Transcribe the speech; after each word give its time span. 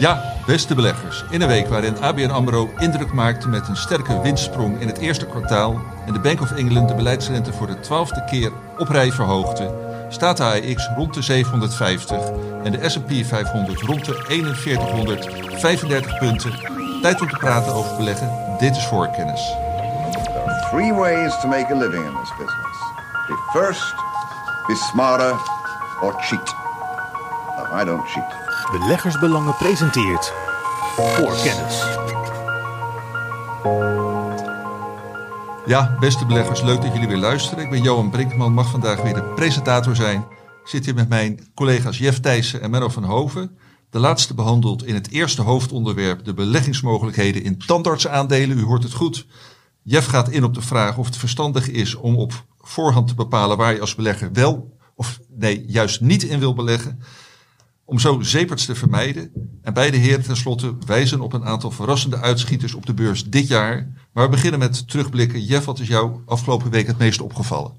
Ja, 0.00 0.22
beste 0.46 0.74
beleggers. 0.74 1.24
In 1.30 1.40
een 1.40 1.48
week 1.48 1.68
waarin 1.68 2.00
ABN 2.00 2.30
AMRO 2.30 2.70
indruk 2.78 3.12
maakte 3.12 3.48
met 3.48 3.68
een 3.68 3.76
sterke 3.76 4.20
windsprong 4.20 4.80
in 4.80 4.86
het 4.86 4.98
eerste 4.98 5.26
kwartaal... 5.26 5.80
en 6.06 6.12
de 6.12 6.18
Bank 6.18 6.40
of 6.40 6.52
England 6.52 6.88
de 6.88 6.94
beleidsrente 6.94 7.52
voor 7.52 7.66
de 7.66 7.80
twaalfde 7.80 8.24
keer 8.24 8.52
op 8.78 8.88
rij 8.88 9.12
verhoogde... 9.12 9.74
staat 10.08 10.36
de 10.36 10.42
AEX 10.42 10.88
rond 10.96 11.14
de 11.14 11.22
750 11.22 12.18
en 12.64 12.72
de 12.72 12.88
S&P 12.88 13.10
500 13.26 13.80
rond 13.80 14.04
de 14.04 14.22
4135 14.26 16.18
punten. 16.18 16.52
Tijd 17.02 17.20
om 17.20 17.28
te 17.28 17.36
praten 17.36 17.72
over 17.72 17.96
beleggen. 17.96 18.30
Dit 18.58 18.76
is 18.76 18.84
voorkennis. 18.84 19.52
There 20.12 20.68
three 20.70 20.92
ways 20.92 21.40
to 21.40 21.48
make 21.48 21.72
a 21.72 21.76
living 21.76 22.04
in 22.04 22.14
this 22.20 22.30
business. 22.38 22.76
Be 23.28 23.36
first, 23.52 23.94
be 24.68 24.74
smarter, 24.74 25.38
or 26.02 26.14
cheat. 26.20 26.54
No, 27.56 27.80
I 27.80 27.84
don't 27.84 28.08
cheat. 28.08 28.39
Beleggersbelangen 28.70 29.56
presenteert 29.56 30.32
voor 30.96 31.40
kennis. 31.42 31.84
Ja, 35.66 35.96
beste 36.00 36.26
beleggers, 36.26 36.62
leuk 36.62 36.82
dat 36.82 36.92
jullie 36.92 37.08
weer 37.08 37.16
luisteren. 37.16 37.64
Ik 37.64 37.70
ben 37.70 37.82
Johan 37.82 38.10
Brinkman, 38.10 38.52
mag 38.52 38.70
vandaag 38.70 39.02
weer 39.02 39.14
de 39.14 39.22
presentator 39.22 39.96
zijn. 39.96 40.20
Ik 40.62 40.68
zit 40.68 40.84
hier 40.84 40.94
met 40.94 41.08
mijn 41.08 41.50
collega's 41.54 41.98
Jeff 41.98 42.20
Thijssen 42.20 42.60
en 42.60 42.70
Menno 42.70 42.88
van 42.88 43.04
Hoven. 43.04 43.58
De 43.90 43.98
laatste 43.98 44.34
behandelt 44.34 44.84
in 44.84 44.94
het 44.94 45.10
eerste 45.10 45.42
hoofdonderwerp 45.42 46.24
de 46.24 46.34
beleggingsmogelijkheden 46.34 47.42
in 47.42 47.58
tandartsaandelen. 47.58 48.58
U 48.58 48.62
hoort 48.62 48.82
het 48.82 48.94
goed. 48.94 49.26
Jeff 49.82 50.06
gaat 50.06 50.28
in 50.28 50.44
op 50.44 50.54
de 50.54 50.62
vraag 50.62 50.96
of 50.96 51.06
het 51.06 51.16
verstandig 51.16 51.68
is 51.68 51.94
om 51.94 52.16
op 52.16 52.44
voorhand 52.60 53.08
te 53.08 53.14
bepalen 53.14 53.56
waar 53.56 53.74
je 53.74 53.80
als 53.80 53.94
belegger 53.94 54.32
wel 54.32 54.78
of 54.94 55.20
nee, 55.28 55.64
juist 55.66 56.00
niet 56.00 56.22
in 56.22 56.38
wil 56.38 56.54
beleggen. 56.54 57.02
Om 57.90 57.98
zo 57.98 58.20
zeeperts 58.20 58.64
te 58.64 58.74
vermijden. 58.74 59.30
En 59.62 59.74
beide 59.74 59.96
heren 59.96 60.22
tenslotte 60.22 60.74
wijzen 60.86 61.20
op 61.20 61.32
een 61.32 61.44
aantal 61.44 61.70
verrassende 61.70 62.20
uitschieters 62.20 62.74
op 62.74 62.86
de 62.86 62.94
beurs 62.94 63.24
dit 63.24 63.48
jaar. 63.48 63.92
Maar 64.12 64.24
we 64.24 64.30
beginnen 64.30 64.58
met 64.58 64.88
terugblikken. 64.88 65.44
Jeff, 65.44 65.64
wat 65.64 65.78
is 65.78 65.88
jou 65.88 66.20
afgelopen 66.26 66.70
week 66.70 66.86
het 66.86 66.98
meest 66.98 67.20
opgevallen? 67.20 67.72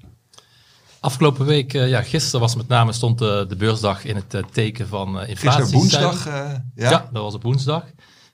Afgelopen 1.00 1.46
week, 1.46 1.74
uh, 1.74 1.88
ja, 1.88 2.02
gisteren 2.02 2.40
was 2.40 2.56
met 2.56 2.68
name 2.68 2.92
stond 2.92 3.18
de, 3.18 3.44
de 3.48 3.56
beursdag 3.56 4.04
in 4.04 4.16
het 4.16 4.34
uh, 4.34 4.42
teken 4.52 4.88
van 4.88 5.08
inflatie. 5.08 5.36
Gisteren 5.36 5.70
woensdag, 5.72 6.24
ja? 6.24 6.64
ja? 6.74 7.08
dat 7.12 7.22
was 7.22 7.34
op 7.34 7.42
woensdag. 7.42 7.84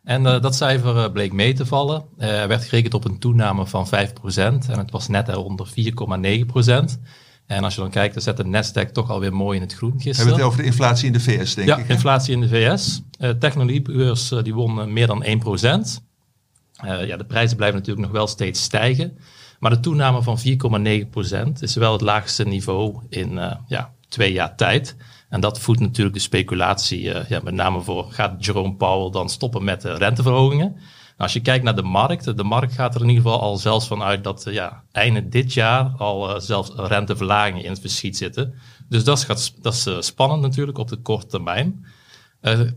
En 0.04 0.22
dat 0.22 0.54
cijfer 0.54 1.12
bleek 1.12 1.32
mee 1.32 1.54
te 1.54 1.66
vallen. 1.66 2.04
Er 2.16 2.48
werd 2.48 2.64
gerekend 2.64 2.94
op 2.94 3.04
een 3.04 3.18
toename 3.18 3.66
van 3.66 3.86
5% 3.86 3.90
en 4.28 4.78
het 4.78 4.90
was 4.90 5.08
net 5.08 5.28
eronder 5.28 5.68
4,9%. 5.68 7.00
En 7.48 7.64
als 7.64 7.74
je 7.74 7.80
dan 7.80 7.90
kijkt, 7.90 8.14
dan 8.14 8.22
zet 8.22 8.36
de 8.36 8.44
Nasdaq 8.44 8.92
toch 8.92 9.10
alweer 9.10 9.34
mooi 9.34 9.56
in 9.56 9.62
het 9.62 9.74
groen 9.74 9.92
gisteren. 9.92 10.16
Hebben 10.16 10.34
we 10.34 10.40
het 10.40 10.50
over 10.50 10.58
de 10.58 10.66
inflatie 10.66 11.06
in 11.06 11.12
de 11.12 11.20
VS, 11.20 11.54
denk 11.54 11.68
ja, 11.68 11.76
ik? 11.76 11.86
Ja, 11.86 11.94
inflatie 11.94 12.34
in 12.34 12.40
de 12.40 12.48
VS. 12.48 13.02
Uh, 13.20 13.30
technologiebeurs 13.30 14.32
uh, 14.32 14.42
die 14.42 14.54
won 14.54 14.92
meer 14.92 15.06
dan 15.06 15.24
1%. 15.24 15.28
Uh, 15.28 17.06
ja, 17.06 17.16
de 17.16 17.24
prijzen 17.24 17.56
blijven 17.56 17.78
natuurlijk 17.78 18.06
nog 18.06 18.16
wel 18.16 18.26
steeds 18.26 18.62
stijgen. 18.62 19.18
Maar 19.58 19.70
de 19.70 19.80
toename 19.80 20.22
van 20.22 20.38
4,9% 20.38 21.52
is 21.60 21.74
wel 21.74 21.92
het 21.92 22.00
laagste 22.00 22.44
niveau 22.44 23.02
in 23.08 23.40
ja, 23.66 23.92
twee 24.08 24.32
jaar 24.32 24.56
tijd. 24.56 24.96
En 25.28 25.40
dat 25.40 25.60
voedt 25.60 25.80
natuurlijk 25.80 26.16
de 26.16 26.22
speculatie, 26.22 27.00
ja, 27.02 27.40
met 27.42 27.54
name 27.54 27.80
voor 27.80 28.06
gaat 28.10 28.44
Jerome 28.44 28.74
Powell 28.74 29.10
dan 29.10 29.28
stoppen 29.28 29.64
met 29.64 29.80
de 29.80 29.94
renteverhogingen. 29.94 30.76
Nou, 31.18 31.30
als 31.30 31.38
je 31.38 31.46
kijkt 31.50 31.64
naar 31.64 31.74
de 31.74 31.82
markt, 31.82 32.36
de 32.36 32.44
markt 32.44 32.72
gaat 32.72 32.94
er 32.94 33.00
in 33.00 33.08
ieder 33.08 33.22
geval 33.22 33.40
al 33.40 33.56
zelfs 33.56 33.86
van 33.86 34.02
uit 34.02 34.24
dat 34.24 34.46
uh, 34.46 34.54
ja, 34.54 34.82
einde 34.92 35.28
dit 35.28 35.52
jaar 35.52 35.92
al 35.96 36.30
uh, 36.30 36.40
zelfs 36.40 36.72
renteverlagingen 36.76 37.64
in 37.64 37.70
het 37.70 37.80
verschiet 37.80 38.16
zitten. 38.16 38.54
Dus 38.88 39.04
dat 39.04 39.18
is, 39.18 39.54
dat 39.60 39.74
is 39.74 39.86
uh, 39.86 40.00
spannend 40.00 40.40
natuurlijk 40.40 40.78
op 40.78 40.88
de 40.88 40.96
korte 40.96 41.26
termijn. 41.26 41.84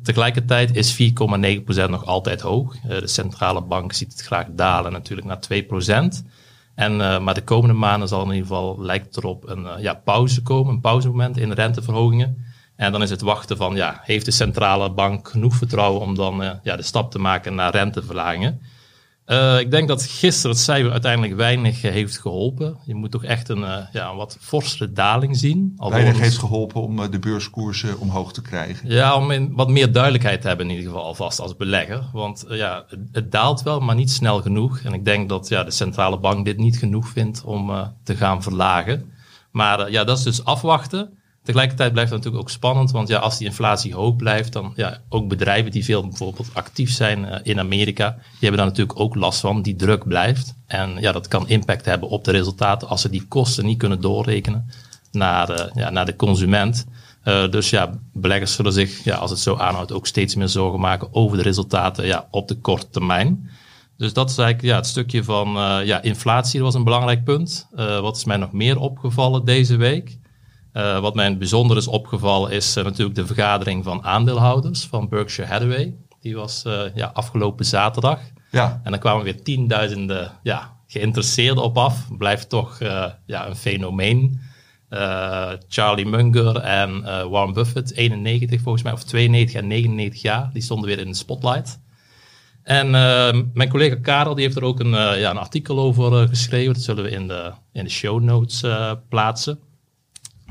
tegelijkertijd 0.03 0.75
is 0.75 1.01
4,9% 1.01 1.89
nog 1.89 2.05
altijd 2.05 2.41
hoog. 2.41 2.75
de 2.79 3.07
centrale 3.07 3.61
bank 3.61 3.93
ziet 3.93 4.11
het 4.11 4.21
graag 4.21 4.47
dalen 4.51 4.91
natuurlijk 4.91 5.27
naar 5.27 5.63
2%. 6.23 6.25
En, 6.75 7.23
maar 7.23 7.33
de 7.33 7.43
komende 7.43 7.75
maanden 7.75 8.07
zal 8.07 8.21
in 8.21 8.27
ieder 8.27 8.47
geval, 8.47 8.81
lijkt 8.81 9.17
erop, 9.17 9.49
een 9.49 9.67
ja, 9.81 9.93
pauze 9.93 10.41
komen, 10.41 10.73
een 10.73 10.81
pauzemoment 10.81 11.37
in 11.37 11.51
renteverhogingen. 11.51 12.45
En 12.81 12.91
dan 12.91 13.01
is 13.01 13.09
het 13.09 13.21
wachten 13.21 13.57
van, 13.57 13.75
ja, 13.75 14.01
heeft 14.03 14.25
de 14.25 14.31
centrale 14.31 14.91
bank 14.91 15.29
genoeg 15.29 15.55
vertrouwen 15.55 16.01
om 16.01 16.15
dan 16.15 16.43
uh, 16.43 16.51
ja, 16.63 16.75
de 16.75 16.83
stap 16.83 17.11
te 17.11 17.19
maken 17.19 17.55
naar 17.55 17.71
renteverlagingen? 17.71 18.61
Uh, 19.25 19.59
ik 19.59 19.71
denk 19.71 19.87
dat 19.87 20.03
gisteren 20.03 20.51
het 20.51 20.59
cijfer 20.59 20.91
uiteindelijk 20.91 21.35
weinig 21.35 21.83
uh, 21.83 21.91
heeft 21.91 22.17
geholpen. 22.17 22.77
Je 22.85 22.95
moet 22.95 23.11
toch 23.11 23.23
echt 23.23 23.49
een, 23.49 23.87
ja, 23.91 24.09
een 24.09 24.15
wat 24.15 24.37
forsere 24.39 24.91
daling 24.91 25.37
zien. 25.37 25.73
Weinig 25.77 26.19
heeft 26.19 26.37
geholpen 26.37 26.81
om 26.81 27.11
de 27.11 27.19
beurskoersen 27.19 27.99
omhoog 27.99 28.33
te 28.33 28.41
krijgen. 28.41 28.89
Ja, 28.89 29.15
om 29.15 29.31
in, 29.31 29.55
wat 29.55 29.69
meer 29.69 29.91
duidelijkheid 29.91 30.41
te 30.41 30.47
hebben 30.47 30.65
in 30.69 30.75
ieder 30.75 30.91
geval 30.91 31.05
alvast 31.05 31.39
als 31.39 31.55
belegger. 31.55 32.03
Want 32.13 32.45
ja, 32.47 32.85
het, 32.87 32.99
het, 33.11 33.31
daalt 33.31 33.63
wel, 33.63 33.79
maar 33.79 33.95
niet 33.95 34.11
snel 34.11 34.41
genoeg. 34.41 34.79
En 34.79 34.93
ik 34.93 35.05
denk 35.05 35.29
dat 35.29 35.47
ja, 35.47 35.63
de 35.63 35.71
centrale 35.71 36.19
bank 36.19 36.45
dit 36.45 36.57
niet 36.57 36.77
genoeg 36.77 37.07
vindt 37.07 37.43
om 37.43 37.93
te 38.03 38.15
gaan 38.15 38.43
verlagen. 38.43 39.11
Maar 39.51 39.91
ja, 39.91 40.03
dat 40.03 40.17
is 40.17 40.23
dus 40.23 40.43
afwachten. 40.43 41.19
Tegelijkertijd 41.43 41.91
blijft 41.91 42.11
het 42.11 42.19
natuurlijk 42.19 42.49
ook 42.49 42.55
spannend, 42.55 42.91
want 42.91 43.07
ja, 43.07 43.19
als 43.19 43.37
die 43.37 43.47
inflatie 43.47 43.93
hoog 43.93 44.15
blijft, 44.15 44.53
dan 44.53 44.73
ja, 44.75 45.01
ook 45.09 45.27
bedrijven 45.27 45.71
die 45.71 45.83
veel 45.83 46.07
bijvoorbeeld 46.07 46.49
actief 46.53 46.91
zijn 46.91 47.19
uh, 47.19 47.35
in 47.43 47.59
Amerika, 47.59 48.09
die 48.09 48.39
hebben 48.39 48.57
daar 48.57 48.69
natuurlijk 48.69 48.99
ook 48.99 49.15
last 49.15 49.39
van, 49.39 49.61
die 49.61 49.75
druk 49.75 50.07
blijft. 50.07 50.55
En 50.67 50.97
ja, 50.99 51.11
dat 51.11 51.27
kan 51.27 51.49
impact 51.49 51.85
hebben 51.85 52.09
op 52.09 52.23
de 52.23 52.31
resultaten 52.31 52.87
als 52.87 53.01
ze 53.01 53.09
die 53.09 53.25
kosten 53.27 53.65
niet 53.65 53.77
kunnen 53.77 54.01
doorrekenen 54.01 54.69
naar, 55.11 55.49
uh, 55.49 55.65
ja, 55.73 55.89
naar 55.89 56.05
de 56.05 56.15
consument. 56.15 56.85
Uh, 57.23 57.49
dus 57.49 57.69
ja, 57.69 57.99
beleggers 58.13 58.53
zullen 58.53 58.73
zich, 58.73 59.03
ja, 59.03 59.15
als 59.15 59.31
het 59.31 59.39
zo 59.39 59.55
aanhoudt, 59.55 59.91
ook 59.91 60.07
steeds 60.07 60.35
meer 60.35 60.49
zorgen 60.49 60.79
maken 60.79 61.13
over 61.13 61.37
de 61.37 61.43
resultaten 61.43 62.05
ja, 62.05 62.27
op 62.31 62.47
de 62.47 62.55
korte 62.55 62.89
termijn. 62.89 63.49
Dus 63.97 64.13
dat 64.13 64.29
is 64.29 64.37
eigenlijk 64.37 64.67
ja, 64.73 64.75
het 64.75 64.87
stukje 64.87 65.23
van 65.23 65.47
ja, 65.85 66.01
inflatie 66.01 66.53
dat 66.53 66.67
was 66.67 66.75
een 66.75 66.83
belangrijk 66.83 67.23
punt. 67.23 67.67
wat 67.75 68.17
is 68.17 68.25
mij 68.25 68.37
nog 68.37 68.51
meer 68.51 68.79
opgevallen 68.79 69.45
deze 69.45 69.75
week? 69.75 70.19
Uh, 70.73 70.99
wat 70.99 71.15
mij 71.15 71.37
bijzonder 71.37 71.77
is 71.77 71.87
opgevallen 71.87 72.51
is 72.51 72.77
uh, 72.77 72.83
natuurlijk 72.83 73.15
de 73.15 73.25
vergadering 73.25 73.83
van 73.83 74.03
aandeelhouders 74.03 74.85
van 74.85 75.09
Berkshire 75.09 75.51
Hathaway. 75.51 75.95
Die 76.19 76.35
was 76.35 76.63
uh, 76.67 76.81
ja, 76.95 77.11
afgelopen 77.13 77.65
zaterdag. 77.65 78.19
Ja. 78.51 78.81
En 78.83 78.91
dan 78.91 78.99
kwamen 78.99 79.23
weer 79.23 79.43
tienduizenden 79.43 80.31
ja, 80.43 80.77
geïnteresseerden 80.87 81.63
op 81.63 81.77
af. 81.77 82.07
Blijft 82.17 82.49
toch 82.49 82.79
ja, 83.25 83.47
een 83.47 83.55
fenomeen. 83.55 84.39
Charlie 85.67 86.05
Munger 86.05 86.55
en 86.55 87.01
Warren 87.29 87.53
Buffett, 87.53 87.93
91 87.95 88.61
volgens 88.61 88.83
mij, 88.83 88.93
of 88.93 89.03
92 89.03 89.61
en 89.61 89.67
99 89.67 90.21
jaar, 90.21 90.49
die 90.53 90.61
stonden 90.61 90.87
weer 90.87 90.99
in 90.99 91.07
de 91.07 91.15
spotlight. 91.15 91.79
En 92.63 92.89
mijn 93.53 93.69
collega 93.69 93.95
Karel 93.95 94.35
die 94.35 94.43
heeft 94.43 94.57
er 94.57 94.63
ook 94.63 94.79
een, 94.79 95.19
ja, 95.19 95.29
een 95.29 95.37
artikel 95.37 95.79
over 95.79 96.27
geschreven. 96.27 96.73
Dat 96.73 96.83
zullen 96.83 97.03
we 97.03 97.09
in 97.09 97.27
de, 97.27 97.51
in 97.71 97.83
de 97.83 97.89
show 97.89 98.21
notes 98.21 98.63
plaatsen. 99.09 99.59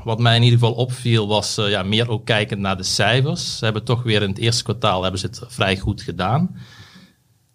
Wat 0.03 0.19
mij 0.19 0.35
in 0.35 0.43
ieder 0.43 0.59
geval 0.59 0.73
opviel 0.73 1.27
was 1.27 1.57
uh, 1.57 1.69
ja, 1.69 1.83
meer 1.83 2.09
ook 2.09 2.25
kijkend 2.25 2.59
naar 2.59 2.77
de 2.77 2.83
cijfers. 2.83 3.57
Ze 3.57 3.63
hebben 3.63 3.83
toch 3.83 4.03
weer 4.03 4.21
in 4.21 4.29
het 4.29 4.37
eerste 4.37 4.63
kwartaal 4.63 5.01
hebben 5.01 5.19
ze 5.19 5.25
het 5.25 5.41
vrij 5.47 5.77
goed 5.77 6.01
gedaan. 6.01 6.55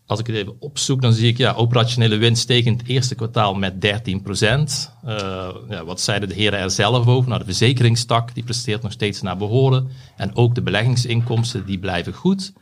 Als 0.06 0.20
ik 0.20 0.26
het 0.26 0.36
even 0.36 0.56
opzoek, 0.58 1.02
dan 1.02 1.12
zie 1.12 1.28
ik 1.28 1.36
ja, 1.36 1.52
operationele 1.52 2.16
winst 2.16 2.42
stegen 2.42 2.72
in 2.72 2.78
het 2.78 2.86
eerste 2.86 3.14
kwartaal 3.14 3.54
met 3.54 3.80
13 3.80 4.22
procent. 4.22 4.92
Uh, 5.04 5.48
ja, 5.68 5.84
wat 5.84 6.00
zeiden 6.00 6.28
de 6.28 6.34
heren 6.34 6.58
er 6.58 6.70
zelf 6.70 7.06
over? 7.06 7.28
Nou, 7.28 7.40
de 7.40 7.46
verzekeringstak 7.46 8.34
die 8.34 8.44
presteert 8.44 8.82
nog 8.82 8.92
steeds 8.92 9.22
naar 9.22 9.36
behoren. 9.36 9.88
En 10.16 10.36
ook 10.36 10.54
de 10.54 10.62
beleggingsinkomsten 10.62 11.66
die 11.66 11.78
blijven 11.78 12.12
goed. 12.12 12.52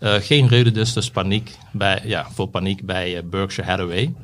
Uh, 0.00 0.14
geen 0.14 0.48
reden 0.48 0.74
dus, 0.74 0.92
dus 0.92 1.10
paniek 1.10 1.58
bij, 1.72 2.02
ja, 2.04 2.26
voor 2.30 2.48
paniek 2.48 2.86
bij 2.86 3.24
Berkshire 3.24 3.70
Hathaway. 3.70 4.14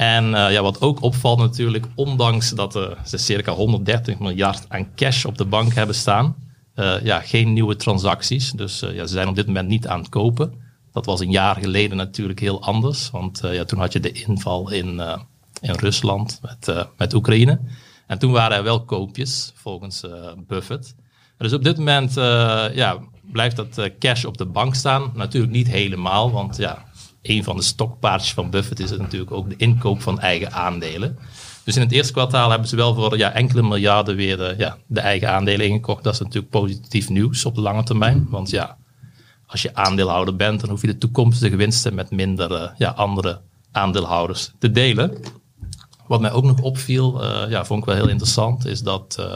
En 0.00 0.24
uh, 0.24 0.52
ja, 0.52 0.62
wat 0.62 0.80
ook 0.80 1.02
opvalt 1.02 1.38
natuurlijk, 1.38 1.86
ondanks 1.94 2.50
dat 2.50 2.76
uh, 2.76 2.82
ze 3.04 3.18
circa 3.18 3.52
130 3.52 4.18
miljard 4.18 4.64
aan 4.68 4.94
cash 4.94 5.24
op 5.24 5.38
de 5.38 5.44
bank 5.44 5.74
hebben 5.74 5.94
staan, 5.94 6.36
uh, 6.74 7.02
ja, 7.02 7.20
geen 7.20 7.52
nieuwe 7.52 7.76
transacties. 7.76 8.50
Dus 8.50 8.80
ja, 8.80 9.06
ze 9.06 9.12
zijn 9.12 9.28
op 9.28 9.34
dit 9.34 9.46
moment 9.46 9.68
niet 9.68 9.86
aan 9.86 9.98
het 9.98 10.08
kopen. 10.08 10.52
Dat 10.92 11.06
was 11.06 11.20
een 11.20 11.30
jaar 11.30 11.56
geleden 11.56 11.96
natuurlijk 11.96 12.40
heel 12.40 12.62
anders, 12.62 13.10
want 13.10 13.40
ja, 13.42 13.64
toen 13.64 13.78
had 13.78 13.92
je 13.92 14.00
de 14.00 14.12
inval 14.12 14.70
in, 14.70 15.00
in 15.60 15.74
Rusland 15.74 16.40
met, 16.42 16.86
met 16.96 17.14
Oekraïne. 17.14 17.60
En 18.06 18.18
toen 18.18 18.32
waren 18.32 18.56
er 18.56 18.62
wel 18.62 18.84
koopjes, 18.84 19.52
volgens 19.54 20.04
Buffett. 20.46 20.94
Dus 21.38 21.52
op 21.52 21.64
dit 21.64 21.76
moment 21.76 22.14
ja, 22.74 22.98
blijft 23.32 23.56
dat 23.56 23.90
cash 23.98 24.24
op 24.24 24.38
de 24.38 24.46
bank 24.46 24.74
staan. 24.74 25.10
Natuurlijk 25.14 25.52
niet 25.52 25.68
helemaal, 25.68 26.30
want 26.30 26.56
ja, 26.56 26.84
een 27.22 27.44
van 27.44 27.56
de 27.56 27.62
stokpaardjes 27.62 28.32
van 28.32 28.50
Buffett 28.50 28.80
is 28.80 28.90
natuurlijk 28.90 29.30
ook 29.30 29.48
de 29.48 29.56
inkoop 29.56 30.02
van 30.02 30.20
eigen 30.20 30.52
aandelen. 30.52 31.18
Dus 31.64 31.76
in 31.76 31.82
het 31.82 31.92
eerste 31.92 32.12
kwartaal 32.12 32.50
hebben 32.50 32.68
ze 32.68 32.76
wel 32.76 32.94
voor 32.94 33.18
ja, 33.18 33.32
enkele 33.32 33.62
miljarden 33.62 34.16
weer 34.16 34.36
de, 34.36 34.54
ja, 34.58 34.76
de 34.86 35.00
eigen 35.00 35.30
aandelen 35.30 35.66
ingekocht. 35.66 36.04
Dat 36.04 36.12
is 36.12 36.20
natuurlijk 36.20 36.50
positief 36.50 37.08
nieuws 37.08 37.44
op 37.44 37.54
de 37.54 37.60
lange 37.60 37.82
termijn. 37.82 38.26
Want 38.30 38.50
ja, 38.50 38.76
als 39.46 39.62
je 39.62 39.74
aandeelhouder 39.74 40.36
bent, 40.36 40.60
dan 40.60 40.70
hoef 40.70 40.80
je 40.80 40.86
de 40.86 40.98
toekomstige 40.98 41.56
winsten 41.56 41.94
met 41.94 42.10
minder 42.10 42.50
uh, 42.50 42.70
ja, 42.76 42.90
andere 42.90 43.40
aandeelhouders 43.72 44.52
te 44.58 44.70
delen. 44.70 45.18
Wat 46.06 46.20
mij 46.20 46.32
ook 46.32 46.44
nog 46.44 46.60
opviel, 46.60 47.24
uh, 47.24 47.50
ja, 47.50 47.64
vond 47.64 47.80
ik 47.80 47.86
wel 47.86 47.94
heel 47.94 48.08
interessant, 48.08 48.66
is 48.66 48.82
dat 48.82 49.28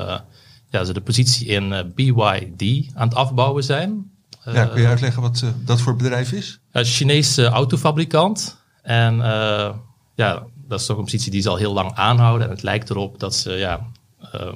ja, 0.70 0.84
ze 0.84 0.92
de 0.92 1.00
positie 1.00 1.46
in 1.46 1.92
BYD 1.94 2.90
aan 2.94 3.08
het 3.08 3.16
afbouwen 3.16 3.64
zijn. 3.64 4.13
Ja, 4.52 4.66
kun 4.66 4.80
je 4.80 4.86
uitleggen 4.86 5.22
wat 5.22 5.40
uh, 5.44 5.50
dat 5.64 5.80
voor 5.80 5.96
bedrijf 5.96 6.32
is? 6.32 6.58
Een 6.72 6.84
Chinese 6.84 7.46
autofabrikant. 7.46 8.62
En 8.82 9.14
uh, 9.16 9.74
ja, 10.14 10.42
dat 10.68 10.80
is 10.80 10.86
toch 10.86 10.96
een 10.96 11.04
positie 11.04 11.30
die 11.30 11.42
ze 11.42 11.48
al 11.48 11.56
heel 11.56 11.72
lang 11.72 11.94
aanhouden. 11.94 12.46
En 12.46 12.52
het 12.52 12.62
lijkt 12.62 12.90
erop 12.90 13.20
dat 13.20 13.34
ze, 13.34 13.52
ja, 13.52 13.86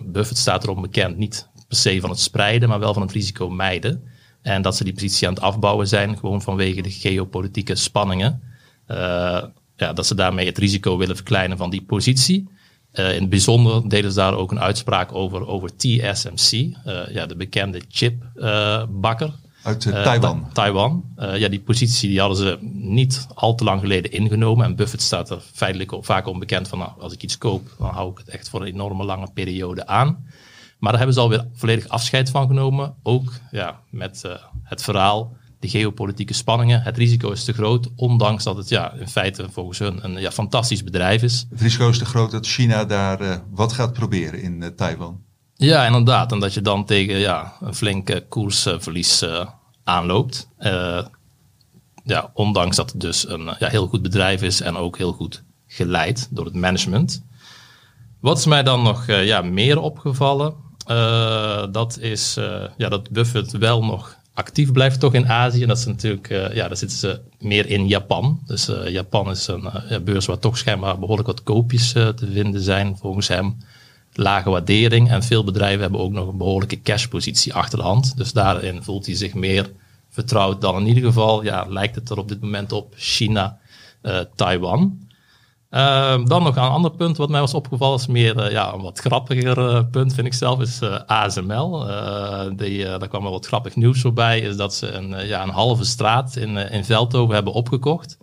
Buffett 0.05 0.39
staat 0.39 0.63
erom 0.63 0.81
bekend, 0.81 1.17
niet 1.17 1.49
per 1.69 1.77
se 1.77 2.01
van 2.01 2.11
het 2.11 2.21
spreiden, 2.21 2.69
maar 2.69 2.79
wel 2.79 2.93
van 2.93 3.03
het 3.03 3.13
risico 3.13 3.51
mijden. 3.51 4.03
En 4.43 4.63
dat 4.63 4.77
ze 4.77 4.85
die 4.85 4.93
positie 4.93 5.29
aan 5.29 5.35
het 5.35 5.43
afbouwen 5.43 5.89
zijn, 5.89 6.19
gewoon 6.19 6.43
vanwege 6.43 6.83
de 6.83 6.91
geopolitieke 6.91 7.75
spanningen. 7.75 8.43
ja, 9.77 9.93
dat 9.95 10.07
ze 10.07 10.15
daarmee 10.15 10.47
het 10.47 10.59
risico 10.59 10.97
willen 10.97 11.17
verkleinen 11.17 11.57
van 11.57 11.71
die 11.71 11.83
positie. 11.83 12.49
Uh, 12.93 13.15
in 13.15 13.21
het 13.21 13.31
bijzonder 13.31 13.89
deden 13.89 14.11
ze 14.11 14.17
daar 14.17 14.35
ook 14.35 14.51
een 14.51 14.61
uitspraak 14.61 15.15
over, 15.15 15.47
over 15.47 15.77
TSMC, 15.77 16.53
uh, 16.53 16.75
ja, 17.11 17.27
de 17.27 17.37
bekende 17.37 17.83
chipbakker. 17.89 19.33
Uit 19.63 19.85
uh, 19.85 20.03
Taiwan. 20.03 20.49
Taiwan. 20.53 21.05
ja, 21.17 21.49
die 21.49 21.61
positie 21.61 22.09
die 22.09 22.21
hadden 22.21 22.39
ze 22.39 22.59
niet 22.73 23.27
al 23.35 23.55
te 23.55 23.65
lang 23.65 23.81
geleden 23.81 24.13
ingenomen. 24.13 24.65
En 24.65 24.77
Buffett 24.77 25.03
staat 25.03 25.31
er 25.31 25.41
feitelijk 25.53 25.93
vaak 26.01 26.27
onbekend 26.27 26.69
van, 26.69 26.79
nou, 26.79 26.91
als 26.99 27.13
ik 27.13 27.23
iets 27.23 27.39
koop, 27.39 27.75
dan 27.79 27.89
hou 27.89 28.11
ik 28.11 28.19
het 28.19 28.29
echt 28.29 28.49
voor 28.49 28.61
een 28.61 28.67
enorme 28.67 29.05
lange 29.05 29.31
periode 29.35 29.87
aan. 29.87 30.27
Maar 30.79 30.91
daar 30.91 31.01
hebben 31.01 31.15
ze 31.15 31.21
alweer 31.21 31.47
volledig 31.55 31.89
afscheid 31.89 32.31
van 32.31 32.47
genomen. 32.47 32.95
Ook 33.03 33.33
ja, 33.51 33.81
met 33.91 34.23
het 34.63 34.83
verhaal 34.83 35.37
de 35.59 35.69
geopolitieke 35.69 36.35
spanningen. 36.35 36.83
Het 36.83 36.97
risico 36.97 37.31
is 37.31 37.45
te 37.45 37.53
groot, 37.53 37.89
ondanks 37.97 38.45
dat 38.45 38.57
het 38.57 38.69
ja, 38.69 38.93
in 38.93 39.09
feite 39.09 39.49
volgens 39.51 39.79
hun 39.79 40.05
een 40.05 40.21
ja, 40.21 40.31
fantastisch 40.31 40.85
bedrijf 40.85 41.23
is. 41.23 41.47
Het 41.51 41.61
risico 41.61 41.89
is 41.89 41.99
te 41.99 42.05
groot 42.05 42.31
dat 42.31 42.47
China 42.47 42.85
daar 42.85 43.23
uh, 43.23 43.37
wat 43.51 43.73
gaat 43.73 43.93
proberen 43.93 44.43
in 44.43 44.61
uh, 44.61 44.69
Taiwan. 44.69 45.27
Ja, 45.61 45.87
inderdaad. 45.87 46.33
En 46.33 46.41
dat 46.41 46.55
je 46.55 46.61
dan 46.61 46.85
tegen 46.85 47.19
ja, 47.19 47.53
een 47.61 47.75
flinke 47.75 48.25
koersverlies 48.29 49.23
uh, 49.23 49.47
aanloopt. 49.85 50.49
ja, 52.05 52.31
ondanks 52.35 52.77
dat 52.77 52.93
het 52.93 53.01
dus 53.01 53.29
een 53.29 53.45
ja, 53.59 53.69
heel 53.69 53.87
goed 53.87 54.03
bedrijf 54.03 54.43
is 54.43 54.61
en 54.61 54.77
ook 54.77 54.99
heel 54.99 55.13
goed 55.13 55.43
geleid 55.67 56.29
door 56.31 56.45
het 56.45 56.55
management. 56.55 57.23
Wat 58.21 58.39
is 58.39 58.47
mij 58.47 58.63
dan 58.63 58.83
nog 58.83 59.07
ja, 59.07 59.43
meer 59.43 59.81
opgevallen? 59.81 60.55
dat 61.71 61.99
is 62.01 62.35
ja, 62.77 62.89
dat 62.89 63.11
Buffett 63.11 63.53
wel 63.53 63.85
nog 63.85 64.17
actief 64.35 64.73
blijft 64.73 65.01
toch 65.01 65.15
in 65.15 65.29
Azië. 65.29 65.63
En 65.63 65.69
dat 65.69 65.79
is 65.79 65.87
natuurlijk, 65.87 66.29
ja, 66.29 66.69
daar 66.69 66.77
zitten 66.77 66.99
ze 66.99 67.21
meer 67.39 67.67
in 67.67 67.87
Japan. 67.87 68.41
Dus 68.47 68.71
Japan 68.87 69.31
is 69.31 69.47
een 69.47 70.05
beurs 70.05 70.27
waar 70.27 70.39
toch 70.39 70.59
schijnbaar 70.59 70.99
behoorlijk 70.99 71.29
wat 71.29 71.43
koopjes 71.43 71.93
te 71.93 72.29
vinden 72.33 72.61
zijn, 72.61 72.97
volgens 72.97 73.29
hem. 73.29 73.57
Lage 74.19 74.51
waardering 74.51 75.11
en 75.11 75.23
veel 75.23 75.45
bedrijven 75.45 75.81
hebben 75.81 76.01
ook 76.01 76.13
nog 76.13 76.29
een 76.29 76.37
behoorlijke 76.37 76.83
cashpositie 76.83 77.55
achter 77.55 77.79
de 77.79 77.85
hand. 77.85 78.17
Dus 78.17 78.33
daarin 78.33 78.83
voelt 78.83 79.07
hij 79.07 79.15
zich 79.15 79.35
meer 79.35 79.73
vertrouwd 80.09 80.61
dan 80.61 80.77
in 80.77 80.87
ieder 80.87 81.03
geval, 81.03 81.43
ja, 81.43 81.67
lijkt 81.69 81.95
het 81.95 82.11
er 82.11 82.19
op 82.19 82.29
dit 82.29 82.41
moment 82.41 82.73
op, 82.73 82.95
China, 82.97 83.59
Taiwan. 84.35 85.09
Uh, 85.71 86.25
dan 86.25 86.43
nog 86.43 86.57
een 86.57 86.63
ander 86.63 86.91
punt 86.91 87.17
wat 87.17 87.29
mij 87.29 87.41
was 87.41 87.55
opgevallen, 87.55 87.99
is 87.99 88.07
meer 88.07 88.45
uh, 88.45 88.51
ja, 88.51 88.73
een 88.73 88.81
wat 88.81 88.99
grappiger 88.99 89.59
uh, 89.59 89.81
punt, 89.91 90.15
vind 90.15 90.27
ik 90.27 90.35
zelf, 90.35 90.61
is 90.61 90.83
ASML. 91.07 91.87
die, 92.57 92.85
daar 92.85 93.09
kwam 93.09 93.23
wel 93.23 93.33
wat 93.33 93.47
grappig 93.47 93.77
nieuws 93.77 94.01
voorbij, 94.01 94.41
is 94.41 94.57
dat 94.57 94.75
ze 94.75 94.93
een, 94.93 95.27
ja, 95.27 95.43
een 95.43 95.49
halve 95.49 95.85
straat 95.85 96.37
in, 96.37 96.57
in 96.57 96.85
Veldhoven 96.85 97.35
hebben 97.35 97.53
opgekocht. 97.53 98.19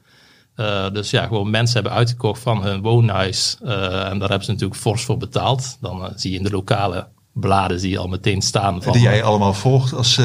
Dus 0.94 1.10
ja, 1.10 1.28
gewoon 1.28 1.50
mensen 1.50 1.74
hebben 1.74 1.98
uitgekocht 1.98 2.42
van 2.42 2.64
hun 2.64 2.82
woonhuis 2.82 3.58
en 3.62 4.20
daar 4.20 4.30
hebben 4.30 4.44
ze 4.44 4.52
natuurlijk 4.52 4.80
fors 4.80 5.04
voor 5.04 5.18
betaald. 5.18 5.78
Dan 5.82 6.12
zie 6.16 6.32
je 6.32 6.38
in 6.38 6.44
de 6.44 6.50
lokale 6.50 7.08
bladen 7.34 7.80
zie 7.80 7.90
je 7.90 7.98
al 7.98 8.08
meteen 8.08 8.42
staan. 8.42 8.84
Van, 8.84 8.94
die 8.94 9.02
jij 9.02 9.24
allemaal 9.24 9.54
volgt 9.54 9.94
als 9.94 10.20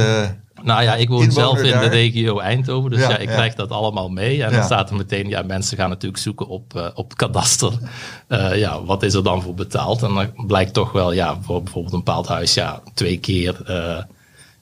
nou 0.63 0.83
ja, 0.83 0.95
ik 0.95 1.09
woon 1.09 1.33
zelf 1.33 1.63
in 1.63 1.79
de 1.79 1.89
regio 1.89 2.39
Eindhoven, 2.39 2.91
dus 2.91 3.01
ja, 3.01 3.19
ik 3.19 3.29
krijg 3.29 3.55
dat 3.55 3.71
allemaal 3.71 4.09
mee. 4.09 4.45
En 4.45 4.53
dan 4.53 4.63
staat 4.63 4.91
er 4.91 4.97
meteen, 4.97 5.29
ja, 5.29 5.43
mensen 5.43 5.77
gaan 5.77 5.89
natuurlijk 5.89 6.23
zoeken 6.23 6.49
op, 6.49 6.93
op 6.95 7.17
kadaster. 7.17 7.73
Ja, 8.55 8.85
wat 8.85 9.03
is 9.03 9.15
er 9.15 9.23
dan 9.23 9.43
voor 9.43 9.55
betaald? 9.55 10.03
En 10.03 10.15
dan 10.15 10.47
blijkt 10.47 10.73
toch 10.73 10.93
wel, 10.93 11.13
ja, 11.13 11.39
voor 11.41 11.63
bijvoorbeeld 11.63 11.95
een 11.95 12.05
bepaald 12.05 12.29
huis, 12.29 12.55
ja, 12.55 12.83
twee 12.95 13.19
keer 13.19 13.57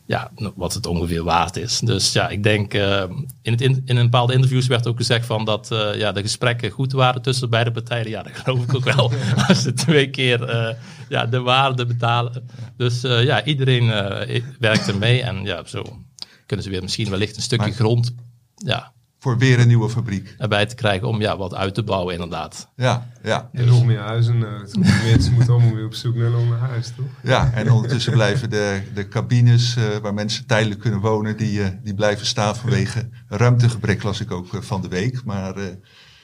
ja, 0.08 0.30
wat 0.54 0.74
het 0.74 0.86
ongeveer 0.86 1.22
waard 1.22 1.56
is. 1.56 1.78
Dus 1.78 2.12
ja, 2.12 2.28
ik 2.28 2.42
denk, 2.42 2.74
in, 3.42 3.52
het 3.52 3.60
in, 3.60 3.82
in 3.84 3.96
een 3.96 4.04
bepaalde 4.04 4.32
interviews 4.32 4.66
werd 4.66 4.86
ook 4.86 4.96
gezegd 4.96 5.26
van 5.26 5.44
dat 5.44 5.68
ja, 5.94 6.12
de 6.12 6.22
gesprekken 6.22 6.70
goed 6.70 6.92
waren 6.92 7.22
tussen 7.22 7.50
beide 7.50 7.70
partijen. 7.70 8.10
Ja, 8.10 8.22
dat 8.22 8.32
geloof 8.32 8.62
ik 8.62 8.74
ook 8.74 8.84
wel. 8.84 9.12
Als 9.48 9.62
ze 9.62 9.72
twee 9.72 10.10
keer 10.10 10.76
ja, 11.08 11.26
de 11.26 11.40
waarde 11.40 11.86
betalen. 11.86 12.48
Dus 12.76 13.00
ja, 13.00 13.44
iedereen 13.44 13.86
werkt 14.58 14.86
er 14.86 14.98
mee. 14.98 15.22
En 15.22 15.44
ja, 15.44 15.64
zo 15.64 15.84
kunnen 16.46 16.64
ze 16.64 16.70
weer 16.70 16.82
misschien 16.82 17.10
wellicht 17.10 17.36
een 17.36 17.42
stukje 17.42 17.66
maar, 17.66 17.74
grond 17.74 18.14
ja, 18.54 18.92
voor 19.18 19.38
weer 19.38 19.60
een 19.60 19.66
nieuwe 19.66 19.90
fabriek. 19.90 20.34
Erbij 20.38 20.66
te 20.66 20.74
krijgen 20.74 21.08
om 21.08 21.20
ja, 21.20 21.36
wat 21.36 21.54
uit 21.54 21.74
te 21.74 21.82
bouwen, 21.82 22.14
inderdaad. 22.14 22.68
Ja, 22.76 23.10
ja. 23.22 23.48
En 23.52 23.66
nog 23.66 23.84
meer 23.84 23.98
huizen. 23.98 24.36
Uh, 24.36 24.84
mensen 25.04 25.32
moeten 25.32 25.52
allemaal 25.52 25.74
weer 25.74 25.84
op 25.84 25.94
zoek 25.94 26.14
naar 26.14 26.26
een 26.26 26.34
ander 26.34 26.58
huis, 26.58 26.92
toch? 26.96 27.06
Ja, 27.22 27.50
en 27.54 27.70
ondertussen 27.72 28.12
blijven 28.12 28.50
de, 28.50 28.82
de 28.94 29.08
cabines 29.08 29.76
uh, 29.76 29.96
waar 29.96 30.14
mensen 30.14 30.46
tijdelijk 30.46 30.80
kunnen 30.80 31.00
wonen, 31.00 31.36
die, 31.36 31.60
uh, 31.60 31.66
die 31.82 31.94
blijven 31.94 32.26
staan 32.26 32.56
vanwege 32.56 33.08
ruimtegebrek, 33.28 34.02
las 34.02 34.20
ik 34.20 34.30
ook 34.30 34.46
van 34.60 34.82
de 34.82 34.88
week. 34.88 35.24
Maar 35.24 35.54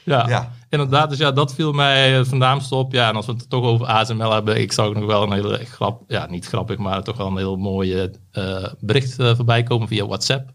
ja, 0.03 0.27
ja, 0.27 0.51
inderdaad. 0.69 1.09
Dus 1.09 1.17
ja, 1.17 1.31
dat 1.31 1.53
viel 1.53 1.71
mij 1.71 2.25
vandaan 2.25 2.61
op. 2.69 2.93
Ja, 2.93 3.09
en 3.09 3.15
als 3.15 3.25
we 3.25 3.31
het 3.31 3.49
toch 3.49 3.63
over 3.63 3.85
ASML 3.85 4.31
hebben, 4.31 4.61
ik 4.61 4.71
zag 4.71 4.93
nog 4.93 5.05
wel 5.05 5.23
een 5.23 5.31
hele 5.31 5.65
grap, 5.65 6.03
ja, 6.07 6.27
niet 6.29 6.45
grappig, 6.45 6.77
maar 6.77 7.03
toch 7.03 7.17
wel 7.17 7.27
een 7.27 7.37
heel 7.37 7.55
mooi 7.55 8.11
uh, 8.33 8.67
bericht 8.79 9.19
uh, 9.19 9.35
voorbij 9.35 9.63
komen 9.63 9.87
via 9.87 10.05
WhatsApp. 10.05 10.53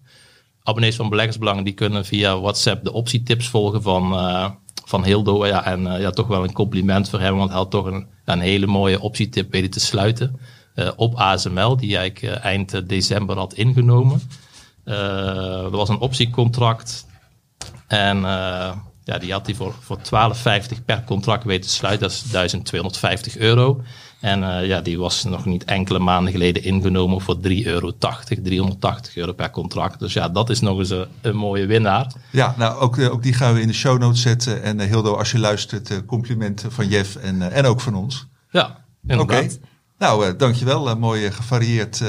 Abonnees 0.62 0.96
van 0.96 1.08
Beleggersbelangen 1.08 1.64
die 1.64 1.74
kunnen 1.74 2.04
via 2.04 2.40
WhatsApp 2.40 2.84
de 2.84 2.92
optietips 2.92 3.48
volgen 3.48 3.82
van, 3.82 4.12
uh, 4.12 4.50
van 4.84 5.04
Hildo. 5.04 5.46
Ja, 5.46 5.64
en 5.64 5.82
ja, 5.82 6.10
toch 6.10 6.26
wel 6.26 6.44
een 6.44 6.52
compliment 6.52 7.08
voor 7.08 7.20
hem, 7.20 7.36
want 7.36 7.50
hij 7.50 7.58
had 7.58 7.70
toch 7.70 7.86
een, 7.86 8.06
een 8.24 8.40
hele 8.40 8.66
mooie 8.66 9.00
optietip 9.00 9.52
weten 9.52 9.70
te 9.70 9.80
sluiten 9.80 10.40
op 10.96 11.14
ASML, 11.14 11.76
die 11.76 11.96
eigenlijk 11.96 12.36
eind 12.36 12.88
december 12.88 13.36
had 13.36 13.54
ingenomen. 13.54 14.20
er 14.84 15.70
was 15.70 15.88
een 15.88 15.98
optiecontract 15.98 17.06
en 17.86 18.24
ja, 19.10 19.18
die 19.18 19.32
had 19.32 19.46
hij 19.46 19.54
voor, 19.54 19.74
voor 19.80 19.98
12,50 19.98 20.84
per 20.84 21.04
contract 21.04 21.44
weten 21.44 21.68
te 21.68 21.74
sluiten. 21.76 22.08
Dat 22.08 22.16
is 22.16 22.30
1250 22.30 23.36
euro. 23.36 23.82
En 24.20 24.42
uh, 24.42 24.66
ja, 24.66 24.80
die 24.80 24.98
was 24.98 25.24
nog 25.24 25.44
niet 25.44 25.64
enkele 25.64 25.98
maanden 25.98 26.32
geleden 26.32 26.62
ingenomen 26.62 27.20
voor 27.20 27.36
3,80 27.36 27.40
euro, 27.64 27.92
380 27.98 29.16
euro 29.16 29.32
per 29.32 29.50
contract. 29.50 29.98
Dus 29.98 30.12
ja, 30.12 30.28
dat 30.28 30.50
is 30.50 30.60
nog 30.60 30.78
eens 30.78 30.90
een, 30.90 31.06
een 31.20 31.36
mooie 31.36 31.66
winnaar. 31.66 32.12
Ja, 32.30 32.54
nou 32.58 32.80
ook, 32.80 32.96
uh, 32.96 33.12
ook 33.12 33.22
die 33.22 33.32
gaan 33.32 33.54
we 33.54 33.60
in 33.60 33.66
de 33.66 33.74
show 33.74 33.98
notes 33.98 34.20
zetten. 34.20 34.62
En 34.62 34.80
uh, 34.80 34.86
Hildo, 34.86 35.14
als 35.14 35.30
je 35.30 35.38
luistert, 35.38 36.04
complimenten 36.06 36.72
van 36.72 36.88
Jeff 36.88 37.16
en, 37.16 37.52
en 37.52 37.64
ook 37.64 37.80
van 37.80 37.94
ons. 37.94 38.26
Ja, 38.50 38.84
inderdaad. 39.06 39.44
Oké, 39.44 39.54
okay. 39.54 40.22
nou 40.22 40.36
dankjewel. 40.36 40.96
mooi 40.96 41.30
gevarieerd 41.30 42.02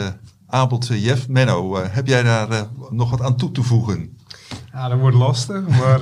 aanbod, 0.47 0.87
Jeff. 0.87 1.27
Menno, 1.27 1.77
heb 1.77 2.07
jij 2.07 2.23
daar 2.23 2.67
nog 2.89 3.09
wat 3.09 3.21
aan 3.21 3.37
toe 3.37 3.51
te 3.51 3.63
voegen? 3.63 4.17
Ja, 4.73 4.87
dat 4.89 4.99
wordt 4.99 5.15
lastig, 5.15 5.67
maar 5.67 6.01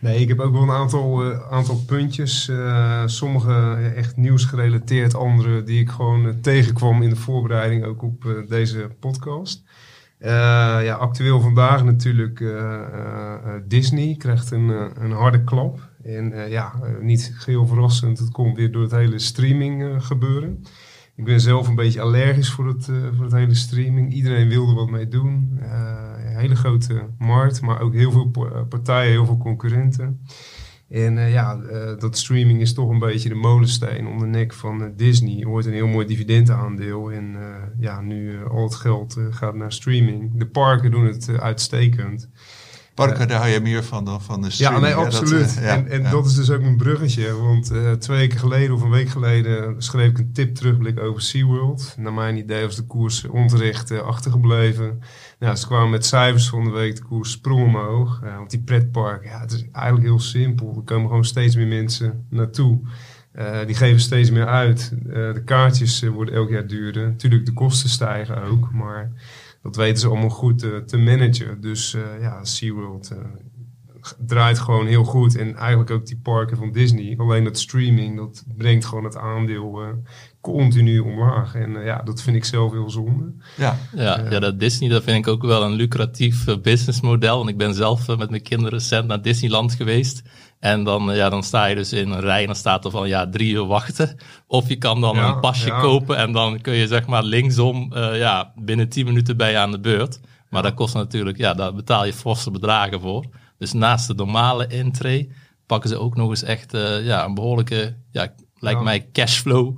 Nee, 0.00 0.20
ik 0.20 0.28
heb 0.28 0.40
ook 0.40 0.52
wel 0.52 0.62
een 0.62 0.70
aantal, 0.70 1.26
uh, 1.26 1.50
aantal 1.50 1.76
puntjes. 1.86 2.48
Uh, 2.48 3.02
sommige 3.06 3.74
echt 3.96 4.16
nieuwsgerelateerd, 4.16 5.14
andere 5.14 5.62
die 5.62 5.80
ik 5.80 5.90
gewoon 5.90 6.40
tegenkwam 6.40 7.02
in 7.02 7.10
de 7.10 7.16
voorbereiding 7.16 7.84
ook 7.84 8.02
op 8.02 8.44
deze 8.48 8.90
podcast. 9.00 9.62
ja, 10.18 10.94
actueel 10.94 11.40
vandaag 11.40 11.84
natuurlijk 11.84 12.44
Disney 13.68 14.14
krijgt 14.18 14.50
een, 14.50 14.68
een 15.04 15.12
harde 15.12 15.44
klap. 15.44 15.88
En 16.02 16.48
ja, 16.48 16.72
niet 17.00 17.32
geheel 17.34 17.66
verrassend, 17.66 18.18
het 18.18 18.30
komt 18.30 18.56
weer 18.56 18.72
door 18.72 18.82
het 18.82 18.90
hele 18.90 19.18
streaming 19.18 20.04
gebeuren. 20.04 20.64
Ik 21.16 21.24
ben 21.24 21.40
zelf 21.40 21.68
een 21.68 21.74
beetje 21.74 22.00
allergisch 22.00 22.50
voor 22.50 22.68
het, 22.68 22.84
voor 22.84 23.24
het 23.24 23.32
hele 23.32 23.54
streaming. 23.54 24.12
Iedereen 24.12 24.48
wilde 24.48 24.74
wat 24.74 24.90
mee 24.90 25.08
doen 25.08 25.60
hele 26.36 26.56
grote 26.56 27.08
markt, 27.18 27.60
maar 27.60 27.80
ook 27.80 27.94
heel 27.94 28.10
veel 28.10 28.30
eh, 28.32 28.68
partijen, 28.68 29.10
heel 29.10 29.26
veel 29.26 29.38
concurrenten. 29.38 30.20
En 30.88 31.30
ja, 31.30 31.56
dat 31.98 32.18
streaming 32.18 32.60
is 32.60 32.74
toch 32.74 32.90
een 32.90 32.98
beetje 32.98 33.28
de 33.28 33.34
molensteen 33.34 34.06
om 34.06 34.18
de 34.18 34.26
nek 34.26 34.52
van 34.52 34.92
Disney. 34.96 35.44
Hoort 35.44 35.66
een 35.66 35.72
heel 35.72 35.86
mooi 35.86 36.06
dividendaandeel. 36.06 37.12
En 37.12 37.36
ja, 37.78 38.00
nu 38.00 38.44
al 38.44 38.62
het 38.62 38.74
geld 38.74 39.16
gaat 39.30 39.54
naar 39.54 39.72
streaming. 39.72 40.30
De 40.34 40.46
parken 40.46 40.90
doen 40.90 41.06
het 41.06 41.38
uitstekend. 41.38 42.30
Parken, 42.96 43.28
daar 43.28 43.38
hou 43.38 43.50
je 43.50 43.60
meer 43.60 43.84
van 43.84 44.04
dan 44.04 44.22
van 44.22 44.42
de 44.42 44.50
streaming. 44.50 44.86
Ja, 44.86 44.94
nee, 44.94 45.04
absoluut. 45.04 45.54
Dat, 45.54 45.64
ja, 45.64 45.76
en 45.76 45.88
en 45.88 46.10
dat 46.10 46.26
is 46.26 46.34
dus 46.34 46.50
ook 46.50 46.60
mijn 46.60 46.76
bruggetje. 46.76 47.36
Want 47.36 47.72
twee 47.98 48.18
weken 48.18 48.38
geleden 48.38 48.74
of 48.74 48.82
een 48.82 48.90
week 48.90 49.08
geleden 49.08 49.74
schreef 49.82 50.10
ik 50.10 50.18
een 50.18 50.32
tip 50.32 50.54
terugblik 50.54 51.00
over 51.00 51.22
SeaWorld. 51.22 51.94
Naar 51.98 52.12
mijn 52.12 52.36
idee 52.36 52.64
was 52.64 52.76
de 52.76 52.86
koers 52.86 53.26
onterecht 53.26 54.02
achtergebleven. 54.02 55.00
Nou, 55.38 55.56
ze 55.56 55.66
kwamen 55.66 55.90
met 55.90 56.06
cijfers 56.06 56.48
van 56.48 56.64
de 56.64 56.70
week, 56.70 56.96
de 56.96 57.02
koers 57.02 57.30
sprong 57.30 57.62
omhoog. 57.64 58.20
Uh, 58.24 58.36
want 58.36 58.50
die 58.50 58.60
pretpark, 58.60 59.24
ja, 59.24 59.40
het 59.40 59.52
is 59.52 59.64
eigenlijk 59.72 60.06
heel 60.06 60.20
simpel. 60.20 60.74
Er 60.76 60.82
komen 60.82 61.08
gewoon 61.08 61.24
steeds 61.24 61.56
meer 61.56 61.66
mensen 61.66 62.26
naartoe. 62.30 62.80
Uh, 63.38 63.58
die 63.66 63.74
geven 63.74 64.00
steeds 64.00 64.30
meer 64.30 64.46
uit. 64.46 64.92
Uh, 65.06 65.12
de 65.12 65.42
kaartjes 65.44 66.02
worden 66.02 66.34
elk 66.34 66.50
jaar 66.50 66.66
duurder. 66.66 67.06
Natuurlijk, 67.06 67.46
de 67.46 67.52
kosten 67.52 67.88
stijgen 67.88 68.42
ook. 68.42 68.72
Maar 68.72 69.12
dat 69.66 69.76
weten 69.76 69.98
ze 70.00 70.08
allemaal 70.08 70.28
goed 70.28 70.62
eh, 70.62 70.76
te 70.76 70.96
managen. 70.96 71.60
Dus 71.60 71.94
eh, 71.94 72.02
ja, 72.20 72.44
SeaWorld 72.44 73.10
eh, 73.10 73.18
g- 74.00 74.14
draait 74.26 74.58
gewoon 74.58 74.86
heel 74.86 75.04
goed. 75.04 75.36
En 75.36 75.56
eigenlijk 75.56 75.90
ook 75.90 76.06
die 76.06 76.18
parken 76.22 76.56
van 76.56 76.72
Disney. 76.72 77.14
Alleen 77.18 77.44
dat 77.44 77.58
streaming, 77.58 78.16
dat 78.16 78.44
brengt 78.56 78.84
gewoon 78.84 79.04
het 79.04 79.16
aandeel 79.16 79.82
eh, 79.82 79.88
continu 80.40 80.98
omlaag. 80.98 81.54
En 81.54 81.70
ja, 81.84 82.02
dat 82.02 82.22
vind 82.22 82.36
ik 82.36 82.44
zelf 82.44 82.72
heel 82.72 82.90
zonde. 82.90 83.32
Ja, 83.56 83.78
Ja, 83.94 84.26
ja, 84.30 84.38
dat 84.40 84.60
Disney, 84.60 84.88
dat 84.88 85.02
vind 85.02 85.18
ik 85.26 85.32
ook 85.32 85.42
wel 85.42 85.62
een 85.64 85.72
lucratief 85.72 86.44
businessmodel. 86.62 87.36
Want 87.36 87.48
ik 87.48 87.56
ben 87.56 87.74
zelf 87.74 88.16
met 88.16 88.30
mijn 88.30 88.42
kinderen 88.42 88.72
recent 88.78 89.06
naar 89.06 89.22
Disneyland 89.22 89.72
geweest. 89.74 90.22
En 90.66 90.84
dan, 90.84 91.10
eh, 91.10 91.16
ja, 91.16 91.28
dan 91.28 91.42
sta 91.42 91.66
je 91.66 91.74
dus 91.74 91.92
in 91.92 92.10
een 92.10 92.20
rij 92.20 92.40
en 92.40 92.46
dan 92.46 92.54
staat 92.56 92.84
er 92.84 92.90
van 92.90 93.08
ja, 93.08 93.28
drie 93.28 93.52
uur 93.52 93.66
wachten. 93.66 94.16
Of 94.46 94.68
je 94.68 94.76
kan 94.76 95.00
dan 95.00 95.16
Ja, 95.16 95.28
een 95.28 95.40
pasje 95.40 95.66
ja. 95.66 95.80
kopen 95.80 96.16
en 96.16 96.32
dan 96.32 96.60
kun 96.60 96.74
je 96.74 96.86
zeg 96.86 97.06
maar 97.06 97.22
linksom, 97.22 97.92
eh, 97.92 98.18
ja, 98.18 98.52
binnen 98.54 98.88
tien 98.88 99.04
minuten 99.06 99.36
ben 99.36 99.50
je 99.50 99.58
aan 99.58 99.70
de 99.70 99.80
beurt. 99.80 100.20
Maar 100.50 100.62
dat 100.62 100.74
kost 100.74 100.94
natuurlijk, 100.94 101.38
ja, 101.38 101.54
daar 101.54 101.74
betaal 101.74 102.04
je 102.04 102.12
forse 102.12 102.50
bedragen 102.50 103.00
voor. 103.00 103.24
Dus 103.58 103.72
naast 103.72 104.06
de 104.06 104.14
normale 104.14 104.66
intree 104.66 105.32
pakken 105.66 105.90
ze 105.90 105.98
ook 105.98 106.16
nog 106.16 106.28
eens 106.28 106.42
echt 106.42 106.74
eh, 106.74 107.04
ja, 107.04 107.24
een 107.24 107.34
behoorlijke, 107.34 107.96
ja, 108.10 108.34
lijkt 108.58 108.82
mij 108.82 109.08
cashflow 109.12 109.76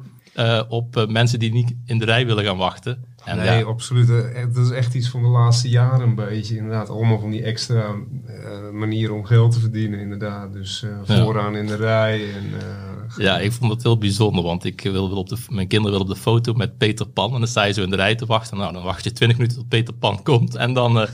op 0.69 1.07
mensen 1.09 1.39
die 1.39 1.53
niet 1.53 1.75
in 1.87 1.99
de 1.99 2.05
rij 2.05 2.27
willen 2.27 2.45
gaan 2.45 2.57
wachten. 2.57 3.05
En 3.29 3.37
nee, 3.37 3.59
ja, 3.59 3.65
absoluut. 3.65 4.11
Eh, 4.11 4.45
Dat 4.55 4.65
is 4.65 4.71
echt 4.71 4.95
iets 4.95 5.09
van 5.09 5.23
de 5.23 5.29
laatste 5.29 5.69
jaren 5.69 6.01
een 6.09 6.15
beetje. 6.15 6.57
Inderdaad, 6.57 6.89
allemaal 6.89 7.19
van 7.21 7.31
die 7.31 7.43
extra 7.43 7.95
eh, 8.27 8.71
manieren 8.73 9.15
om 9.15 9.25
geld 9.25 9.53
te 9.53 9.61
verdienen, 9.61 10.01
inderdaad. 10.01 10.53
Dus 10.53 10.83
eh, 10.83 10.91
Ja. 11.17 11.23
vooraan 11.25 11.57
in 11.57 11.67
de 11.67 11.77
rij. 11.77 12.35
En, 12.35 12.45
eh, 12.61 13.17
Ja, 13.17 13.39
ik 13.39 13.53
vond 13.53 13.73
het 13.73 13.83
heel 13.83 13.99
bijzonder, 13.99 14.43
want 14.45 14.65
ik 14.65 14.81
wil, 14.83 15.09
wil 15.09 15.19
op 15.19 15.29
de, 15.29 15.37
mijn 15.49 15.69
kinderen 15.69 15.93
willen 15.99 16.11
op 16.11 16.15
de 16.17 16.23
foto 16.23 16.53
met 16.53 16.79
Peter 16.79 17.07
Pan. 17.09 17.33
En 17.33 17.39
dan 17.39 17.49
sta 17.49 17.65
je 17.65 17.73
zo 17.73 17.83
in 17.83 17.91
de 17.91 17.97
rij 17.97 18.15
te 18.15 18.27
wachten. 18.27 18.57
Nou, 18.59 18.73
dan 18.73 18.83
wacht 18.83 19.05
je 19.05 19.13
20 19.13 19.39
minuten 19.39 19.59
tot 19.59 19.69
Peter 19.69 19.95
Pan 19.95 20.23
komt. 20.23 20.55
En 20.55 20.73
dan, 20.73 21.01
eh, 21.01 21.09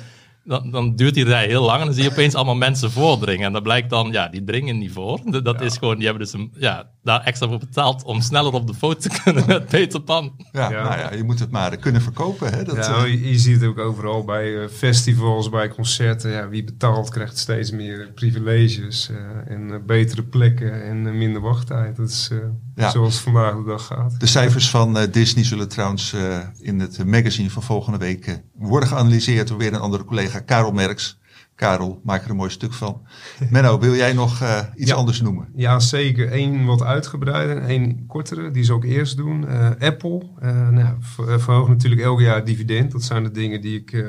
dan, 0.44 0.70
dan 0.70 0.96
duurt 0.96 1.14
die 1.14 1.24
rij 1.24 1.46
heel 1.46 1.62
lang. 1.64 1.78
En 1.80 1.84
dan 1.86 1.94
zie 1.94 2.02
je 2.04 2.10
opeens 2.10 2.34
allemaal 2.34 2.54
mensen 2.54 2.90
voordringen. 2.90 3.46
En 3.46 3.52
dat 3.52 3.62
blijkt 3.62 3.90
dan, 3.90 4.12
ja, 4.12 4.28
die 4.28 4.44
dringen 4.44 4.78
niet 4.78 4.92
voor. 4.92 5.20
Dat 5.42 5.60
is 5.60 5.76
gewoon, 5.76 5.96
die 5.96 6.04
hebben 6.04 6.22
dus 6.22 6.32
een, 6.32 6.52
ja, 6.56 6.90
daar 7.02 7.20
extra 7.20 7.48
voor 7.48 7.58
betaald 7.58 8.02
om 8.04 8.20
sneller 8.20 8.52
op 8.52 8.66
de 8.66 8.74
foto 8.74 9.00
te 9.00 9.20
kunnen 9.22 9.44
met 9.46 9.66
Peter 9.68 10.00
Pan. 10.00 10.32
ja, 10.52 10.70
Ja. 10.70 10.82
Nou 10.82 10.98
ja, 10.98 11.12
je 11.14 11.24
moet 11.24 11.38
het 11.38 11.50
maar 11.50 11.76
kunnen 11.76 12.02
verkopen. 12.02 12.52
Hè? 12.52 12.64
Dat, 12.64 12.76
ja, 12.76 12.96
eh, 13.04 13.06
je, 13.06 13.30
je 13.30 13.38
ziet 13.38 13.60
het 13.60 13.68
ook 13.70 13.78
overal 13.78 14.24
bij 14.24 14.62
eh, 14.62 14.68
festivals, 14.68 15.48
bij 15.48 15.68
concerten. 15.68 16.30
Ja, 16.30 16.48
wie 16.48 16.64
betaalt 16.64 17.10
krijgt 17.10 17.38
steeds 17.38 17.70
meer 17.70 18.10
privileges 18.14 19.10
eh, 19.10 19.52
en 19.54 19.82
betere 19.86 20.22
plekken 20.22 20.82
en 20.84 21.18
minder 21.18 21.40
wachttijd. 21.42 21.96
Dat 21.96 22.08
is 22.08 22.28
eh, 22.32 22.38
Ja. 22.74 22.90
zoals 22.90 23.14
het 23.14 23.22
vandaag 23.22 23.54
de 23.56 23.64
dag 23.64 23.86
gaat. 23.86 24.20
De 24.20 24.26
cijfers 24.26 24.70
van 24.70 24.98
Disney 25.10 25.44
zullen 25.44 25.68
trouwens 25.68 26.12
eh, 26.12 26.38
in 26.60 26.80
het 26.80 27.04
magazine 27.06 27.50
van 27.50 27.62
volgende 27.62 27.98
week 27.98 28.42
worden 28.54 28.88
geanalyseerd 28.88 29.48
door 29.48 29.58
weer 29.58 29.72
een 29.72 29.80
andere 29.80 30.04
collega, 30.04 30.33
Karel 30.40 30.72
Merks. 30.72 31.18
Karel, 31.54 32.00
maak 32.04 32.24
er 32.24 32.30
een 32.30 32.36
mooi 32.36 32.50
stuk 32.50 32.72
van. 32.72 33.02
Menno, 33.50 33.78
wil 33.78 33.94
jij 33.94 34.12
nog 34.12 34.40
eh, 34.40 34.60
iets 34.76 34.90
Ja. 34.90 34.96
anders 34.96 35.20
noemen? 35.20 35.48
Ja, 35.54 35.78
zeker. 35.80 36.32
Eén 36.32 36.64
wat 36.64 36.82
uitgebreider, 36.82 37.58
één 37.62 38.06
kortere. 38.06 38.50
Die 38.50 38.64
zal 38.64 38.76
ik 38.76 38.84
eerst 38.84 39.16
doen. 39.16 39.48
Eh, 39.48 39.70
Apple 39.80 40.22
eh, 40.40 40.68
nou, 40.68 40.94
ver- 41.00 41.40
verhoogt 41.40 41.68
natuurlijk 41.68 42.02
elk 42.02 42.20
jaar 42.20 42.34
het 42.36 42.46
dividend. 42.46 42.92
Dat 42.92 43.02
zijn 43.02 43.22
de 43.22 43.30
dingen 43.30 43.60
die 43.60 43.78
ik 43.80 44.04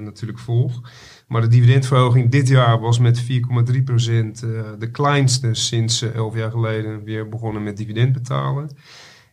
natuurlijk 0.00 0.38
volg. 0.38 0.80
Maar 1.28 1.40
de 1.40 1.48
dividendverhoging 1.48 2.30
dit 2.30 2.48
jaar 2.48 2.80
was 2.80 2.98
met 2.98 3.22
4,3 3.22 3.82
procent 3.84 4.40
de 4.78 4.90
kleinste 4.90 5.54
sinds 5.54 6.02
eh, 6.02 6.14
elf 6.14 6.34
jaar 6.36 6.50
geleden 6.50 7.04
weer 7.04 7.28
begonnen 7.28 7.62
met 7.62 7.76
dividend 7.76 8.12
betalen. 8.12 8.70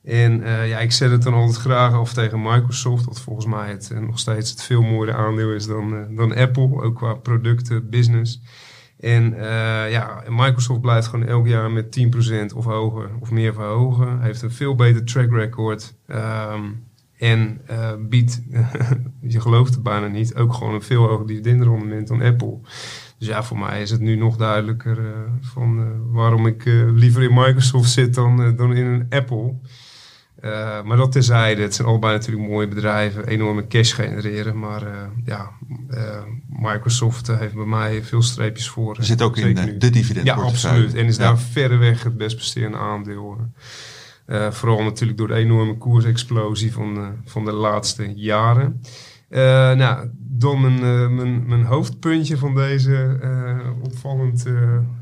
En 0.05 0.43
eh, 0.43 0.69
ja, 0.69 0.79
ik 0.79 0.91
zet 0.91 1.11
het 1.11 1.23
dan 1.23 1.33
altijd 1.33 1.57
graag 1.57 1.93
af 1.93 2.13
tegen 2.13 2.41
Microsoft, 2.41 3.05
wat 3.05 3.19
volgens 3.19 3.45
mij 3.45 3.69
het, 3.69 3.91
eh, 3.91 3.99
nog 3.99 4.19
steeds 4.19 4.49
het 4.49 4.63
veel 4.63 4.81
mooiere 4.81 5.17
aandeel 5.17 5.51
is 5.51 5.67
dan, 5.67 5.95
eh, 5.95 6.17
dan 6.17 6.35
Apple, 6.35 6.81
ook 6.81 6.95
qua 6.95 7.13
producten, 7.13 7.89
business. 7.89 8.41
En 8.99 9.35
ja, 9.89 10.23
Microsoft 10.29 10.81
blijft 10.81 11.07
gewoon 11.07 11.27
elk 11.27 11.47
jaar 11.47 11.71
met 11.71 11.91
10% 11.91 12.53
of 12.53 12.65
hoger 12.65 13.09
of 13.19 13.31
meer 13.31 13.53
verhogen. 13.53 14.21
Heeft 14.21 14.41
een 14.41 14.51
veel 14.51 14.75
beter 14.75 15.03
track 15.03 15.31
record. 15.31 15.95
ehm, 16.07 16.63
en 17.17 17.61
biedt, 18.09 18.41
je 19.33 19.41
gelooft 19.41 19.73
het 19.73 19.83
bijna 19.83 20.07
niet, 20.07 20.35
ook 20.35 20.53
gewoon 20.53 20.73
een 20.73 20.81
veel 20.81 21.07
hoger 21.07 21.27
dividendrendement 21.27 22.07
dan 22.07 22.21
Apple. 22.21 22.57
Dus 23.17 23.27
ja, 23.27 23.43
voor 23.43 23.59
mij 23.59 23.81
is 23.81 23.91
het 23.91 24.01
nu 24.01 24.15
nog 24.15 24.37
duidelijker 24.37 24.97
van 25.41 25.93
waarom 26.11 26.47
ik 26.47 26.63
liever 26.93 27.23
in 27.23 27.33
Microsoft 27.33 27.89
zit 27.89 28.13
dan, 28.13 28.55
dan 28.55 28.73
in 28.73 28.85
een 28.85 29.05
Apple. 29.09 29.53
Eh, 30.45 30.81
maar 30.83 30.97
dat 30.97 31.11
terzijde, 31.11 31.61
het 31.61 31.75
zijn 31.75 31.87
allebei 31.87 32.13
natuurlijk 32.13 32.47
mooie 32.47 32.67
bedrijven, 32.67 33.27
enorme 33.27 33.67
cash 33.67 33.93
genereren. 33.93 34.59
Maar 34.59 34.81
eh, 34.81 34.93
ja, 35.25 35.51
eh, 35.89 36.21
Microsoft 36.49 37.27
heeft 37.27 37.53
bij 37.53 37.65
mij 37.65 38.03
veel 38.03 38.21
streepjes 38.21 38.69
voor. 38.69 38.97
Zit 38.99 39.21
ook 39.21 39.37
in 39.37 39.65
nu. 39.65 39.77
de 39.77 39.89
dividend. 39.89 40.25
Ja, 40.25 40.35
absoluut. 40.35 40.93
En 40.93 41.05
is 41.05 41.15
Ja. 41.15 41.23
daar 41.23 41.37
verreweg 41.39 42.03
het 42.03 42.17
best 42.17 42.35
besterende 42.35 42.77
aandeel. 42.77 43.37
Vooral 44.49 44.83
natuurlijk 44.83 45.17
door 45.17 45.27
de 45.27 45.33
enorme 45.33 45.77
koersexplosie 45.77 46.73
van, 46.73 47.15
van 47.25 47.45
de 47.45 47.51
laatste 47.51 48.13
jaren. 48.15 48.81
Eh, 49.29 49.41
nou, 49.73 50.09
dan 50.17 50.61
mijn, 50.61 50.75
eh, 50.75 51.09
mijn, 51.09 51.47
mijn 51.47 51.63
hoofdpuntje 51.63 52.37
van 52.37 52.55
deze 52.55 53.17
eh, 53.21 53.69
opvallend 53.81 54.45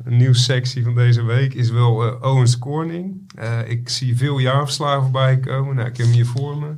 nieuwssectie 0.04 0.84
van 0.84 0.96
deze 0.96 1.24
week 1.24 1.54
is 1.54 1.70
wel 1.70 2.20
Owens 2.22 2.60
Corning. 2.60 3.32
Ik 3.68 3.90
zie 3.90 4.18
veel 4.18 4.38
jaarverslagen 4.38 5.02
voorbij 5.02 5.40
komen. 5.40 5.76
Nou, 5.76 5.88
ik 5.88 5.98
heb 5.98 6.06
hem 6.06 6.16
hier 6.16 6.26
voor 6.26 6.58
me. 6.58 6.74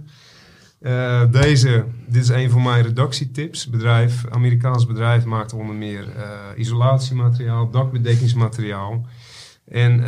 Deze, 1.31 1.85
dit 2.07 2.21
is 2.21 2.29
een 2.29 2.49
van 2.49 2.63
mijn 2.63 2.83
redactietips. 2.83 3.69
Bedrijf, 3.69 4.25
Amerikaans 4.29 4.85
bedrijf 4.85 5.25
maakt 5.25 5.53
onder 5.53 5.75
meer 5.75 6.07
isolatiemateriaal, 6.55 7.69
dakbedekkingsmateriaal. 7.69 9.05
En 9.65 10.03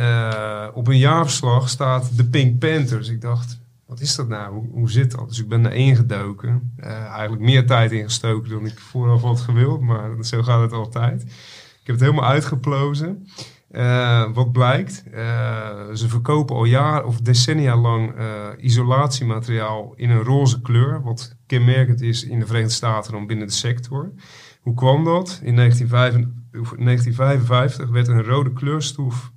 op 0.74 0.88
een 0.88 0.98
jaarverslag 0.98 1.68
staat 1.68 2.16
de 2.16 2.24
Pink 2.24 2.58
Panthers. 2.58 3.08
Ik 3.08 3.20
dacht, 3.20 3.57
wat 3.88 4.00
is 4.00 4.16
dat 4.16 4.28
nou? 4.28 4.68
Hoe, 4.70 4.90
zit 4.90 5.10
dat? 5.10 5.28
Dus 5.28 5.40
ik 5.40 5.48
ben 5.48 5.66
erin 5.66 5.96
gedoken. 5.96 6.72
Eh, 6.76 7.04
eigenlijk 7.04 7.42
meer 7.42 7.66
tijd 7.66 7.92
ingestoken 7.92 8.50
dan 8.50 8.66
ik 8.66 8.78
vooraf 8.78 9.22
had 9.22 9.40
gewild, 9.40 9.80
maar 9.80 10.10
zo 10.20 10.42
gaat 10.42 10.60
het 10.60 10.72
altijd. 10.72 11.22
Ik 11.22 11.86
heb 11.86 11.94
het 11.94 12.00
helemaal 12.00 12.30
uitgeplozen. 12.30 13.26
Eh, 13.70 14.32
wat 14.32 14.52
blijkt, 14.52 15.04
eh, 15.12 15.90
ze 15.94 16.08
verkopen 16.08 16.56
al 16.56 16.64
jaar 16.64 17.04
of 17.04 17.20
decennia 17.20 17.76
lang 17.76 18.14
isolatiemateriaal 18.58 19.92
in 19.96 20.10
een 20.10 20.22
roze 20.22 20.60
kleur, 20.60 21.02
wat 21.02 21.36
kenmerkend 21.46 22.00
is 22.00 22.24
in 22.24 22.38
de 22.38 22.46
Verenigde 22.46 22.74
Staten 22.74 23.12
dan 23.12 23.26
binnen 23.26 23.46
de 23.46 23.52
sector. 23.52 24.12
Hoe 24.60 24.74
kwam 24.74 25.04
dat? 25.04 25.40
In 25.42 25.54
1955 25.54 26.76
1955 26.78 27.88
werd 27.88 28.08
een 28.08 28.24
rode 28.24 28.52
kleurstof 28.52 29.32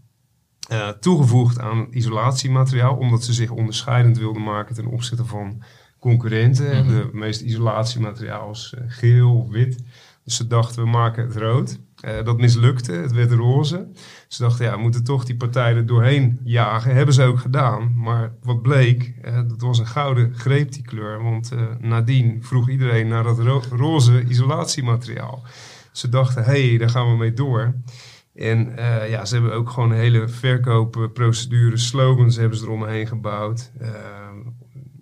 eh, 0.72 0.88
toegevoegd 0.90 1.60
aan 1.60 1.88
isolatiemateriaal, 1.90 2.96
omdat 2.96 3.24
ze 3.24 3.34
zich 3.34 3.50
onderscheidend 3.50 4.18
wilden 4.18 4.44
maken 4.44 4.76
ten 4.76 4.86
opzichte 4.86 5.26
van 5.26 5.64
concurrenten. 6.00 6.88
De 6.88 7.10
meeste 7.14 7.46
isolatiemateriaal 7.46 8.52
is 8.52 8.74
eh, 8.78 8.84
geel 8.88 9.36
of 9.38 9.50
wit. 9.50 9.84
Dus 10.24 10.36
ze 10.36 10.48
dachten, 10.48 10.84
we 10.84 10.90
maken 10.90 11.24
het 11.24 11.36
rood. 11.36 11.80
Eh, 12.00 12.24
dat 12.24 12.38
mislukte, 12.38 12.92
het 12.92 13.12
werd 13.12 13.32
roze. 13.32 13.88
Ze 14.28 14.42
dachten, 14.44 14.66
ja, 14.66 14.76
we 14.76 14.82
moeten 14.82 15.04
toch 15.04 15.26
die 15.26 15.36
partijen 15.38 15.78
er 15.78 15.86
doorheen 15.86 16.40
jagen. 16.44 16.96
Hebben 16.96 17.14
ze 17.16 17.24
ook 17.24 17.40
gedaan. 17.40 17.94
Maar 17.96 18.34
wat 18.44 18.62
bleek, 18.62 19.14
dat 19.48 19.62
was 19.62 19.80
een 19.80 19.88
gouden 19.88 20.36
greep, 20.36 20.72
die 20.72 20.84
kleur. 20.84 21.24
Want 21.24 21.52
nadien 21.80 22.44
vroeg 22.44 22.70
iedereen 22.70 23.08
naar 23.08 23.24
dat 23.24 23.40
ro- 23.40 23.64
roze 23.72 24.24
isolatiemateriaal. 24.28 25.44
Ze 25.92 26.10
dachten, 26.10 26.44
hé, 26.44 26.68
hey, 26.68 26.78
daar 26.78 26.90
gaan 26.90 27.12
we 27.12 27.18
mee 27.18 27.34
door. 27.34 27.74
En 28.34 28.78
eh, 28.78 29.10
ja, 29.10 29.26
ze 29.26 29.34
hebben 29.34 29.54
ook 29.54 29.70
gewoon 29.70 29.92
hele 29.92 30.28
verkoopprocedure, 30.28 31.78
slogans 31.78 32.36
hebben 32.36 32.58
ze 32.58 32.64
eromheen 32.64 33.08
gebouwd. 33.08 33.72
Eh, 33.80 33.90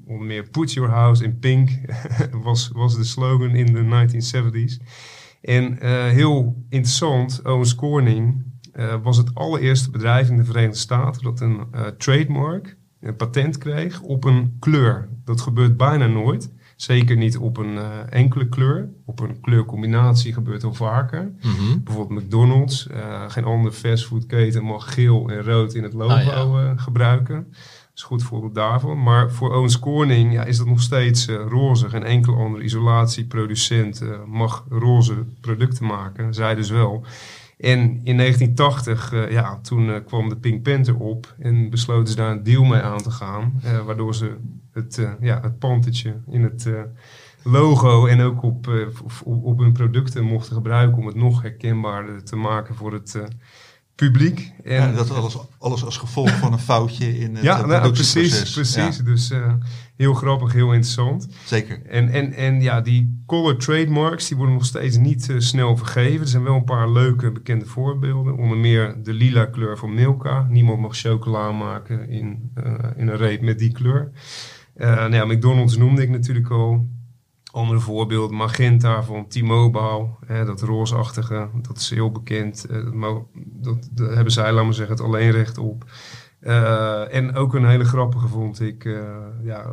onder 0.05 0.27
meer 0.27 0.49
Put 0.49 0.73
Your 0.73 0.89
House 0.89 1.23
in 1.23 1.39
Pink 1.39 1.69
was, 2.43 2.69
was 2.73 2.95
de 2.95 3.03
slogan 3.03 3.55
in 3.55 3.73
de 3.73 3.83
1970s. 3.83 4.85
En 5.41 5.79
eh, 5.79 6.03
heel 6.03 6.63
interessant, 6.69 7.41
Owens 7.43 7.75
Corning 7.75 8.47
was 9.01 9.17
het 9.17 9.35
allereerste 9.35 9.91
bedrijf 9.91 10.29
in 10.29 10.35
de 10.35 10.43
Verenigde 10.43 10.77
Staten 10.77 11.23
dat 11.23 11.39
een 11.39 11.67
trademark, 11.97 12.77
een 12.99 13.15
patent 13.15 13.57
kreeg 13.57 14.01
op 14.01 14.23
een 14.23 14.55
kleur. 14.59 15.09
Dat 15.23 15.41
gebeurt 15.41 15.77
bijna 15.77 16.07
nooit. 16.07 16.53
Zeker 16.81 17.17
niet 17.17 17.37
op 17.37 17.57
een 17.57 17.77
eh, 17.77 17.87
enkele 18.09 18.49
kleur. 18.49 18.89
Op 19.05 19.19
een 19.19 19.39
kleurcombinatie 19.41 20.33
gebeurt 20.33 20.63
al 20.63 20.73
vaker. 20.73 21.31
Mhm. 21.41 21.79
Bijvoorbeeld 21.83 22.23
McDonald's. 22.23 22.87
eh, 22.87 23.23
geen 23.27 23.43
andere 23.43 23.75
fastfoodketen 23.75 24.63
mag 24.63 24.93
geel 24.93 25.29
en 25.29 25.43
rood 25.43 25.73
in 25.73 25.83
het 25.83 25.93
logo 25.93 26.13
Ah, 26.13 26.23
ja. 26.23 26.31
eh, 26.33 26.71
gebruiken. 26.75 27.35
Dat 27.49 27.57
is 27.95 28.01
een 28.01 28.07
goed 28.07 28.23
voorbeeld 28.23 28.55
daarvan. 28.55 29.03
Maar 29.03 29.31
voor 29.31 29.55
Owens 29.55 29.79
Corning 29.79 30.33
ja, 30.33 30.43
is 30.43 30.57
dat 30.57 30.67
nog 30.67 30.81
steeds 30.81 31.27
roze. 31.27 31.89
Geen 31.89 32.03
enkele 32.03 32.35
andere 32.37 32.63
isolatieproducent 32.63 34.03
mag 34.27 34.65
roze 34.69 35.13
producten 35.41 35.85
maken. 35.85 36.33
Zij 36.33 36.55
dus 36.55 36.69
wel. 36.69 37.05
En 37.57 37.79
in 38.03 38.15
1980, 38.17 39.13
eh, 39.13 39.31
ja, 39.31 39.59
toen 39.61 40.03
kwam 40.05 40.29
de 40.29 40.35
Pink 40.37 40.63
Panther 40.63 40.95
op 40.97 41.35
en 41.39 41.69
besloten 41.69 42.07
ze 42.07 42.15
daar 42.15 42.31
een 42.31 42.43
deal 42.43 42.63
mee 42.63 42.81
aan 42.81 43.01
te 43.01 43.11
gaan. 43.11 43.61
waardoor 43.85 44.15
ze 44.15 44.35
het, 44.79 44.97
eh, 44.97 45.11
ja, 45.21 45.39
het 45.41 45.59
pantertje 45.59 46.15
in 46.29 46.43
het, 46.43 46.65
eh, 46.65 46.81
logo 47.43 48.05
en 48.05 48.21
ook 48.21 48.43
op, 48.43 48.67
eh, 48.67 48.73
op, 49.23 49.43
op 49.43 49.59
hun 49.59 49.73
producten 49.73 50.23
mochten 50.23 50.55
gebruiken 50.55 50.97
om 50.97 51.05
het 51.05 51.15
nog 51.15 51.41
herkenbaarder 51.41 52.23
te 52.23 52.35
maken 52.35 52.75
voor 52.75 52.93
het 52.93 53.19
publiek. 53.95 54.51
En, 54.63 54.73
Ja, 54.73 54.91
dat 54.91 55.11
alles, 55.11 55.37
alles 55.57 55.85
als 55.85 55.97
gevolg 55.97 56.37
van 56.37 56.53
een 56.53 56.59
foutje 56.59 57.19
in 57.19 57.35
het 57.35 57.43
ja, 57.49 57.65
nou, 57.65 57.91
precies, 57.91 58.53
precies. 58.53 58.97
Ja, 58.97 59.03
Dus 59.03 59.31
heel 59.95 60.13
grappig, 60.13 60.53
heel 60.53 60.73
interessant. 60.73 61.27
zeker. 61.45 61.81
En, 61.85 62.09
en, 62.09 62.33
en 62.33 62.61
ja, 62.61 62.81
die 62.81 63.23
color 63.25 63.57
trademarks 63.57 64.27
die 64.27 64.37
worden 64.37 64.55
nog 64.55 64.65
steeds 64.65 64.97
niet 64.97 65.33
snel 65.37 65.77
vergeven. 65.77 66.21
Er 66.21 66.27
zijn 66.27 66.43
wel 66.43 66.55
een 66.55 66.63
paar 66.63 66.91
leuke 66.91 67.31
bekende 67.31 67.65
voorbeelden. 67.65 68.37
Onder 68.37 68.57
meer 68.57 68.95
de 69.03 69.13
lila 69.13 69.45
kleur 69.45 69.77
van 69.77 69.93
Milka. 69.93 70.47
Niemand 70.49 70.79
mag 70.79 70.97
chocola 70.97 71.51
maken 71.51 72.09
in, 72.09 72.51
in 72.95 73.07
een 73.07 73.17
reep 73.17 73.41
met 73.41 73.59
die 73.59 73.71
kleur. 73.71 74.11
Eh 74.79 75.07
nou 75.07 75.33
McDonald's 75.33 75.77
noemde 75.77 76.01
ik 76.01 76.09
natuurlijk 76.09 76.49
al. 76.49 76.87
Andere 77.51 77.79
voorbeeld, 77.79 78.31
Magenta 78.31 79.03
van 79.03 79.27
T-Mobile. 79.27 80.07
Dat 80.27 80.61
roosachtige, 80.61 81.49
dat 81.61 81.77
is 81.77 81.89
heel 81.89 82.11
bekend. 82.11 82.65
Eh, 82.65 83.15
dat, 83.35 83.89
dat, 83.91 84.13
hebben 84.13 84.33
zij, 84.33 84.51
laat 84.51 84.63
maar 84.63 84.73
zeggen, 84.73 84.95
het 84.95 85.05
alleenrecht 85.05 85.57
op. 85.57 85.85
Eh, 86.39 87.13
en 87.15 87.35
ook 87.35 87.53
een 87.53 87.65
hele 87.69 87.83
grappige 87.85 88.27
vond 88.27 88.61
ik. 88.61 88.85
eh, 88.85 88.93
ja, 89.43 89.65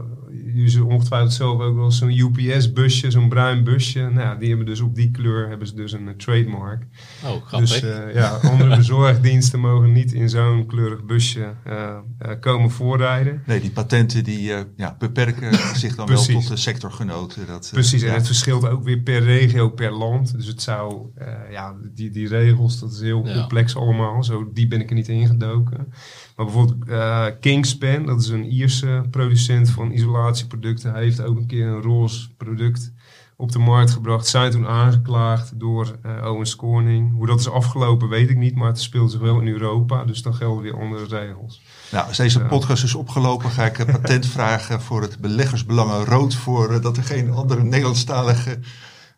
jullie 0.54 0.68
zullen 0.68 0.86
ongetwijfeld 0.88 1.32
zelf 1.32 1.60
ook 1.60 1.76
wel 1.76 1.90
zo'n 1.90 2.10
UPS-busje, 2.18 3.10
zo'n 3.10 3.28
bruin 3.28 3.64
busje. 3.64 4.00
Nou, 4.00 4.14
ja, 4.20 4.34
die 4.34 4.48
hebben 4.48 4.66
dus 4.66 4.80
op 4.80 4.94
die 4.94 5.10
kleur 5.10 5.48
hebben 5.48 5.66
ze 5.66 5.74
dus 5.74 5.92
een 5.92 6.08
eh, 6.08 6.14
trademark. 6.14 6.82
Oh, 7.24 7.30
grappig. 7.46 7.58
Dus 7.70 7.82
eh, 7.82 8.14
ja, 8.14 8.28
andere 8.42 8.76
bezorgdiensten 8.76 9.60
mogen 9.60 9.92
niet 9.92 10.12
in 10.12 10.28
zo'n 10.28 10.66
kleurig 10.66 11.04
busje 11.04 11.54
eh, 11.64 11.96
eh, 12.18 12.40
komen 12.40 12.70
voorrijden. 12.70 13.42
Nee, 13.46 13.60
die 13.60 13.70
patenten 13.70 14.24
die 14.24 14.52
eh, 14.54 14.60
ja, 14.76 14.96
beperken 14.98 15.54
zich 15.78 15.94
dan 15.94 16.06
wel 16.06 16.24
tot 16.24 16.48
de 16.48 16.56
sectorgenoten. 16.56 17.46
Dat, 17.46 17.66
eh, 17.66 17.72
Precies, 17.72 18.02
en 18.02 18.08
ja. 18.08 18.14
het 18.14 18.26
verschilt 18.26 18.68
ook 18.68 18.84
weer 18.84 18.98
per 18.98 19.22
regio, 19.22 19.68
per 19.68 19.92
land. 19.92 20.32
Dus 20.36 20.46
het 20.46 20.62
zou, 20.62 21.06
eh, 21.14 21.26
ja, 21.50 21.74
die, 21.94 22.10
die 22.10 22.28
regels, 22.28 22.80
dat 22.80 22.92
is 22.92 23.00
heel 23.00 23.26
Ja. 23.26 23.34
complex 23.38 23.76
allemaal. 23.76 24.24
Zo 24.24 24.50
diep 24.52 24.68
ben 24.70 24.80
ik 24.80 24.88
er 24.88 24.94
niet 24.94 25.08
ingedoken. 25.08 25.92
Maar 26.36 26.46
bijvoorbeeld 26.46 26.88
eh, 26.88 27.26
Kingspan, 27.40 28.06
dat 28.06 28.20
is 28.20 28.28
een 28.28 28.44
Ierse 28.44 29.04
producent 29.10 29.70
van 29.70 29.92
isolatieproducten. 29.92 30.92
Hij 30.92 31.02
heeft 31.02 31.22
ook 31.22 31.36
een 31.36 31.46
keer 31.46 31.66
een 31.66 31.82
roze 31.82 32.28
product 32.36 32.92
op 33.36 33.52
de 33.52 33.58
markt 33.58 33.90
gebracht. 33.90 34.26
Zijn 34.26 34.50
toen 34.50 34.66
aangeklaagd 34.66 35.60
door 35.60 35.98
eh 36.02 36.30
Owens 36.30 36.56
Corning. 36.56 37.12
Hoe 37.14 37.26
dat 37.26 37.40
is 37.40 37.50
afgelopen 37.50 38.08
weet 38.08 38.30
ik 38.30 38.36
niet, 38.36 38.54
maar 38.54 38.68
het 38.68 38.80
speelt 38.80 39.10
zich 39.10 39.20
wel 39.20 39.40
in 39.40 39.48
Europa. 39.48 40.04
Dus 40.04 40.22
dan 40.22 40.34
gelden 40.34 40.62
weer 40.62 40.80
andere 40.80 41.04
regels. 41.04 41.62
Nou, 41.92 42.06
als 42.06 42.16
deze 42.16 42.40
podcast 42.40 42.84
is 42.84 42.94
opgelopen, 42.94 43.50
ga 43.50 43.64
ik 43.64 43.78
een 43.78 43.86
patent 43.86 44.26
vragen 44.26 44.80
voor 44.80 45.02
het 45.02 45.18
beleggersbelangen 45.18 46.04
rood. 46.04 46.34
Voor 46.34 46.72
eh, 46.72 46.82
dat 46.82 46.96
er 46.96 47.04
geen 47.04 47.30
andere 47.30 47.62
Nederlandstalige 47.62 48.58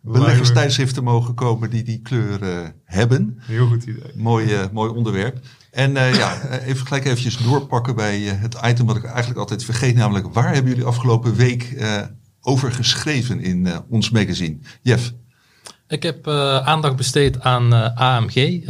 beleggerstijdschriften 0.00 1.04
mogen 1.04 1.34
komen 1.34 1.70
die 1.70 1.82
die 1.82 2.00
kleur 2.00 2.42
eh, 2.42 2.68
hebben. 2.84 3.38
Heel 3.40 3.66
goed 3.66 3.82
idee. 3.82 4.12
Mooi, 4.14 4.68
mooi 4.72 4.90
onderwerp. 4.90 5.38
En 5.78 5.96
eh, 5.96 6.14
ja, 6.14 6.40
eh, 6.40 6.66
even 6.66 6.86
gelijk 6.86 7.04
eventjes 7.04 7.36
doorpakken 7.36 7.94
bij 7.94 8.28
eh, 8.28 8.40
het 8.40 8.58
item 8.64 8.86
wat 8.86 8.96
ik 8.96 9.04
eigenlijk 9.04 9.38
altijd 9.38 9.64
vergeet. 9.64 9.94
Namelijk, 9.94 10.34
waar 10.34 10.52
hebben 10.54 10.70
jullie 10.70 10.86
afgelopen 10.86 11.34
week 11.34 11.76
over 12.40 12.72
geschreven 12.72 13.40
in 13.40 13.68
ons 13.90 14.10
magazine? 14.10 14.58
Jeff, 14.82 15.12
Ik 15.88 16.02
heb 16.02 16.28
aandacht 16.64 16.96
besteed 16.96 17.40
aan 17.40 17.94
AMG, 17.96 18.64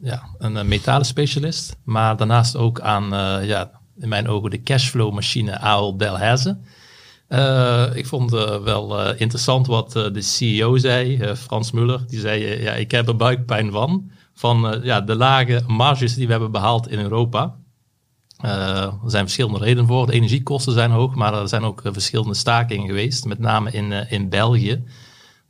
ja, 0.00 0.22
een 0.38 0.56
uh, 0.56 0.62
metalenspecialist. 0.62 1.76
Maar 1.84 2.16
daarnaast 2.16 2.56
ook 2.56 2.80
aan, 2.80 3.08
ja, 3.46 3.70
in 3.98 4.08
mijn 4.08 4.28
ogen, 4.28 4.50
de 4.50 4.62
cashflow 4.62 5.12
machine 5.12 5.58
Ahold 5.58 5.98
Delhaize. 5.98 6.58
Eh, 7.28 7.86
ik 7.94 8.06
vond 8.06 8.30
wel 8.64 9.14
interessant 9.14 9.66
wat 9.66 9.92
de 9.92 10.22
CEO 10.22 10.76
zei, 10.76 11.34
Frans 11.36 11.70
Muller. 11.70 12.04
Die 12.06 12.20
zei, 12.20 12.62
ja, 12.62 12.72
ik 12.72 12.90
heb 12.90 13.08
er 13.08 13.16
buikpijn 13.16 13.70
van. 13.70 14.10
Van 14.34 14.68
eh, 14.68 14.84
ja, 14.84 15.00
de 15.00 15.14
lage 15.14 15.62
marges 15.66 16.14
die 16.14 16.26
we 16.26 16.32
hebben 16.32 16.50
behaald 16.50 16.88
in 16.88 16.98
Europa. 16.98 17.54
Eh, 18.42 18.82
er 18.82 18.92
zijn 19.06 19.24
verschillende 19.24 19.58
redenen 19.58 19.86
voor. 19.86 20.06
De 20.06 20.12
energiekosten 20.12 20.72
zijn 20.72 20.90
hoog, 20.90 21.14
maar 21.14 21.34
er 21.34 21.48
zijn 21.48 21.62
ook 21.62 21.82
eh, 21.82 21.92
verschillende 21.92 22.34
stakingen 22.34 22.86
geweest. 22.86 23.24
Met 23.24 23.38
name 23.38 23.70
in, 23.70 23.92
in 23.92 24.28
België. 24.28 24.84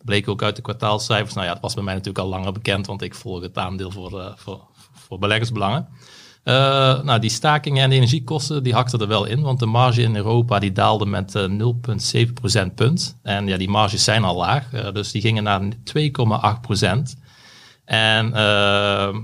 Bleek 0.04 0.28
ook 0.28 0.42
uit 0.42 0.56
de 0.56 0.62
kwartaalcijfers. 0.62 1.34
Nou 1.34 1.46
ja, 1.46 1.52
dat 1.52 1.62
was 1.62 1.74
bij 1.74 1.82
mij 1.82 1.94
natuurlijk 1.94 2.24
al 2.24 2.30
langer 2.30 2.52
bekend, 2.52 2.86
want 2.86 3.02
ik 3.02 3.14
volg 3.14 3.42
het 3.42 3.58
aandeel 3.58 3.90
voor, 3.90 4.20
eh, 4.20 4.32
voor, 4.36 4.60
voor 4.94 5.18
beleggersbelangen. 5.18 5.88
Nou, 6.44 7.18
die 7.18 7.30
stakingen 7.30 7.82
en 7.82 7.90
de 7.90 7.96
energiekosten, 7.96 8.62
die 8.62 8.74
hakten 8.74 9.00
er 9.00 9.08
wel 9.08 9.24
in, 9.24 9.40
want 9.40 9.58
de 9.58 9.66
marge 9.66 10.02
in 10.02 10.16
Europa 10.16 10.58
die 10.58 10.72
daalde 10.72 11.06
met 11.06 11.34
eh, 11.34 11.44
0,7 12.26 12.32
procentpunt. 12.32 13.18
En 13.22 13.46
ja, 13.46 13.56
die 13.56 13.68
marges 13.68 14.04
zijn 14.04 14.24
al 14.24 14.36
laag, 14.36 14.68
dus 14.92 15.10
die 15.10 15.20
gingen 15.20 15.42
naar 15.42 15.62
2,8 15.62 16.60
procent. 16.60 17.16
En 17.92 18.26
uh, 18.26 19.14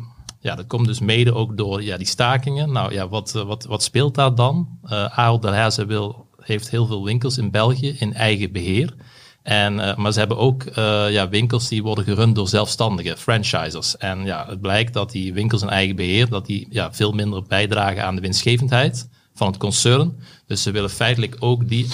ja, 0.41 0.55
dat 0.55 0.67
komt 0.67 0.87
dus 0.87 1.01
mede 1.01 1.35
ook 1.35 1.57
door 1.57 1.83
ja, 1.83 1.97
die 1.97 2.07
stakingen. 2.07 2.73
Nou 2.73 2.93
ja, 2.93 3.09
wat, 3.09 3.33
wat, 3.33 3.65
wat 3.65 3.83
speelt 3.83 4.15
daar 4.15 4.35
dan? 4.35 4.79
Uh, 4.85 5.19
Ahold 5.19 5.43
Delhaize 5.43 5.87
wil, 5.87 6.27
heeft 6.41 6.71
heel 6.71 6.87
veel 6.87 7.05
winkels 7.05 7.39
in 7.39 7.51
België 7.51 7.97
in 7.99 8.15
eigen 8.15 8.53
beheer. 8.53 8.95
En, 9.43 9.75
uh, 9.79 9.97
maar 9.97 10.13
ze 10.13 10.19
hebben 10.19 10.39
ook 10.39 10.65
ja, 11.11 11.29
winkels 11.29 11.69
die 11.69 11.83
worden 11.83 12.05
gerund 12.05 12.35
door 12.35 12.49
zelfstandige 12.49 13.17
franchisers. 13.17 13.97
En 13.97 14.25
ja, 14.25 14.47
het 14.49 14.61
blijkt 14.61 14.93
dat 14.93 15.11
die 15.11 15.33
winkels 15.33 15.63
in 15.63 15.69
eigen 15.69 15.97
beheer, 15.97 16.29
dat 16.29 16.47
die 16.47 16.67
ja, 16.71 16.93
veel 16.93 17.13
minder 17.13 17.43
bijdragen 17.43 18.05
aan 18.05 18.15
de 18.15 18.21
winstgevendheid 18.21 19.09
van 19.35 19.47
het 19.47 19.57
concern. 19.57 20.19
Dus 20.47 20.63
ze 20.63 20.71
willen 20.71 20.91
feitelijk 20.91 21.37
ook 21.39 21.69
die 21.69 21.89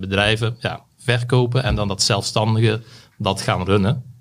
bedrijven 0.00 0.56
ja, 0.60 0.84
verkopen 0.98 1.62
en 1.62 1.74
dan 1.74 1.88
dat 1.88 2.02
zelfstandige 2.02 2.82
dat 3.18 3.40
gaan 3.40 3.64
runnen. 3.64 4.14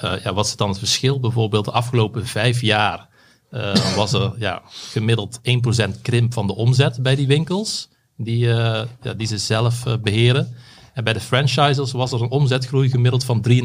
Ja, 0.00 0.34
wat 0.34 0.46
is 0.46 0.56
dan 0.56 0.68
het 0.68 0.78
verschil? 0.78 1.20
Bijvoorbeeld 1.20 1.64
de 1.64 1.70
afgelopen 1.70 2.26
vijf 2.26 2.60
jaar 2.60 3.08
uh, 3.54 3.96
was 3.96 4.12
er 4.12 4.32
ja, 4.38 4.62
gemiddeld 4.64 5.40
1% 5.96 6.00
krimp 6.02 6.32
van 6.32 6.46
de 6.46 6.54
omzet 6.54 7.02
bij 7.02 7.14
die 7.14 7.26
winkels, 7.26 7.88
die, 8.16 8.46
uh, 8.46 8.82
ja, 9.02 9.14
die 9.16 9.26
ze 9.26 9.38
zelf 9.38 9.84
beheren. 10.02 10.54
En 10.92 11.04
bij 11.04 11.12
de 11.12 11.20
franchisers 11.20 11.92
was 11.92 12.12
er 12.12 12.22
een 12.22 12.30
omzetgroei 12.30 12.90
gemiddeld 12.90 13.24
van 13.24 13.44
3,5%. 13.48 13.56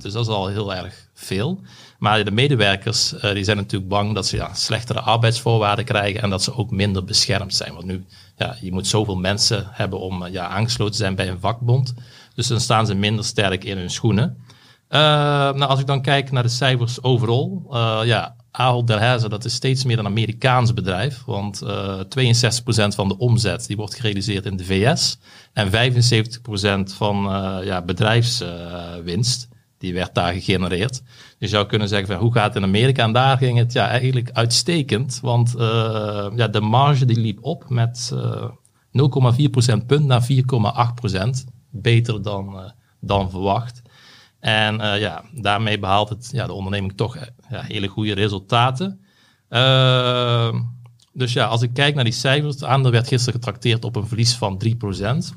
Dus 0.00 0.12
dat 0.12 0.26
is 0.26 0.28
al 0.28 0.46
heel 0.46 0.74
erg 0.74 1.08
veel. 1.14 1.60
Maar 1.98 2.24
de 2.24 2.30
medewerkers 2.30 3.14
die 3.34 3.44
zijn 3.44 3.56
natuurlijk 3.56 3.90
bang 3.90 4.14
dat 4.14 4.26
ze 4.26 4.48
slechtere 4.52 5.00
arbeidsvoorwaarden 5.00 5.84
krijgen 5.84 6.22
en 6.22 6.30
dat 6.30 6.42
ze 6.42 6.56
ook 6.56 6.70
minder 6.70 7.04
beschermd 7.04 7.54
zijn. 7.54 7.74
Want 7.74 7.84
nu, 7.84 8.04
ja, 8.36 8.56
je 8.60 8.72
moet 8.72 8.86
zoveel 8.86 9.16
mensen 9.16 9.66
hebben 9.70 10.00
om 10.00 10.26
ja, 10.26 10.46
aangesloten 10.46 10.92
te 10.92 10.98
zijn 10.98 11.14
bij 11.14 11.28
een 11.28 11.40
vakbond. 11.40 11.94
Dus 12.34 12.46
dan 12.46 12.60
staan 12.60 12.86
ze 12.86 12.94
minder 12.94 13.24
sterk 13.24 13.64
in 13.64 13.78
hun 13.78 13.90
schoenen. 13.90 14.44
Uh, 14.90 14.98
nou, 14.98 15.64
als 15.64 15.80
ik 15.80 15.86
dan 15.86 16.02
kijk 16.02 16.30
naar 16.30 16.42
de 16.42 16.48
cijfers 16.48 17.02
overal, 17.02 17.66
uh, 17.70 18.00
ja, 18.04 18.36
Ahold 18.50 18.86
Delhaize, 18.86 19.28
dat 19.28 19.44
is 19.44 19.54
steeds 19.54 19.84
meer 19.84 19.98
een 19.98 20.06
Amerikaans 20.06 20.74
bedrijf, 20.74 21.22
want 21.24 21.62
uh, 21.62 22.00
62% 22.00 22.94
van 22.94 23.08
de 23.08 23.18
omzet 23.18 23.66
die 23.66 23.76
wordt 23.76 23.94
gerealiseerd 23.94 24.46
in 24.46 24.56
de 24.56 24.64
VS 24.64 25.18
en 25.52 25.92
75% 26.90 26.94
van 26.96 27.24
uh, 27.24 27.64
ja, 27.64 27.82
bedrijfswinst 27.82 29.48
die 29.78 29.94
werd 29.94 30.14
daar 30.14 30.32
gegenereerd. 30.32 31.02
Je 31.38 31.48
zou 31.48 31.66
kunnen 31.66 31.88
zeggen, 31.88 32.08
van, 32.08 32.16
hoe 32.16 32.32
gaat 32.32 32.46
het 32.46 32.56
in 32.56 32.68
Amerika? 32.68 33.04
En 33.04 33.12
daar 33.12 33.38
ging 33.38 33.58
het 33.58 33.72
ja, 33.72 33.88
eigenlijk 33.88 34.30
uitstekend, 34.32 35.18
want 35.22 35.54
ja, 36.36 36.48
de 36.48 36.60
marge 36.60 37.04
die 37.04 37.20
liep 37.20 37.38
op 37.42 37.68
met 37.68 38.10
uh, 38.14 38.44
0,4% 39.80 39.86
punt 39.86 40.04
naar 40.04 40.26
4,8%, 41.12 41.20
beter 41.70 42.22
dan, 42.22 42.72
dan 43.00 43.30
verwacht. 43.30 43.82
En 44.40 44.80
uh, 44.80 45.00
ja, 45.00 45.24
daarmee 45.32 45.78
behaalt 45.78 46.08
het, 46.08 46.28
ja, 46.32 46.46
de 46.46 46.52
onderneming 46.52 46.96
toch 46.96 47.16
ja, 47.50 47.62
hele 47.62 47.86
goede 47.86 48.14
resultaten. 48.14 49.00
Uh, 49.50 50.54
dus 51.12 51.32
ja, 51.32 51.46
als 51.46 51.62
ik 51.62 51.72
kijk 51.72 51.94
naar 51.94 52.04
die 52.04 52.12
cijfers, 52.12 52.54
het 52.54 52.64
aandeel 52.64 52.90
werd 52.90 53.08
gisteren 53.08 53.34
getrakteerd 53.34 53.84
op 53.84 53.96
een 53.96 54.06
verlies 54.06 54.34
van 54.34 54.62
3%. 54.64 55.36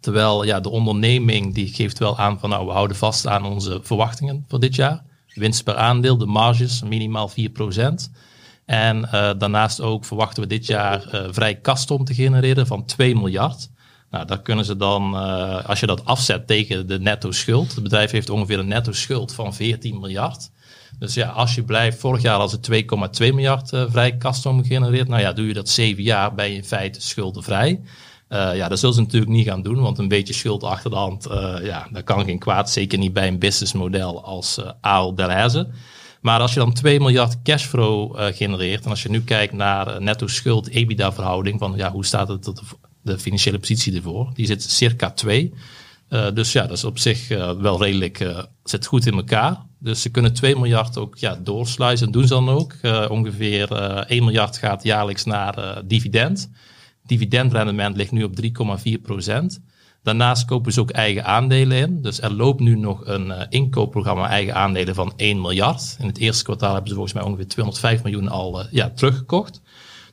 Terwijl 0.00 0.44
ja, 0.44 0.60
de 0.60 0.68
onderneming 0.68 1.54
die 1.54 1.68
geeft 1.68 1.98
wel 1.98 2.18
aan 2.18 2.38
van 2.38 2.50
nou, 2.50 2.66
we 2.66 2.72
houden 2.72 2.96
vast 2.96 3.26
aan 3.26 3.44
onze 3.44 3.80
verwachtingen 3.82 4.44
voor 4.48 4.60
dit 4.60 4.74
jaar. 4.74 5.04
Winst 5.34 5.64
per 5.64 5.76
aandeel, 5.76 6.18
de 6.18 6.26
marges 6.26 6.82
minimaal 6.82 7.30
4%. 7.30 7.34
En 8.64 8.98
uh, 8.98 9.10
daarnaast 9.38 9.80
ook 9.80 10.04
verwachten 10.04 10.42
we 10.42 10.48
dit 10.48 10.66
jaar 10.66 11.08
vrij 11.30 11.54
kastom 11.54 12.04
te 12.04 12.14
genereren 12.14 12.66
van 12.66 12.84
2 12.84 13.16
miljard. 13.16 13.70
Nou, 14.14 14.26
daar 14.26 14.42
kunnen 14.42 14.64
ze 14.64 14.76
dan, 14.76 15.14
uh, 15.14 15.64
als 15.64 15.80
je 15.80 15.86
dat 15.86 16.04
afzet 16.04 16.46
tegen 16.46 16.86
de 16.86 17.00
netto 17.00 17.30
schuld. 17.30 17.74
Het 17.74 17.82
bedrijf 17.82 18.10
heeft 18.10 18.30
ongeveer 18.30 18.58
een 18.58 18.68
netto 18.68 18.92
schuld 18.92 19.34
van 19.34 19.54
14 19.54 20.00
miljard. 20.00 20.50
Dus 20.98 21.14
ja, 21.14 21.28
als 21.28 21.54
je 21.54 21.62
blijft, 21.62 21.98
vorig 21.98 22.22
jaar 22.22 22.38
als 22.38 22.52
het 22.52 22.70
2,2 22.72 22.78
miljard 23.18 23.72
uh, 23.72 23.84
vrij 23.88 24.16
kastom 24.16 24.62
gegenereerd. 24.62 25.08
Nou 25.08 25.20
ja, 25.20 25.32
doe 25.32 25.46
je 25.46 25.54
dat 25.54 25.68
7 25.68 26.02
jaar, 26.02 26.34
ben 26.34 26.50
je 26.50 26.56
in 26.56 26.64
feite 26.64 27.00
schuldenvrij. 27.00 27.80
Uh, 28.28 28.56
ja, 28.56 28.68
dat 28.68 28.78
zullen 28.78 28.94
ze 28.94 29.00
natuurlijk 29.00 29.32
niet 29.32 29.46
gaan 29.46 29.62
doen, 29.62 29.80
want 29.80 29.98
een 29.98 30.08
beetje 30.08 30.34
schuld 30.34 30.62
achter 30.62 30.90
de 30.90 30.96
hand, 30.96 31.26
ja, 31.62 31.88
dat 31.92 32.04
kan 32.04 32.24
geen 32.24 32.38
kwaad. 32.38 32.70
Zeker 32.70 32.98
niet 32.98 33.12
bij 33.12 33.28
een 33.28 33.38
businessmodel 33.38 34.24
als 34.24 34.60
Ahold 34.80 35.16
Delhaize. 35.16 35.68
Maar 36.20 36.40
als 36.40 36.54
je 36.54 36.60
dan 36.60 36.72
2 36.72 37.00
miljard 37.00 37.42
cashflow 37.42 38.16
genereert 38.34 38.84
en 38.84 38.90
als 38.90 39.02
je 39.02 39.10
nu 39.10 39.22
kijkt 39.22 39.52
naar 39.52 40.02
netto 40.02 40.26
schuld 40.26 40.68
EBITDA 40.68 41.12
verhouding 41.12 41.58
van 41.58 41.72
ja, 41.76 41.90
hoe 41.90 42.04
staat 42.04 42.28
het 42.28 42.42
tot 42.42 42.62
de 43.04 43.18
financiële 43.18 43.58
positie 43.58 43.94
ervoor? 43.96 44.30
Die 44.34 44.46
zit 44.46 44.62
circa 44.62 45.10
2. 45.10 45.52
Uh, 46.10 46.26
dus 46.34 46.52
ja, 46.52 46.66
dat 46.66 46.76
is 46.76 46.84
op 46.84 46.98
zich 46.98 47.30
uh, 47.30 47.52
wel 47.52 47.82
redelijk, 47.82 48.20
uh, 48.20 48.38
zit 48.64 48.86
goed 48.86 49.06
in 49.06 49.14
elkaar. 49.14 49.56
Dus 49.78 50.02
ze 50.02 50.10
kunnen 50.10 50.34
2 50.34 50.56
miljard 50.56 50.98
ook 50.98 51.16
ja, 51.16 51.36
doorsluizen, 51.42 52.12
doen 52.12 52.26
ze 52.26 52.34
dan 52.34 52.48
ook. 52.48 52.74
ongeveer 53.08 53.72
1 53.72 54.24
miljard 54.24 54.56
gaat 54.56 54.82
jaarlijks 54.82 55.24
naar 55.24 55.82
dividend. 55.84 56.50
Dividendrendement 57.06 57.96
ligt 57.96 58.12
nu 58.12 58.24
op 58.24 58.40
3,4 58.42 59.00
procent. 59.02 59.60
Daarnaast 60.02 60.44
kopen 60.44 60.72
ze 60.72 60.80
ook 60.80 60.90
eigen 60.90 61.24
aandelen 61.24 61.78
in. 61.78 62.02
Dus 62.02 62.20
er 62.20 62.32
loopt 62.32 62.60
nu 62.60 62.76
nog 62.76 63.06
een 63.06 63.32
inkoopprogramma 63.48 64.28
eigen 64.28 64.54
aandelen 64.54 64.94
van 64.94 65.12
1 65.16 65.40
miljard. 65.40 65.96
In 66.00 66.06
het 66.06 66.18
eerste 66.18 66.44
kwartaal 66.44 66.72
hebben 66.72 66.88
ze 66.88 66.94
volgens 66.94 67.14
mij 67.14 67.24
ongeveer 67.24 67.48
205 67.48 68.02
miljoen 68.02 68.28
al 68.28 68.66
ja, 68.70 68.90
teruggekocht. 68.90 69.60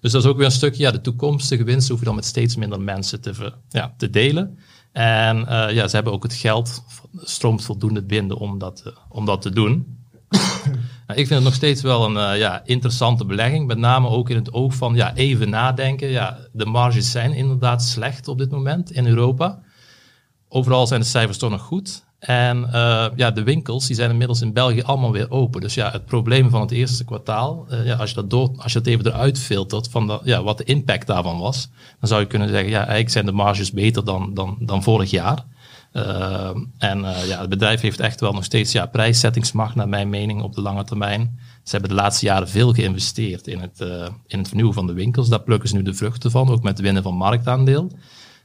Dus 0.02 0.12
dat 0.12 0.24
is 0.24 0.30
ook 0.30 0.38
weer 0.38 0.46
een 0.46 0.52
stukje, 0.52 0.84
ja, 0.84 0.92
de 0.92 1.02
toekomstige 1.02 1.64
winst 1.64 1.90
hoef 1.90 2.00
je 2.00 2.06
dan 2.06 2.16
met 2.16 2.26
steeds 2.26 2.56
minder 2.56 2.82
mensen 2.82 3.22
te, 3.22 3.54
ja, 3.70 3.94
te 3.98 4.10
delen. 4.10 4.58
En 4.92 5.38
uh, 5.38 5.72
ja, 5.72 5.88
ze 5.88 5.96
hebben 5.96 6.14
ook 6.14 6.24
het 6.24 6.34
geld, 6.34 6.84
stroomt 7.16 7.64
voldoende 7.64 8.04
binnen 8.04 8.38
om 8.38 8.58
dat, 8.58 8.84
uh, 8.88 8.94
om 9.10 9.26
dat 9.26 9.42
te 9.42 9.50
doen. 9.50 10.00
nou, 11.08 11.20
ik 11.20 11.28
vind 11.28 11.30
het 11.30 11.44
nog 11.44 11.54
steeds 11.54 11.82
wel 11.82 12.06
een 12.06 12.34
uh, 12.34 12.40
ja, 12.40 12.62
interessante 12.66 13.26
belegging. 13.26 13.68
Met 13.68 13.78
name 13.78 14.08
ook 14.08 14.30
in 14.30 14.36
het 14.36 14.54
oog 14.54 14.76
van 14.76 14.96
ja, 14.96 15.16
even 15.16 15.50
nadenken. 15.50 16.10
Ja, 16.10 16.38
de 16.52 16.66
marges 16.66 17.12
zijn 17.12 17.34
inderdaad 17.34 17.84
slecht 17.84 18.28
op 18.28 18.38
dit 18.38 18.52
moment 18.52 18.92
in 18.92 19.08
Europa. 19.08 19.60
Overal 20.48 20.88
zijn 20.88 21.02
de 21.02 21.08
cijfers 21.08 21.38
toch 21.38 21.50
nog 21.50 21.62
goed. 21.62 22.06
En 22.22 22.58
uh, 22.58 23.06
ja, 23.16 23.32
de 23.32 23.44
winkels 23.44 23.88
die 23.88 23.96
zijn 23.96 24.10
inmiddels 24.10 24.42
in 24.42 24.54
België 24.54 24.82
allemaal 24.82 25.12
weer 25.12 25.32
open. 25.32 25.62
Dus 25.62 25.74
ja, 25.74 25.92
het 25.92 26.06
probleem 26.06 26.50
van 26.50 26.62
het 26.62 26.72
eerste 26.72 27.06
kwartaal, 27.06 27.66
uh, 27.72 27.86
ja, 27.86 27.96
als, 27.96 28.10
je 28.10 28.16
dat 28.16 28.30
door, 28.30 28.52
als 28.58 28.74
je 28.74 28.82
dat 28.82 28.88
even 28.88 29.06
eruit 29.06 29.40
filtert 29.40 29.90
van 29.90 30.20
ja, 30.24 30.44
wat 30.44 30.58
de 30.58 30.64
impact 30.64 31.08
daarvan 31.08 31.40
was, 31.40 31.70
dan 32.00 32.10
zou 32.10 32.22
je 32.22 32.28
kunnen 32.28 32.50
zeggen, 32.50 32.70
ja, 32.70 32.78
eigenlijk 32.78 33.10
zijn 33.10 33.26
de 33.26 33.32
marges 33.32 33.72
beter 33.72 34.06
dan, 34.06 34.34
dan, 34.34 34.58
dan 34.60 34.84
vorig 34.84 35.10
jaar. 35.10 35.46
Uh, 35.94 36.50
en 36.78 37.00
ja, 37.00 37.40
het 37.40 37.50
bedrijf 37.50 37.82
heeft 37.82 38.00
echt 38.00 38.20
wel 38.20 38.34
nog 38.34 38.44
steeds 38.44 38.72
ja, 38.72 38.86
prijszettingsmacht, 38.86 39.76
naar 39.76 39.90
mijn 39.90 40.10
mening, 40.10 40.42
op 40.42 40.56
de 40.56 40.62
lange 40.62 40.84
termijn. 40.84 41.40
Ze 41.64 41.72
hebben 41.72 41.90
de 41.90 42.02
laatste 42.02 42.26
jaren 42.26 42.50
veel 42.50 42.74
geïnvesteerd 42.74 43.48
in 43.48 43.60
het, 43.60 43.80
in 44.28 44.38
het 44.38 44.48
vernieuwen 44.48 44.74
van 44.74 44.88
de 44.88 44.94
winkels. 44.94 45.30
Daar 45.30 45.42
plukken 45.42 45.70
ze 45.70 45.76
nu 45.76 45.82
de 45.82 45.94
vruchten 45.94 46.32
van, 46.32 46.50
ook 46.50 46.64
met 46.64 46.72
het 46.72 46.82
winnen 46.82 47.04
van 47.04 47.16
marktaandeel. 47.16 47.92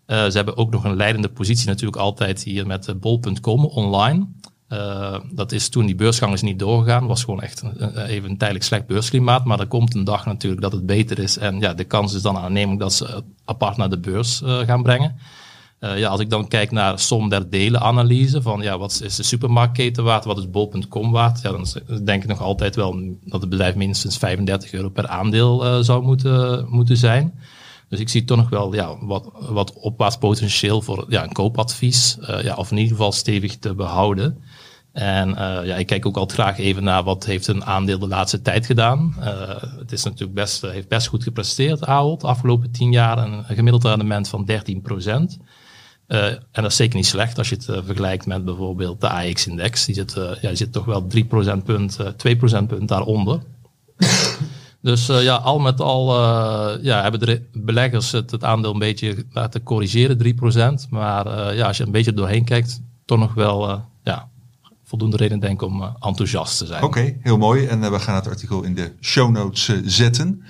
Uh, 0.06 0.24
ze 0.24 0.36
hebben 0.36 0.56
ook 0.56 0.70
nog 0.70 0.84
een 0.84 0.96
leidende 0.96 1.28
positie 1.28 1.66
natuurlijk 1.66 1.96
altijd 1.96 2.42
hier 2.42 2.66
met 2.66 2.88
uh, 2.88 2.94
bol.com 2.94 3.64
online. 3.64 4.26
Uh, 4.68 5.18
dat 5.32 5.52
is 5.52 5.68
toen 5.68 5.86
die 5.86 5.94
beursgang 5.94 6.32
is 6.32 6.42
niet 6.42 6.58
doorgegaan. 6.58 7.06
was 7.06 7.24
gewoon 7.24 7.42
echt 7.42 7.62
een, 7.62 8.04
even 8.04 8.30
een 8.30 8.36
tijdelijk 8.36 8.64
slecht 8.64 8.86
beursklimaat. 8.86 9.44
Maar 9.44 9.60
er 9.60 9.66
komt 9.66 9.94
een 9.94 10.04
dag 10.04 10.26
natuurlijk 10.26 10.62
dat 10.62 10.72
het 10.72 10.86
beter 10.86 11.18
is. 11.18 11.38
En 11.38 11.60
ja, 11.60 11.74
de 11.74 11.84
kans 11.84 12.14
is 12.14 12.22
dan 12.22 12.36
aannemelijk 12.36 12.80
dat 12.80 12.92
ze 12.92 13.22
apart 13.44 13.76
naar 13.76 13.90
de 13.90 13.98
beurs 13.98 14.42
gaan 14.44 14.82
brengen. 14.82 15.16
ja, 15.78 16.08
als 16.08 16.20
ik 16.20 16.30
dan 16.30 16.48
kijk 16.48 16.70
naar 16.70 16.98
som 16.98 17.28
der 17.28 17.50
delen 17.50 17.80
analyse 17.80 18.42
van 18.42 18.62
ja, 18.62 18.78
wat 18.78 19.00
is 19.04 19.16
de 19.16 19.22
supermarktketen 19.22 20.04
waard, 20.04 20.24
wat 20.24 20.38
is 20.38 20.50
bol.com 20.50 21.10
waard, 21.10 21.42
dan 21.42 21.66
denk 22.04 22.22
ik 22.22 22.28
nog 22.28 22.40
altijd 22.40 22.76
wel 22.76 23.16
dat 23.24 23.40
het 23.40 23.50
bedrijf 23.50 23.74
minstens 23.74 24.18
35 24.18 24.72
euro 24.72 24.88
per 24.88 25.06
aandeel 25.06 25.84
zou 25.84 26.02
moeten, 26.02 26.66
moeten 26.68 26.96
zijn. 26.96 27.34
Dus 27.88 28.00
ik 28.00 28.08
zie 28.08 28.24
toch 28.24 28.36
nog 28.36 28.48
wel 28.48 28.74
ja, 28.74 28.96
wat, 29.00 29.30
wat 29.32 29.72
opwaarts 29.72 30.16
potentieel 30.16 30.82
voor 30.82 31.04
ja, 31.08 31.22
een 31.22 31.32
koopadvies. 31.32 32.16
Uh, 32.20 32.42
ja, 32.42 32.54
of 32.54 32.70
in 32.70 32.76
ieder 32.76 32.96
geval 32.96 33.12
stevig 33.12 33.56
te 33.56 33.74
behouden. 33.74 34.42
En 34.92 35.28
uh, 35.28 35.36
ja, 35.64 35.76
ik 35.76 35.86
kijk 35.86 36.06
ook 36.06 36.16
altijd 36.16 36.40
graag 36.40 36.58
even 36.58 36.84
naar 36.84 37.02
wat 37.02 37.24
heeft 37.24 37.46
een 37.46 37.64
aandeel 37.64 37.98
de 37.98 38.08
laatste 38.08 38.42
tijd 38.42 38.66
gedaan. 38.66 39.14
Uh, 39.18 39.50
het 39.78 39.92
is 39.92 40.04
natuurlijk 40.04 40.34
best, 40.34 40.62
heeft 40.62 40.88
best 40.88 41.06
goed 41.06 41.22
gepresteerd, 41.22 41.84
Ahold, 41.84 42.20
de 42.20 42.26
afgelopen 42.26 42.70
tien 42.70 42.92
jaar. 42.92 43.18
Een 43.18 43.44
gemiddeld 43.44 43.84
rendement 43.84 44.28
van 44.28 44.44
13 44.44 44.80
procent. 44.80 45.38
En 46.06 46.42
dat 46.52 46.64
is 46.64 46.76
zeker 46.76 46.96
niet 46.96 47.06
slecht 47.06 47.38
als 47.38 47.48
je 47.48 47.54
het 47.54 47.64
vergelijkt 47.64 48.26
met 48.26 48.44
bijvoorbeeld 48.44 49.00
de 49.00 49.08
AX-index. 49.08 49.84
Die, 49.84 49.94
zit, 49.94 50.12
ja, 50.14 50.48
die 50.48 50.56
zit 50.56 50.72
toch 50.72 50.84
wel 50.84 51.06
3 51.06 51.24
procentpunt, 51.24 51.98
2 52.16 52.36
procentpunt 52.36 52.88
daaronder. 52.88 53.40
Dus 54.86 55.08
uh, 55.08 55.22
ja, 55.22 55.34
al 55.34 55.58
met 55.58 55.80
al 55.80 56.08
uh, 56.10 56.84
ja, 56.84 57.02
hebben 57.02 57.20
de 57.20 57.42
beleggers 57.52 58.12
het, 58.12 58.30
het, 58.30 58.44
aandeel 58.44 58.72
een 58.72 58.78
beetje 58.78 59.24
laten 59.30 59.62
corrigeren, 59.62 60.18
3%. 60.86 60.88
Maar 60.90 61.26
uh, 61.26 61.56
ja, 61.56 61.66
als 61.66 61.76
je 61.76 61.84
een 61.84 61.92
beetje 61.92 62.12
doorheen 62.12 62.44
kijkt, 62.44 62.80
toch 63.04 63.18
nog 63.18 63.34
wel 63.34 63.84
ja, 64.02 64.28
voldoende 64.84 65.16
reden 65.16 65.40
denk 65.40 65.62
om 65.62 65.82
enthousiast 66.00 66.58
te 66.58 66.66
zijn. 66.66 66.82
Oké, 66.82 66.98
okay, 66.98 67.18
heel 67.20 67.38
mooi. 67.38 67.66
En 67.66 67.90
we 67.90 67.98
gaan 67.98 68.14
het 68.14 68.28
artikel 68.28 68.62
in 68.62 68.74
de 68.74 68.92
show 69.00 69.30
notes 69.30 69.82
zetten. 69.84 70.42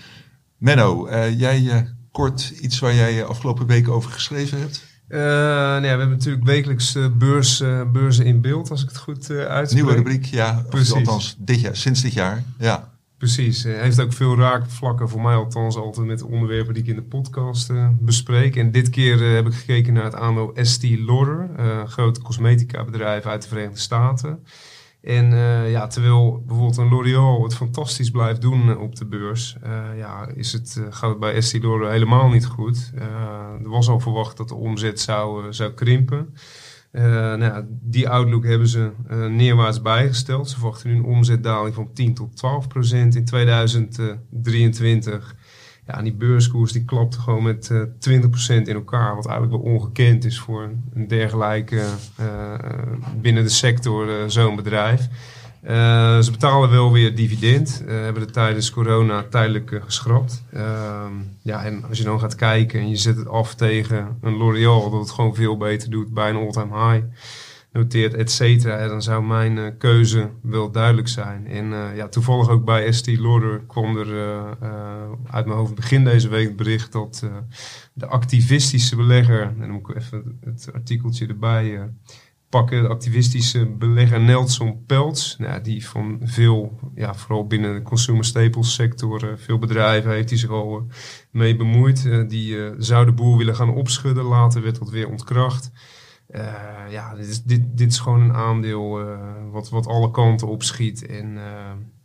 Menno, 0.56 1.08
jij 1.36 1.88
kort 2.12 2.52
iets 2.60 2.78
waar 2.78 2.94
jij 2.94 3.24
afgelopen 3.24 3.66
weken 3.66 3.92
over 3.92 4.10
geschreven 4.10 4.60
hebt? 4.60 4.84
Uh, 5.08 5.18
nou 5.18 5.74
ja, 5.74 5.80
we 5.80 5.86
hebben 5.86 6.08
natuurlijk 6.08 6.44
wekelijks 6.44 6.96
uh, 6.96 7.06
beurs, 7.18 7.60
uh, 7.60 7.90
beurzen 7.92 8.24
in 8.24 8.40
beeld, 8.40 8.70
als 8.70 8.82
ik 8.82 8.88
het 8.88 8.98
goed 8.98 9.30
uitspreek. 9.30 9.82
Nieuwe 9.82 9.96
rubriek, 9.96 10.24
ja. 10.24 10.64
Precies. 10.68 10.92
althans, 10.92 11.36
dit 11.38 11.60
jaar, 11.60 11.76
sinds 11.76 12.02
dit 12.02 12.12
jaar, 12.12 12.44
ja. 12.58 12.94
Precies. 13.18 13.62
Hij 13.62 13.82
heeft 13.82 14.00
ook 14.00 14.12
veel 14.12 14.36
raakvlakken, 14.36 15.08
voor 15.08 15.20
mij 15.20 15.34
althans, 15.34 15.76
altijd 15.76 16.06
met 16.06 16.22
onderwerpen 16.22 16.74
die 16.74 16.82
ik 16.82 16.88
in 16.88 16.96
de 16.96 17.02
podcast 17.02 17.70
uh, 17.70 17.88
bespreek. 18.00 18.56
En 18.56 18.70
dit 18.70 18.90
keer 18.90 19.22
uh, 19.22 19.34
heb 19.34 19.46
ik 19.46 19.54
gekeken 19.54 19.92
naar 19.92 20.04
het 20.04 20.14
aandeel 20.14 20.52
ST 20.54 20.82
Lauder, 20.82 21.48
uh, 21.58 21.66
een 21.66 21.88
groot 21.88 22.22
cosmetica 22.22 22.84
bedrijf 22.84 23.26
uit 23.26 23.42
de 23.42 23.48
Verenigde 23.48 23.78
Staten. 23.78 24.44
En 25.00 25.36
ja, 25.70 25.86
terwijl 25.86 26.42
bijvoorbeeld 26.46 26.76
een 26.76 26.88
L'Oreal 26.88 27.42
het 27.42 27.54
fantastisch 27.54 28.10
blijft 28.10 28.40
doen 28.40 28.78
op 28.78 28.96
de 28.96 29.04
beurs, 29.04 29.56
ja, 29.96 30.28
is 30.34 30.52
het, 30.52 30.80
gaat 30.90 31.10
het 31.10 31.18
bij 31.18 31.40
ST 31.40 31.62
Lauder 31.62 31.90
helemaal 31.90 32.28
niet 32.28 32.46
goed. 32.46 32.92
er 33.62 33.68
was 33.68 33.88
al 33.88 34.00
verwacht 34.00 34.36
dat 34.36 34.48
de 34.48 34.54
omzet 34.54 35.00
zou, 35.00 35.52
zou 35.52 35.72
krimpen. 35.72 36.34
Uh, 36.96 37.34
nou 37.34 37.64
die 37.68 38.08
outlook 38.08 38.44
hebben 38.44 38.68
ze 38.68 38.90
uh, 39.10 39.26
neerwaarts 39.26 39.82
bijgesteld. 39.82 40.48
Ze 40.48 40.54
verwachten 40.54 40.90
nu 40.90 40.96
een 40.96 41.04
omzetdaling 41.04 41.74
van 41.74 41.92
10 41.92 42.14
tot 42.14 42.36
12 42.36 42.68
procent 42.68 43.14
in 43.14 43.24
2023. 43.24 45.36
Ja, 45.86 45.98
en 45.98 46.04
die 46.04 46.14
beurskoers 46.14 46.72
die 46.72 46.84
klapte 46.84 47.20
gewoon 47.20 47.42
met 47.42 47.68
uh, 47.72 47.82
20 47.98 48.30
procent 48.30 48.68
in 48.68 48.74
elkaar. 48.74 49.14
Wat 49.14 49.26
eigenlijk 49.26 49.62
wel 49.62 49.72
ongekend 49.72 50.24
is 50.24 50.38
voor 50.38 50.70
een 50.94 51.08
dergelijke 51.08 51.84
binnen 53.20 53.42
de 53.42 53.48
sector 53.48 54.30
zo'n 54.30 54.56
bedrijf. 54.56 55.08
Uh, 55.68 56.18
ze 56.20 56.30
betalen 56.30 56.70
wel 56.70 56.92
weer 56.92 57.14
dividend. 57.14 57.82
Uh, 57.86 57.90
hebben 58.00 58.22
het 58.22 58.32
tijdens 58.32 58.70
corona 58.70 59.22
tijdelijk 59.22 59.70
uh, 59.70 59.82
geschrapt. 59.84 60.42
Ehm, 60.52 61.12
ja, 61.42 61.64
en 61.64 61.84
als 61.88 61.98
je 61.98 62.04
dan 62.04 62.20
gaat 62.20 62.34
kijken 62.34 62.80
en 62.80 62.88
je 62.88 62.96
zet 62.96 63.16
het 63.16 63.28
af 63.28 63.54
tegen 63.54 64.18
een 64.20 64.36
L'Oreal 64.36 64.90
dat 64.90 65.00
het 65.00 65.10
gewoon 65.10 65.34
veel 65.34 65.56
beter 65.56 65.90
doet 65.90 66.14
bij 66.14 66.30
een 66.30 66.36
all-time 66.36 66.90
high, 66.90 67.04
noteert, 67.72 68.14
et 68.14 68.30
cetera, 68.30 68.88
dan 68.88 69.02
zou 69.02 69.24
mijn 69.24 69.76
keuze 69.78 70.30
wel 70.42 70.70
duidelijk 70.70 71.08
zijn. 71.08 71.46
En 71.46 71.66
ja, 71.94 72.08
toevallig 72.08 72.48
ook 72.48 72.64
bij 72.64 72.92
ST 72.92 73.06
Lauder 73.18 73.60
kwam 73.66 73.96
er 73.96 74.06
uit 75.30 75.46
mijn 75.46 75.58
hoofd 75.58 75.74
begin 75.74 76.04
deze 76.04 76.28
week 76.28 76.46
het 76.46 76.56
bericht 76.56 76.92
dat 76.92 77.22
de 77.92 78.06
activistische 78.06 78.96
belegger, 78.96 79.42
en 79.42 79.56
dan 79.58 79.70
moet 79.70 79.88
ik 79.90 79.96
even 79.96 80.38
het 80.44 80.68
artikeltje 80.72 81.26
erbij 81.26 81.90
de 82.64 82.88
activistische 82.88 83.66
belegger 83.66 84.20
Nelson 84.20 84.84
Peltz. 84.86 85.36
Nou, 85.36 85.62
die 85.62 85.88
van 85.88 86.20
veel, 86.22 86.78
ja, 86.94 87.14
vooral 87.14 87.46
binnen 87.46 87.74
de 87.74 87.82
consumer 87.82 88.24
staples 88.24 88.74
sector, 88.74 89.24
uh, 89.24 89.30
veel 89.36 89.58
bedrijven 89.58 90.10
heeft 90.10 90.28
hij 90.28 90.38
zich 90.38 90.50
al 90.50 90.78
uh, 90.78 90.84
mee 91.30 91.56
bemoeid. 91.56 92.04
Uh, 92.04 92.28
die 92.28 92.58
zou 92.78 93.04
de 93.04 93.12
boel 93.12 93.36
willen 93.36 93.56
gaan 93.56 93.74
opschudden. 93.74 94.24
Later 94.24 94.62
werd 94.62 94.78
dat 94.78 94.90
weer 94.90 95.08
ontkracht. 95.08 95.70
ja, 96.90 97.14
dit 97.14 97.26
is, 97.26 97.42
dit, 97.42 97.62
dit 97.78 97.90
is 97.90 97.98
gewoon 97.98 98.20
een 98.20 98.34
aandeel 98.34 99.00
wat, 99.50 99.68
wat 99.68 99.86
alle 99.86 100.10
kanten 100.10 100.48
opschiet. 100.48 101.06
En 101.06 101.38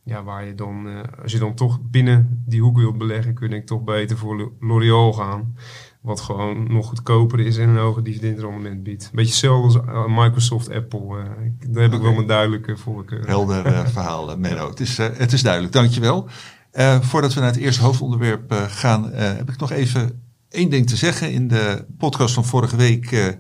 ja, 0.03 0.23
waar 0.23 0.45
je 0.45 0.55
dan, 0.55 0.87
als 1.21 1.31
je 1.31 1.39
dan 1.39 1.55
toch 1.55 1.79
binnen 1.81 2.43
die 2.45 2.61
hoek 2.61 2.77
wilt 2.77 2.97
beleggen, 2.97 3.33
kun 3.33 3.49
je 3.49 3.63
toch 3.63 3.83
beter 3.83 4.17
voor 4.17 4.51
L'Oreal 4.59 5.13
gaan. 5.13 5.55
Wat 6.01 6.21
gewoon 6.21 6.73
nog 6.73 6.87
goedkoper 6.87 7.39
is 7.39 7.57
en 7.57 7.69
een 7.69 7.77
hoger 7.77 8.03
dividendrendement 8.03 8.83
biedt. 8.83 9.09
Beetje 9.13 9.31
hetzelfde 9.31 9.79
als 9.79 10.07
uh, 10.07 10.23
Microsoft, 10.23 10.71
Apple. 10.71 10.99
Uh, 10.99 11.23
daar 11.69 11.83
heb 11.83 11.93
ik 11.93 12.01
wel 12.01 12.17
een 12.17 12.27
duidelijke 12.27 12.77
voorkeur. 12.77 13.27
Helder 13.27 13.65
uh, 13.65 13.85
verhaal, 13.93 14.37
Menno. 14.37 14.69
Het 14.69 14.79
is, 14.79 14.97
het 14.97 15.33
is 15.33 15.41
duidelijk, 15.41 15.73
dankjewel. 15.73 16.27
voordat 17.01 17.33
we 17.33 17.39
naar 17.39 17.51
het 17.51 17.59
eerste 17.59 17.81
hoofdonderwerp 17.81 18.53
gaan, 18.67 19.13
heb 19.13 19.49
ik 19.49 19.57
nog 19.57 19.71
even 19.71 20.21
één 20.49 20.69
ding 20.69 20.87
te 20.87 20.95
zeggen. 20.95 21.31
In 21.31 21.47
de 21.47 21.85
podcast 21.97 22.33
van 22.33 22.45
vorige 22.45 22.75
week 22.75 23.35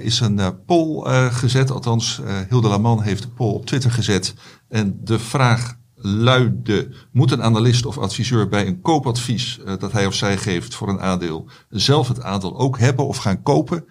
is 0.00 0.20
een 0.20 0.64
poll 0.66 1.10
gezet. 1.30 1.70
Althans, 1.70 2.20
Hilde 2.48 2.68
Laman 2.68 3.02
heeft 3.02 3.22
de 3.22 3.28
poll 3.28 3.54
op 3.54 3.66
Twitter 3.66 3.90
gezet. 3.90 4.34
En 4.68 5.00
de 5.04 5.18
vraag 5.18 5.78
luidde: 6.02 6.90
moet 7.12 7.30
een 7.30 7.42
analist 7.42 7.86
of 7.86 7.98
adviseur 7.98 8.48
bij 8.48 8.66
een 8.66 8.80
koopadvies 8.80 9.58
uh, 9.58 9.72
dat 9.78 9.92
hij 9.92 10.06
of 10.06 10.14
zij 10.14 10.36
geeft 10.36 10.74
voor 10.74 10.88
een 10.88 11.00
aandeel 11.00 11.48
zelf 11.68 12.08
het 12.08 12.22
aandeel 12.22 12.58
ook 12.58 12.78
hebben 12.78 13.06
of 13.06 13.16
gaan 13.16 13.42
kopen? 13.42 13.84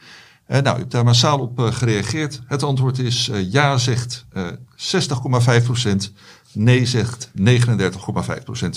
Uh, 0.47 0.59
nou, 0.59 0.75
u 0.75 0.79
hebt 0.79 0.91
daar 0.91 1.03
massaal 1.03 1.39
op 1.39 1.59
uh, 1.59 1.71
gereageerd. 1.71 2.41
Het 2.45 2.63
antwoord 2.63 2.99
is 2.99 3.29
ja, 3.49 3.77
zegt 3.77 4.25
60,5%, 4.35 4.39
nee, 6.53 6.85
zegt 6.85 7.31
39,5%. 7.39 7.43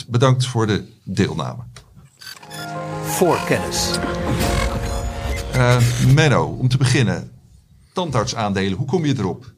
Bedankt 0.08 0.46
voor 0.46 0.66
de 0.66 0.84
deelname. 1.04 1.62
Voor 3.02 3.40
kennis. 3.46 3.90
Menno, 6.14 6.44
om 6.44 6.68
te 6.68 6.76
beginnen. 6.76 7.30
tandartsaandelen. 7.92 8.78
Hoe 8.78 8.86
kom 8.86 9.04
je 9.04 9.18
erop? 9.18 9.52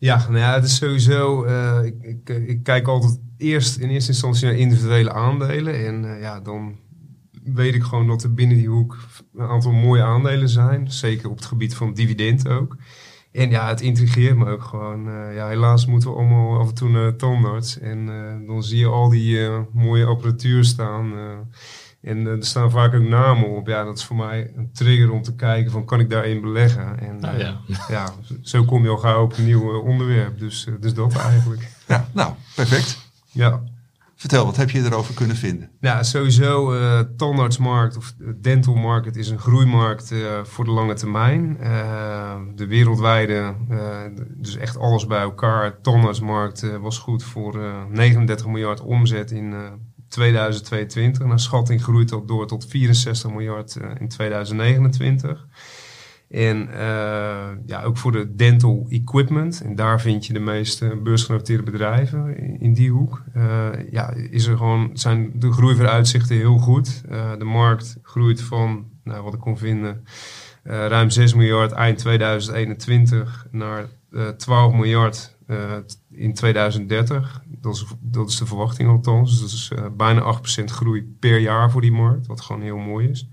Ja, 0.00 0.16
nou 0.28 0.38
ja, 0.38 0.54
het 0.54 0.64
is 0.64 0.76
sowieso. 0.76 1.44
eh, 1.44 1.84
ik, 1.84 2.28
ik, 2.28 2.62
kijk 2.62 2.86
altijd 2.86 3.20
eerst 3.36 3.76
in 3.76 3.88
eerste 3.88 4.10
instantie 4.10 4.46
naar 4.46 4.56
individuele 4.56 5.12
aandelen. 5.12 5.86
En 5.86 6.14
eh, 6.14 6.20
ja, 6.20 6.40
dan 6.40 6.78
weet 7.44 7.74
ik 7.74 7.82
gewoon 7.82 8.06
dat 8.06 8.22
er 8.22 8.34
binnen 8.34 8.56
die 8.56 8.68
hoek 8.68 8.98
een 9.34 9.46
aantal 9.46 9.72
mooie 9.72 10.02
aandelen 10.02 10.48
zijn. 10.48 10.90
Zeker 10.90 11.30
op 11.30 11.36
het 11.36 11.44
gebied 11.44 11.74
van 11.74 11.94
dividend 11.94 12.48
ook. 12.48 12.76
En 13.32 13.50
ja, 13.50 13.68
het 13.68 13.80
intrigeert 13.80 14.36
me 14.36 14.50
ook 14.50 14.62
gewoon. 14.62 15.08
Eh, 15.08 15.34
ja, 15.34 15.48
helaas 15.48 15.86
moeten 15.86 16.10
we 16.10 16.16
allemaal 16.16 16.58
af 16.58 16.68
en 16.68 16.74
toe 16.74 16.88
naar 16.88 17.16
tandarts. 17.16 17.78
En 17.78 18.06
dan 18.46 18.62
zie 18.62 18.78
je 18.78 18.86
al 18.86 19.08
die 19.08 19.48
mooie 19.72 20.04
apparatuur 20.04 20.64
staan. 20.64 21.12
En 22.02 22.26
eh, 22.26 22.32
er 22.32 22.44
staan 22.44 22.70
vaak 22.70 22.94
ook 22.94 23.02
namen 23.02 23.48
op. 23.48 23.66
Ja, 23.66 23.84
dat 23.84 23.98
is 23.98 24.04
voor 24.04 24.16
mij 24.16 24.52
een 24.56 24.72
trigger 24.72 25.10
om 25.10 25.22
te 25.22 25.34
kijken 25.34 25.70
van 25.70 25.84
kan 25.84 26.00
ik 26.00 26.10
daarin 26.10 26.40
beleggen. 26.40 26.98
En 27.00 27.20
Nou 27.20 27.36
eh, 27.36 27.40
ja. 27.40 27.60
ja, 27.88 28.12
zo 28.42 28.64
kom 28.64 28.82
je 28.82 28.88
al 28.88 28.96
gauw 28.96 29.22
op 29.22 29.38
een 29.38 29.44
nieuw 29.44 29.74
eh, 29.74 29.84
onderwerp. 29.84 30.38
Dus, 30.38 30.68
dus 30.80 30.94
dat 30.94 31.16
eigenlijk. 31.16 31.68
Ja, 31.86 32.08
nou, 32.12 32.32
perfect. 32.54 32.98
Ja. 33.30 33.62
Vertel, 34.20 34.44
wat 34.44 34.56
heb 34.56 34.70
je 34.70 34.84
erover 34.84 35.14
kunnen 35.14 35.36
vinden? 35.36 35.70
Ja, 35.80 36.02
sowieso 36.02 36.72
eh 36.72 37.00
tandartsmarkt 37.16 37.96
of 37.96 38.14
de 38.18 38.40
dental 38.40 38.74
market 38.74 39.16
is 39.16 39.28
een 39.28 39.38
groeimarkt 39.38 40.12
eh, 40.12 40.44
voor 40.44 40.64
de 40.64 40.70
lange 40.70 40.94
termijn. 40.94 41.56
De 42.54 42.66
wereldwijde, 42.66 43.54
dus 44.36 44.56
echt 44.56 44.78
alles 44.78 45.06
bij 45.06 45.20
elkaar, 45.20 45.80
tandartsmarkt 45.80 46.78
was 46.80 46.98
goed 46.98 47.24
voor 47.24 47.62
eh, 47.62 47.84
39 47.90 48.46
miljard 48.46 48.80
omzet 48.80 49.30
in 49.30 49.52
eh, 49.52 49.58
2022. 50.10 51.26
Naar 51.26 51.40
schatting 51.40 51.82
groeit 51.82 52.08
dat 52.08 52.28
door 52.28 52.46
tot 52.46 52.66
64 52.68 53.30
miljard 53.30 53.76
eh, 53.76 53.90
in 53.98 54.08
2029. 54.08 55.46
En 56.30 56.68
eh, 56.72 57.48
ja, 57.66 57.82
ook 57.82 57.96
voor 57.96 58.12
de 58.12 58.34
dental 58.34 58.86
equipment. 58.88 59.62
En 59.64 59.74
daar 59.74 60.00
vind 60.00 60.26
je 60.26 60.32
de 60.32 60.38
meeste 60.38 61.00
beursgenoteerde 61.02 61.62
bedrijven 61.62 62.36
in, 62.60 62.74
die 62.74 62.90
hoek. 62.90 63.22
Eh, 63.32 63.68
ja, 63.90 64.12
is 64.30 64.46
er 64.46 64.56
gewoon, 64.56 64.90
zijn 64.92 65.32
de 65.34 65.52
groeivooruitzichten 65.52 66.36
heel 66.36 66.58
goed. 66.58 67.02
Eh, 67.08 67.30
de 67.38 67.44
markt 67.44 67.98
groeit 68.02 68.42
van, 68.42 68.84
nou, 69.04 69.22
wat 69.22 69.34
ik 69.34 69.40
kon 69.40 69.58
vinden, 69.58 70.04
ruim 70.62 71.10
6 71.10 71.34
miljard 71.34 71.72
eind 71.72 71.98
2021 71.98 73.46
naar 73.50 73.86
eh 74.12 74.28
12 74.28 74.72
miljard 74.72 75.36
in 76.10 76.34
2030. 76.34 77.42
Dat 77.46 77.74
is, 77.74 77.86
dat 78.00 78.28
is 78.28 78.38
de 78.38 78.46
verwachting 78.46 78.88
althans. 78.88 79.30
Dus 79.30 79.40
dat 79.40 79.50
is 79.50 79.70
eh, 79.74 79.86
bijna 79.96 80.38
8% 80.60 80.64
groei 80.64 81.16
per 81.18 81.38
jaar 81.38 81.70
voor 81.70 81.80
die 81.80 81.92
markt, 81.92 82.26
wat 82.26 82.40
gewoon 82.40 82.62
heel 82.62 82.78
mooi 82.78 83.08
is. 83.08 83.28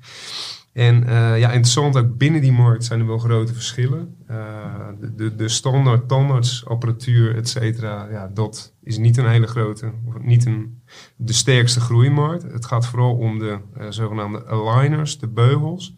En 0.78 1.08
eh, 1.08 1.40
ja, 1.40 1.48
interessant, 1.48 1.98
ook 1.98 2.18
binnen 2.18 2.42
die 2.42 2.52
markt 2.52 2.86
zijn 2.86 3.00
er 3.00 3.08
wel 3.08 3.18
grote 3.18 3.54
verschillen. 3.54 4.16
Eh, 4.28 4.88
de, 5.16 5.36
de, 5.36 5.50
standaard 5.50 6.08
tandartsapparatuur, 6.08 7.36
et 7.36 7.50
cetera, 7.50 8.08
ja, 8.12 8.32
dat 8.34 8.74
is 8.84 8.98
niet 8.98 9.18
een 9.18 9.30
hele 9.30 9.48
grote, 9.48 9.92
of 10.06 10.20
niet 10.20 10.46
een, 10.46 10.82
de 11.16 11.34
sterkste 11.34 11.80
groeimarkt. 11.80 12.44
Het 12.44 12.66
gaat 12.66 12.86
vooral 12.88 13.16
om 13.16 13.40
de 13.40 13.60
eh, 13.74 13.86
zogenaamde 13.90 14.46
aligners, 14.46 15.20
de 15.20 15.28
beugels. 15.28 15.96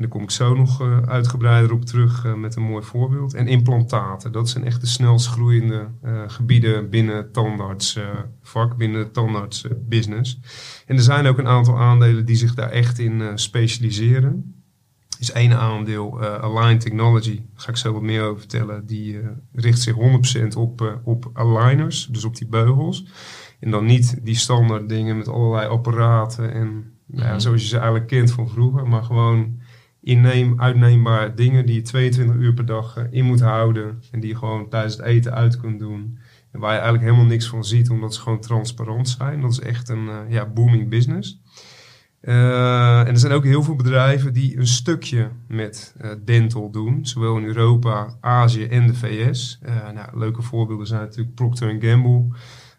En 0.00 0.06
daar 0.06 0.14
kom 0.14 0.24
ik 0.24 0.30
zo 0.30 0.54
nog 0.54 0.80
eh, 0.80 0.98
uitgebreider 1.02 1.72
op 1.72 1.84
terug 1.84 2.24
eh, 2.24 2.34
met 2.34 2.56
een 2.56 2.62
mooi 2.62 2.84
voorbeeld. 2.84 3.34
En 3.34 3.46
implantaten, 3.46 4.32
dat 4.32 4.48
zijn 4.48 4.64
echt 4.64 4.80
de 4.80 4.86
snelst 4.86 5.26
groeiende 5.26 5.88
eh, 6.02 6.22
gebieden 6.26 6.90
binnen 6.90 7.16
het 7.16 7.32
tandartsvak, 7.32 8.76
binnen 8.76 8.98
het 8.98 9.12
tandartsbusiness. 9.14 10.40
En 10.86 10.96
er 10.96 11.02
zijn 11.02 11.26
ook 11.26 11.38
een 11.38 11.46
aantal 11.46 11.78
aandelen 11.78 12.24
die 12.24 12.36
zich 12.36 12.54
daar 12.54 12.70
echt 12.70 12.98
in 12.98 13.38
specialiseren. 13.38 14.54
Er 15.08 15.20
is 15.20 15.32
één 15.32 15.58
aandeel, 15.58 16.22
Align 16.22 16.78
Technology, 16.78 17.36
daar 17.36 17.62
ga 17.62 17.70
ik 17.70 17.76
zo 17.76 17.92
wat 17.92 18.02
meer 18.02 18.22
over 18.22 18.38
vertellen. 18.38 18.86
Die 18.86 19.20
richt 19.52 19.80
zich 19.80 19.94
100% 19.94 20.56
op, 20.56 21.00
op 21.04 21.30
aligners, 21.32 22.06
dus 22.06 22.24
op 22.24 22.36
die 22.36 22.48
beugels. 22.48 23.06
En 23.58 23.70
dan 23.70 23.84
niet 23.84 24.18
die 24.24 24.36
standaard 24.36 24.88
dingen 24.88 25.16
met 25.16 25.28
allerlei 25.28 25.68
apparaten 25.68 26.52
en 26.52 26.92
nou 27.06 27.24
ja, 27.24 27.30
Mhm. 27.30 27.40
zoals 27.40 27.62
je 27.62 27.68
ze 27.68 27.76
eigenlijk 27.76 28.06
kent 28.06 28.32
van 28.32 28.48
vroeger. 28.48 28.88
Maar 28.88 29.02
gewoon 29.02 29.59
inneem, 30.02 30.60
uitneembare 30.60 31.34
dingen 31.34 31.66
die 31.66 31.74
je 31.74 31.82
22 31.82 32.36
uur 32.36 32.54
per 32.54 32.66
dag 32.66 32.96
eh, 32.96 33.04
in 33.10 33.24
moet 33.24 33.40
houden. 33.40 34.02
En 34.10 34.20
die 34.20 34.30
je 34.30 34.36
gewoon 34.36 34.68
tijdens 34.68 34.96
het 34.96 35.06
eten 35.06 35.34
uit 35.34 35.56
kunt 35.56 35.78
doen. 35.78 36.18
En 36.52 36.60
waar 36.60 36.72
je 36.72 36.78
eigenlijk 36.78 37.04
helemaal 37.04 37.30
niks 37.30 37.48
van 37.48 37.64
ziet, 37.64 37.90
omdat 37.90 38.14
ze 38.14 38.20
gewoon 38.20 38.40
transparant 38.40 39.08
zijn. 39.08 39.40
Dat 39.40 39.50
is 39.50 39.60
echt 39.60 39.88
een 39.88 40.08
eh, 40.08 40.16
ja, 40.28 40.46
booming 40.46 40.88
business. 40.88 41.40
Eh, 42.20 43.00
en 43.00 43.06
er 43.06 43.18
zijn 43.18 43.32
ook 43.32 43.44
heel 43.44 43.62
veel 43.62 43.76
bedrijven 43.76 44.32
die 44.32 44.58
een 44.58 44.66
stukje 44.66 45.30
met 45.48 45.94
eh, 45.98 46.10
dental 46.24 46.70
doen. 46.70 47.06
Zowel 47.06 47.36
in 47.36 47.44
Europa, 47.44 48.16
Azië 48.20 48.64
en 48.64 48.86
de 48.86 48.94
VS. 48.94 49.58
Nou, 49.94 50.18
leuke 50.18 50.42
voorbeelden 50.42 50.86
zijn 50.86 51.00
natuurlijk 51.00 51.34
Procter 51.34 51.76
Gamble. 51.80 52.28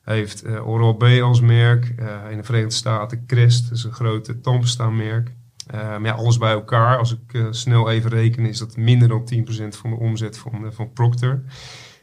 Heeft 0.04 0.48
Oral-B 0.48 1.04
als 1.04 1.42
merk. 1.42 1.88
In 2.30 2.38
de 2.38 2.44
Verenigde 2.44 2.76
Staten 2.76 3.26
Crest, 3.26 3.70
dat 3.70 3.78
is 3.78 3.84
een 3.84 3.92
grote 3.92 4.40
tandpasta-merk. 4.40 5.28
Eh, 5.28 5.34
maar 5.72 6.06
ja, 6.06 6.12
alles 6.12 6.38
bij 6.38 6.52
elkaar, 6.52 6.98
als 6.98 7.14
ik 7.14 7.34
eh, 7.34 7.48
snel 7.50 7.90
even 7.90 8.10
reken, 8.10 8.46
is 8.46 8.60
dat 8.60 8.78
minder 8.78 9.08
dan 9.08 9.30
10% 9.34 9.78
van 9.78 9.90
de 9.90 9.96
omzet 9.96 10.38
van, 10.38 10.66
eh, 10.66 10.72
van 10.72 10.94
Procter. 10.94 11.44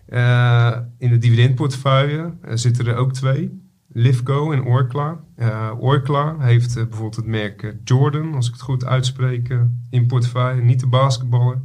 Eh, 0.07 0.79
in 0.99 1.11
de 1.11 1.19
dividendportefeuille 1.19 2.35
eh, 2.43 2.53
zitten 2.55 2.87
er 2.87 2.97
ook 2.97 3.13
twee. 3.13 3.67
Livco 3.93 4.53
en 4.53 4.65
Orkla. 4.65 5.21
Eh, 5.37 5.71
Orkla 5.79 6.37
heeft 6.39 6.77
eh, 6.77 6.83
bijvoorbeeld 6.83 7.17
het 7.17 7.27
merk 7.27 7.63
eh, 7.63 7.71
Jordan, 7.85 8.35
als 8.35 8.47
ik 8.47 8.53
het 8.53 8.63
goed 8.63 8.85
uitspreek, 8.85 9.49
eh, 9.49 9.61
in 9.91 10.07
portefeuille. 10.07 10.63
Niet 10.63 10.81
de 10.81 10.87
basketballer, 10.87 11.63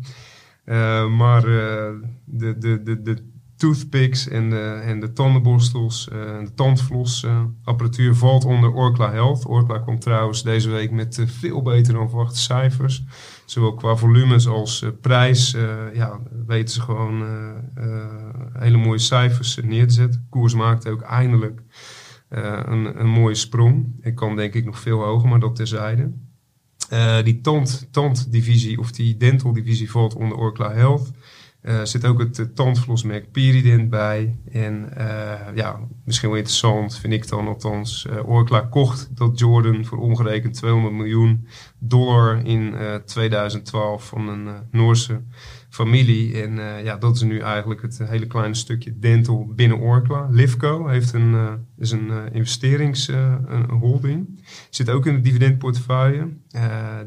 eh, 0.66 1.10
maar 1.10 1.44
eh, 1.44 1.92
de, 2.26 2.58
de, 2.58 2.84
de, 2.84 3.02
de 3.02 3.32
toothpicks 3.64 4.28
en 4.28 4.50
de, 4.50 4.82
en 4.84 5.00
de 5.00 5.14
tandenborstels 5.14 6.10
eh, 6.10 6.38
en 6.38 6.46
de 6.46 6.54
tandflosapparatuur 6.54 8.16
valt 8.16 8.46
onder 8.46 8.72
Orkla 8.72 9.12
Health. 9.12 9.46
Orkla 9.46 9.80
komt 9.80 10.02
trouwens 10.02 10.44
deze 10.44 10.70
week 10.70 10.92
met 10.92 11.18
eh, 11.18 11.28
veel 11.28 11.62
beter 11.62 11.94
dan 11.94 12.10
verwachte 12.10 12.40
cijfers. 12.40 13.04
Zowel 13.46 13.74
qua 13.74 13.96
volumes 13.96 14.48
als 14.48 14.82
eh, 14.82 14.90
prijs 15.02 15.54
eh, 15.54 15.94
ja, 15.94 16.20
weten 16.48 16.74
ze 16.74 16.82
gewoon 16.82 17.22
eh, 17.24 17.50
eh, 17.76 18.06
hele 18.54 18.78
mooie 18.78 19.00
cijfers 19.00 19.60
eh, 19.60 19.66
neer 19.66 19.88
te 19.88 19.94
zetten. 19.94 20.28
Koers 20.30 20.54
maakt 20.54 20.88
ook 20.88 21.02
eindelijk 21.02 21.62
eh, 22.30 22.60
een, 22.66 23.00
een 23.00 23.10
mooie 23.10 23.36
sprong. 23.36 23.96
Ik 24.02 24.16
kan 24.16 24.36
denk 24.36 24.54
ik 24.54 24.66
nog 24.66 24.80
veel 24.80 25.04
hoger, 25.04 25.30
maar 25.30 25.40
dat 25.40 25.56
terzijde. 25.56 26.12
Eh, 26.90 27.24
die 27.24 27.42
tand, 27.42 27.88
tanddivisie 27.92 28.80
of 28.80 28.92
die 28.92 29.18
dental 29.18 29.54
divisie 29.54 29.92
valt 29.92 30.16
onder 30.16 30.38
Orkla 30.38 30.72
Health. 30.72 31.12
Er 31.64 31.88
zit 31.88 32.06
ook 32.06 32.20
het 32.20 32.40
uh, 32.40 32.46
Perident 33.32 33.90
bij. 33.90 34.40
En 34.52 34.90
uh, 34.98 35.34
ja, 35.56 35.80
misschien 36.06 36.30
wel 36.30 36.38
interessant, 36.38 36.98
vind 36.98 37.14
ik 37.14 37.28
dan 37.28 37.48
althans. 37.48 38.08
Uh, 38.10 38.30
Orkla 38.30 38.60
kocht 38.60 39.18
dat 39.18 39.40
Jordan 39.40 39.86
voor 39.86 39.98
omgerekend 39.98 40.54
200 40.54 40.96
miljoen 40.96 41.48
dollar 41.80 42.46
in 42.46 42.74
uh, 42.74 42.96
2012 42.96 44.08
van 44.08 44.28
een 44.28 44.48
Noorse 44.72 45.22
familie. 45.70 46.42
En 46.42 46.84
ja, 46.84 46.98
dat 46.98 47.16
is 47.16 47.22
nu 47.22 47.40
eigenlijk 47.40 47.82
het 47.82 48.00
hele 48.04 48.28
kleine 48.28 48.56
stukje 48.56 49.00
dental 49.00 49.48
binnen 49.56 49.80
Orkla. 49.80 50.28
Livco 50.32 50.88
heeft 50.88 51.14
een, 51.14 51.60
is 51.78 51.92
een 51.92 52.34
investeringsholding. 52.34 54.44
Zit 54.70 54.90
ook 54.90 55.06
in 55.06 55.16
de 55.16 55.22
dividendportefeuille. 55.22 56.30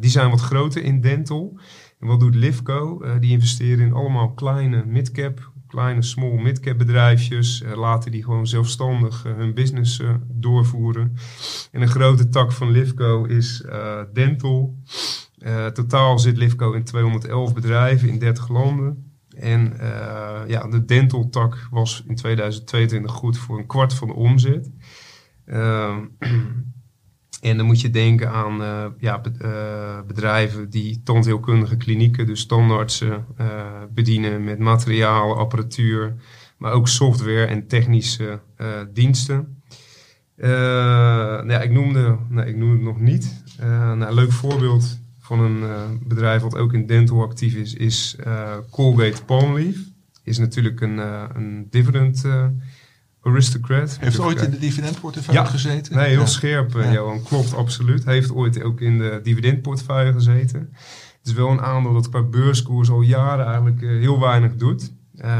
die 0.00 0.10
zijn 0.10 0.30
wat 0.30 0.40
groter 0.40 0.82
in 0.82 1.00
dental. 1.00 1.58
En 2.00 2.06
wat 2.06 2.20
doet 2.20 2.34
Livco? 2.34 3.00
Uh, 3.02 3.14
die 3.20 3.30
investeren 3.30 3.86
in 3.86 3.92
allemaal 3.92 4.32
kleine 4.32 4.84
midcap, 4.84 5.50
kleine 5.66 6.02
small 6.02 6.42
midcap 6.42 6.78
bedrijfjes. 6.78 7.62
Uh, 7.62 7.76
laten 7.76 8.10
die 8.10 8.24
gewoon 8.24 8.46
zelfstandig 8.46 9.26
uh, 9.26 9.34
hun 9.34 9.54
business 9.54 10.02
doorvoeren. 10.28 11.16
En 11.72 11.82
een 11.82 11.88
grote 11.88 12.28
tak 12.28 12.52
van 12.52 12.70
Livco 12.70 13.24
is 13.24 13.64
dental. 14.12 14.76
totaal 15.72 16.18
zit 16.18 16.36
Livco 16.36 16.72
in 16.72 16.84
211 16.84 17.54
bedrijven 17.54 18.08
in 18.08 18.18
30 18.18 18.48
landen. 18.48 19.10
En 19.36 19.76
ja, 20.46 20.68
de 20.68 20.84
dental 20.84 21.28
tak 21.28 21.68
was 21.70 22.04
in 22.06 22.14
2022 22.14 23.10
goed 23.12 23.38
voor 23.38 23.58
een 23.58 23.66
kwart 23.66 23.94
van 23.94 24.08
de 24.08 24.14
omzet. 24.14 24.70
En 27.46 27.56
dan 27.56 27.66
moet 27.66 27.80
je 27.80 27.90
denken 27.90 28.30
aan 28.30 28.60
uh, 28.60 28.86
ja, 28.98 29.20
be 29.20 29.32
uh, 29.42 30.06
bedrijven 30.06 30.70
die 30.70 31.00
tandheelkundige 31.04 31.76
klinieken, 31.76 32.26
dus 32.26 32.46
tandartsen, 32.46 33.24
uh, 33.40 33.46
bedienen 33.94 34.44
met 34.44 34.58
materialen, 34.58 35.36
apparatuur, 35.36 36.14
maar 36.58 36.72
ook 36.72 36.88
software 36.88 37.44
en 37.44 37.66
technische 37.66 38.40
diensten. 38.92 39.62
nou, 40.36 41.50
ja, 41.50 41.60
ik, 41.60 41.70
noemde, 41.70 42.18
nou, 42.28 42.48
ik 42.48 42.56
noemde 42.56 42.74
het 42.74 42.84
nog 42.84 43.00
niet. 43.00 43.42
nou, 43.58 44.02
een 44.02 44.14
leuk 44.14 44.32
voorbeeld 44.32 44.98
van 45.20 45.40
een 45.40 45.98
bedrijf 46.02 46.42
wat 46.42 46.56
ook 46.56 46.72
in 46.72 46.86
dental 46.86 47.22
actief 47.22 47.54
is, 47.54 47.74
is 47.74 48.16
Colgate 48.70 49.24
Palmolive. 49.24 49.84
Is 50.22 50.38
natuurlijk 50.38 50.80
een, 50.80 50.98
een 51.36 51.66
dividend 51.70 52.24
Aristocrat. 53.26 53.96
Heeft 54.00 54.20
ooit 54.20 54.42
in 54.42 54.50
de 54.50 54.58
dividendportefeuille 54.58 55.40
ja. 55.40 55.46
gezeten? 55.46 55.96
Nee, 55.96 56.08
heel 56.08 56.18
ja. 56.18 56.26
scherp, 56.26 56.72
ja. 56.72 56.92
Johan. 56.92 57.22
Klopt, 57.22 57.54
absoluut. 57.54 58.04
Heeft 58.04 58.32
ooit 58.32 58.62
ook 58.62 58.80
in 58.80 58.98
de 58.98 59.20
dividendportefeuille 59.22 60.12
gezeten. 60.12 60.60
Het 61.18 61.26
is 61.26 61.32
wel 61.32 61.50
een 61.50 61.60
aandeel 61.60 61.92
dat 61.92 62.08
qua 62.08 62.22
beurskoers 62.22 62.90
al 62.90 63.00
jaren 63.00 63.46
eigenlijk 63.46 63.82
eh, 63.82 63.88
heel 63.88 64.20
weinig 64.20 64.54
doet. 64.54 64.92
Eh, 65.16 65.30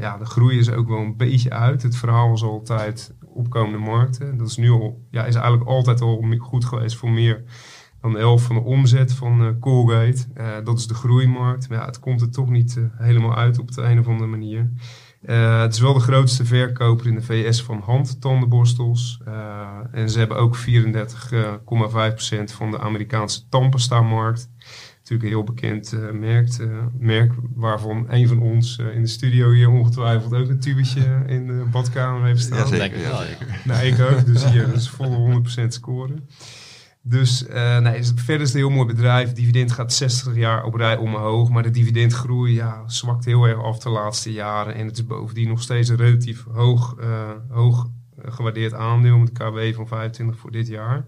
ja, 0.00 0.16
de 0.18 0.24
groei 0.24 0.58
is 0.58 0.70
ook 0.70 0.88
wel 0.88 0.98
een 0.98 1.16
beetje 1.16 1.50
uit. 1.50 1.82
Het 1.82 1.96
verhaal 1.96 2.28
was 2.28 2.42
altijd 2.42 3.14
opkomende 3.26 3.78
markten. 3.78 4.38
Dat 4.38 4.48
is 4.48 4.56
nu 4.56 4.70
al, 4.70 5.06
ja, 5.10 5.24
is 5.24 5.34
eigenlijk 5.34 5.66
altijd 5.68 6.00
al 6.00 6.24
goed 6.38 6.64
geweest 6.64 6.96
voor 6.96 7.10
meer 7.10 7.44
dan 8.04 8.12
de 8.12 8.18
helft 8.18 8.44
van 8.44 8.54
de 8.56 8.62
omzet 8.62 9.12
van 9.12 9.40
eh, 9.40 9.48
Colgate. 9.60 10.24
Eh, 10.34 10.46
dat 10.64 10.78
is 10.78 10.86
de 10.86 10.94
groeimarkt. 10.94 11.68
Maar 11.68 11.78
ja, 11.78 11.84
het 11.84 11.98
komt 11.98 12.20
er 12.20 12.30
toch 12.30 12.50
niet 12.50 12.76
eh, 12.76 12.84
helemaal 12.96 13.34
uit 13.36 13.58
op 13.58 13.72
de 13.72 13.82
een 13.82 13.98
of 13.98 14.08
andere 14.08 14.30
manier. 14.30 14.70
Eh, 15.22 15.60
het 15.60 15.74
is 15.74 15.80
wel 15.80 15.94
de 15.94 16.00
grootste 16.00 16.44
verkoper 16.44 17.06
in 17.06 17.14
de 17.14 17.22
VS 17.22 17.62
van 17.62 17.80
handtandenborstels. 17.80 19.20
Eh, 19.24 19.78
en 19.92 20.10
ze 20.10 20.18
hebben 20.18 20.36
ook 20.36 20.56
34,5% 20.56 22.52
van 22.52 22.70
de 22.70 22.80
Amerikaanse 22.80 23.48
tandpasta-markt. 23.48 24.48
Natuurlijk 25.04 25.30
een 25.30 25.36
heel 25.36 25.54
bekend 25.54 25.92
eh, 25.92 26.10
merk, 26.10 26.48
eh, 26.48 26.66
merk, 26.98 27.32
waarvan 27.54 28.06
een 28.08 28.28
van 28.28 28.40
ons 28.40 28.78
eh, 28.78 28.94
in 28.94 29.00
de 29.00 29.08
studio 29.08 29.50
hier 29.50 29.70
ongetwijfeld 29.70 30.34
ook 30.34 30.48
een 30.48 30.60
tubetje 30.60 31.22
in 31.26 31.46
de 31.46 31.64
badkamer 31.70 32.26
heeft 32.26 32.40
staan. 32.40 32.76
Ja, 32.76 32.84
ja. 32.84 33.22
zeker. 33.24 33.60
Nou, 33.64 33.84
ik 33.84 34.00
ook. 34.00 34.26
Dus 34.26 34.50
hier 34.50 34.74
is 34.74 34.88
volle 34.88 35.42
100% 35.64 35.66
scoren. 35.72 36.28
Dus 37.06 37.46
eh, 37.46 37.78
nee, 37.78 37.96
het- 37.96 38.12
verder 38.14 38.40
is 38.42 38.52
het 38.52 38.54
een 38.54 38.66
heel 38.66 38.76
mooi 38.76 38.86
bedrijf. 38.86 39.32
Dividend 39.32 39.72
gaat 39.72 39.92
60 39.92 40.36
jaar 40.36 40.64
op 40.64 40.74
rij 40.74 40.96
omhoog. 40.96 41.50
Maar 41.50 41.62
de 41.62 41.70
dividendgroei 41.70 42.54
ja, 42.54 42.82
zwakt 42.86 43.24
heel 43.24 43.44
erg 43.44 43.62
af 43.62 43.78
de 43.78 43.88
laatste 43.88 44.32
jaren. 44.32 44.74
En 44.74 44.86
het 44.86 44.96
is 44.96 45.06
bovendien 45.06 45.48
nog 45.48 45.62
steeds 45.62 45.88
een 45.88 45.96
relatief 45.96 46.44
hoog, 46.52 46.96
eh, 47.00 47.30
hoog 47.48 47.88
eh, 48.18 48.32
gewaardeerd 48.32 48.74
aandeel. 48.74 49.18
Met 49.18 49.28
een 49.28 49.34
KW 49.34 49.74
van 49.76 49.86
25 49.88 50.38
voor 50.38 50.50
dit 50.50 50.66
jaar. 50.66 51.04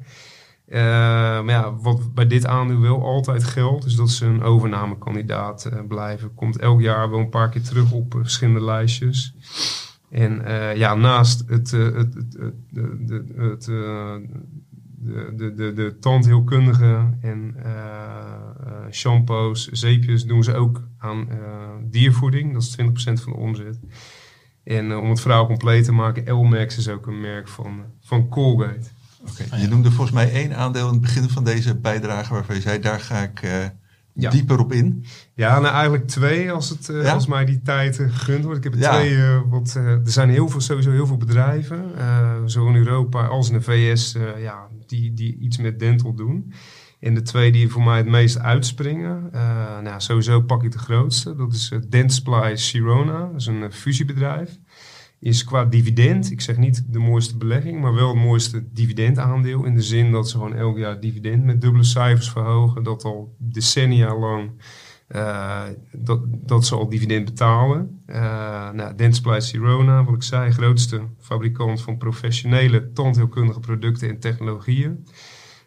Maar 1.44 1.50
ja, 1.50 1.74
wat 1.76 2.14
bij 2.14 2.26
dit 2.26 2.46
aandeel 2.46 2.80
wel 2.80 3.04
altijd 3.04 3.44
geldt, 3.44 3.84
is 3.84 3.94
dat 3.94 4.10
ze 4.10 4.26
een 4.26 4.42
overnamekandidaat 4.42 5.70
blijven. 5.88 6.34
Komt 6.34 6.58
elk 6.58 6.80
jaar 6.80 7.10
wel 7.10 7.18
een 7.18 7.28
paar 7.28 7.48
keer 7.48 7.62
terug 7.62 7.92
op 7.92 8.14
verschillende 8.18 8.64
lijstjes. 8.64 9.34
En 10.10 10.42
ja, 10.76 10.94
naast 10.94 11.44
het, 11.46 11.70
het, 11.70 12.14
het, 12.14 12.36
het, 13.36 13.70
de, 15.06 15.54
de, 15.54 15.72
de, 15.72 15.96
tandheelkundige 16.00 17.16
en 17.20 17.54
eh, 17.62 18.90
shampoos, 18.90 19.68
zeepjes 19.68 20.24
doen 20.24 20.44
ze 20.44 20.54
ook 20.54 20.82
aan 20.98 21.30
eh, 21.30 21.38
diervoeding. 21.82 22.52
Dat 22.52 22.62
is 22.62 22.76
20% 22.76 23.22
van 23.22 23.32
de 23.32 23.38
omzet. 23.38 23.78
En 24.64 24.96
om 24.96 25.10
het 25.10 25.20
verhaal 25.20 25.46
compleet 25.46 25.84
te 25.84 25.92
maken, 25.92 26.26
Elmex 26.26 26.76
is 26.78 26.88
ook 26.88 27.06
een 27.06 27.20
merk 27.20 27.48
van, 27.48 27.84
van 28.00 28.28
Colgate. 28.28 28.88
Oké, 29.20 29.56
Je 29.56 29.68
noemde 29.68 29.90
volgens 29.90 30.16
mij 30.16 30.32
één 30.32 30.56
aandeel 30.56 30.86
in 30.86 30.92
het 30.92 31.02
begin 31.02 31.28
van 31.28 31.44
deze 31.44 31.76
bijdrage 31.76 32.32
waarvan 32.32 32.54
je 32.54 32.60
zei, 32.60 32.78
daar 32.78 33.00
ga 33.00 33.22
ik 33.22 33.72
Ja. 34.18 34.30
dieper 34.30 34.58
op 34.58 34.72
in. 34.72 35.04
Ja, 35.34 35.60
nou 35.60 35.74
eigenlijk 35.74 36.06
twee 36.06 36.52
als, 36.52 36.68
het, 36.68 36.88
eh, 36.88 37.02
Ja? 37.02 37.12
als 37.12 37.26
mij 37.26 37.44
die 37.44 37.62
tijd 37.62 37.98
eh, 37.98 38.06
gegund 38.10 38.44
wordt. 38.44 38.58
Ik 38.58 38.64
heb 38.64 38.72
er 38.72 38.78
Ja. 38.78 38.92
twee, 38.92 39.18
wat, 39.48 39.74
eh, 39.76 39.86
er 39.90 40.00
zijn 40.10 40.30
heel 40.30 40.48
veel, 40.48 40.60
sowieso 40.60 40.90
heel 40.90 41.06
veel 41.06 41.16
bedrijven, 41.16 41.84
zowel 42.44 42.68
in 42.70 42.76
Europa 42.76 43.26
als 43.26 43.48
in 43.50 43.54
de 43.54 43.62
VS, 43.62 44.16
ja, 44.38 44.68
die, 44.86 45.14
die 45.14 45.38
iets 45.38 45.58
met 45.58 45.78
dental 45.78 46.14
doen. 46.14 46.52
En 47.00 47.14
de 47.14 47.22
twee 47.22 47.52
die 47.52 47.68
voor 47.68 47.82
mij 47.82 47.96
het 47.96 48.06
meest 48.06 48.38
uitspringen, 48.38 49.28
nou, 49.82 50.00
sowieso 50.00 50.40
pak 50.40 50.62
ik 50.64 50.72
de 50.72 50.78
grootste. 50.78 51.36
Dat 51.36 51.52
is 51.52 51.70
uh, 51.70 51.78
Dentsply 51.88 52.56
Sirona, 52.56 53.18
dat 53.26 53.40
is 53.40 53.46
een 53.46 53.72
fusiebedrijf. 53.72 54.58
Is 55.18 55.44
qua 55.44 55.64
dividend, 55.64 56.30
ik 56.30 56.40
zeg 56.40 56.56
niet 56.56 56.92
de 56.92 56.98
mooiste 56.98 57.36
belegging, 57.36 57.80
maar 57.80 57.94
wel 57.94 58.08
het 58.08 58.24
mooiste 58.24 58.64
dividendaandeel. 58.72 59.64
In 59.64 59.74
de 59.74 59.82
zin 59.82 60.10
dat 60.10 60.28
ze 60.28 60.36
gewoon 60.36 60.54
elk 60.54 60.78
jaar 60.78 61.00
dividend 61.00 61.44
met 61.44 61.60
dubbele 61.60 61.84
cijfers 61.84 62.30
verhogen. 62.30 62.82
Dat 62.82 63.04
al 63.04 63.34
decennia 63.38 64.18
lang 64.18 64.50
eh, 65.06 65.62
dat, 66.46 66.66
ze 66.66 66.74
al 66.74 66.88
dividend 66.88 67.24
betalen. 67.24 68.02
Eh 68.06 68.70
nou, 68.70 68.94
Dentsply 68.94 69.40
Sirona, 69.40 70.04
wat 70.04 70.14
ik 70.14 70.22
zei, 70.22 70.50
grootste 70.50 71.02
fabrikant 71.20 71.82
van 71.82 71.96
professionele 71.96 72.92
tandheelkundige 72.92 73.60
producten 73.60 74.08
en 74.08 74.18
technologieën. 74.18 75.06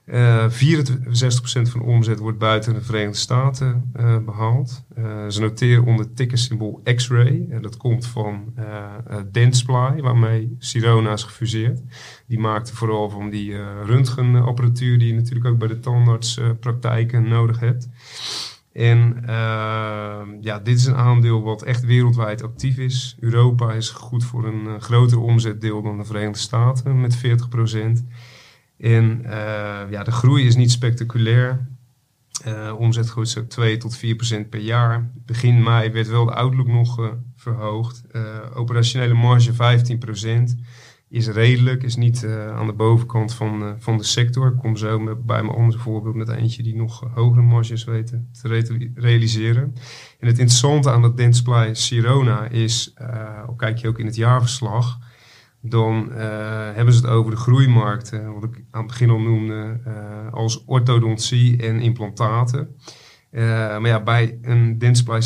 Eh 0.10 0.45
64% 0.50 1.69
van 1.69 1.80
de 1.80 1.86
omzet 1.86 2.19
wordt 2.19 2.38
buiten 2.38 2.74
de 2.74 2.82
Verenigde 2.82 3.17
Staten 3.17 3.91
eh, 3.93 4.17
behaald. 4.17 4.86
Eh, 4.95 5.28
ze 5.28 5.41
noteren 5.41 5.86
onder 5.86 6.13
tickersymbool 6.13 6.82
X-Ray. 6.95 7.45
En 7.50 7.62
dat 7.62 7.78
komt 7.78 8.06
van 8.06 8.54
Dentsply, 9.32 10.02
waarmee 10.02 10.56
Sirona 10.60 11.12
is 11.12 11.24
gefuseerd. 11.24 11.82
Die 12.28 12.39
maakte 12.39 12.76
vooral 12.76 13.10
van 13.10 13.30
die 13.30 13.56
röntgenapparatuur 13.86 15.00
die 15.00 15.08
je 15.08 15.13
natuurlijk 15.13 15.48
ook 15.48 15.58
bij 15.58 15.67
de 15.67 15.80
tandartspraktijken 15.80 17.28
nodig 17.28 17.60
hebt. 17.60 17.89
En 18.74 19.24
ja, 20.41 20.60
dit 20.63 20.78
is 20.78 20.86
een 20.86 20.95
aandeel 20.95 21.41
wat 21.41 21.62
echt 21.62 21.86
wereldwijd 21.86 22.43
actief 22.43 22.78
is. 22.78 23.17
Europa 23.19 23.74
is 23.74 23.89
goed 23.89 24.24
voor 24.24 24.45
een 24.45 24.82
groter 24.82 25.19
omzetdeel 25.19 25.82
dan 25.82 25.98
de 25.98 26.06
Verenigde 26.06 26.39
Staten 26.39 27.02
met 27.02 27.17
40%. 27.17 28.06
En 28.80 29.26
eh, 29.26 29.92
ja, 29.92 30.04
de 30.04 30.12
groei 30.12 30.46
is 30.46 30.56
niet 30.56 30.72
spectaculair. 30.72 31.68
Eh 32.44 32.76
omzetgroei 32.78 33.26
is 33.26 33.38
ook 33.38 33.50
2 33.50 33.78
tot 33.78 33.98
4 33.98 34.15
procent 34.15 34.50
per 34.50 34.60
jaar. 34.60 35.12
Begin 35.26 35.63
mei 35.63 35.92
werd 35.92 36.08
wel 36.08 36.26
de 36.26 36.34
outlook 36.34 36.68
nog 36.68 37.00
eh, 37.00 37.08
verhoogd. 37.36 38.04
Operationele 38.54 39.13
marge 39.13 39.54
15 39.54 39.98
procent. 39.98 40.56
Is 41.10 41.28
redelijk, 41.28 41.84
is 41.84 41.96
niet 41.96 42.26
aan 42.56 42.65
de 42.65 42.74
bovenkant 42.74 43.34
van, 43.34 43.76
van 43.80 43.98
de 43.98 44.04
sector. 44.04 44.48
Ik 44.48 44.58
kom 44.58 44.78
zo 44.78 45.04
bij 45.26 45.44
mijn 45.44 45.58
andere 45.58 45.80
voorbeeld 45.80 46.15
met 46.15 46.30
eentje 46.30 46.63
die 46.63 46.76
nog 46.76 47.04
hogere 47.13 47.42
marges 47.42 47.84
weten 47.84 48.30
te 48.42 48.48
re- 48.48 48.92
realiseren. 48.96 49.63
En 50.20 50.28
het 50.28 50.39
interessante 50.39 50.92
aan 50.92 51.02
dat 51.02 51.18
Dentsply 51.18 51.74
Sirona 51.74 52.48
is, 52.48 52.94
al 53.48 53.56
kijk 53.56 53.78
je 53.78 53.88
ook 53.88 54.00
in 54.00 54.06
het 54.06 54.15
jaarverslag, 54.15 55.00
dan 55.62 56.12
eh, 56.12 56.74
hebben 56.74 56.93
ze 56.93 57.02
het 57.02 57.10
over 57.10 57.32
de 57.32 57.38
groeimarkten, 57.38 58.34
wat 58.34 58.43
ik 58.43 58.63
aan 58.72 58.82
het 58.82 58.91
begin 58.91 59.10
al 59.10 59.19
noemde, 59.19 59.80
eh, 59.86 60.34
als 60.34 60.65
orthodontie 60.65 61.58
en 61.67 61.80
implantaten. 61.80 62.76
Eh, 63.32 63.43
maar 63.43 63.88
ja, 63.88 64.04
bij 64.04 64.38
een 64.41 64.78
Dentsply 64.78 65.17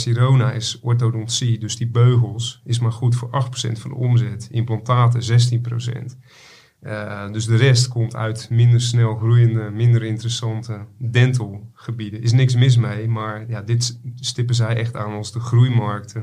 is 0.56 0.80
orthodontie, 0.82 1.60
dus 1.60 1.78
die 1.78 1.90
beugels, 1.90 2.62
is 2.66 2.80
maar 2.80 2.92
goed 2.92 3.16
voor 3.16 3.30
8% 3.30 3.80
van 3.80 3.90
de 3.90 3.96
omzet. 3.96 4.48
Implantaten 4.52 5.24
16%. 5.24 6.18
Eh, 6.84 7.32
dus 7.32 7.46
de 7.46 7.56
rest 7.56 7.88
komt 7.88 8.16
uit 8.16 8.50
minder 8.50 8.82
snel 8.82 9.16
groeiende, 9.16 9.70
minder 9.70 10.04
interessante 10.04 10.86
dental 10.98 11.70
gebieden. 11.74 12.22
Is 12.22 12.32
niks 12.32 12.56
mis 12.56 12.78
mee, 12.78 13.08
maar 13.08 13.46
ja, 13.50 13.62
dit 13.62 14.00
stippen 14.16 14.56
zij 14.56 14.76
echt 14.76 14.96
aan 14.96 15.12
als 15.12 15.32
de 15.32 15.40
groeimarkten. 15.40 16.22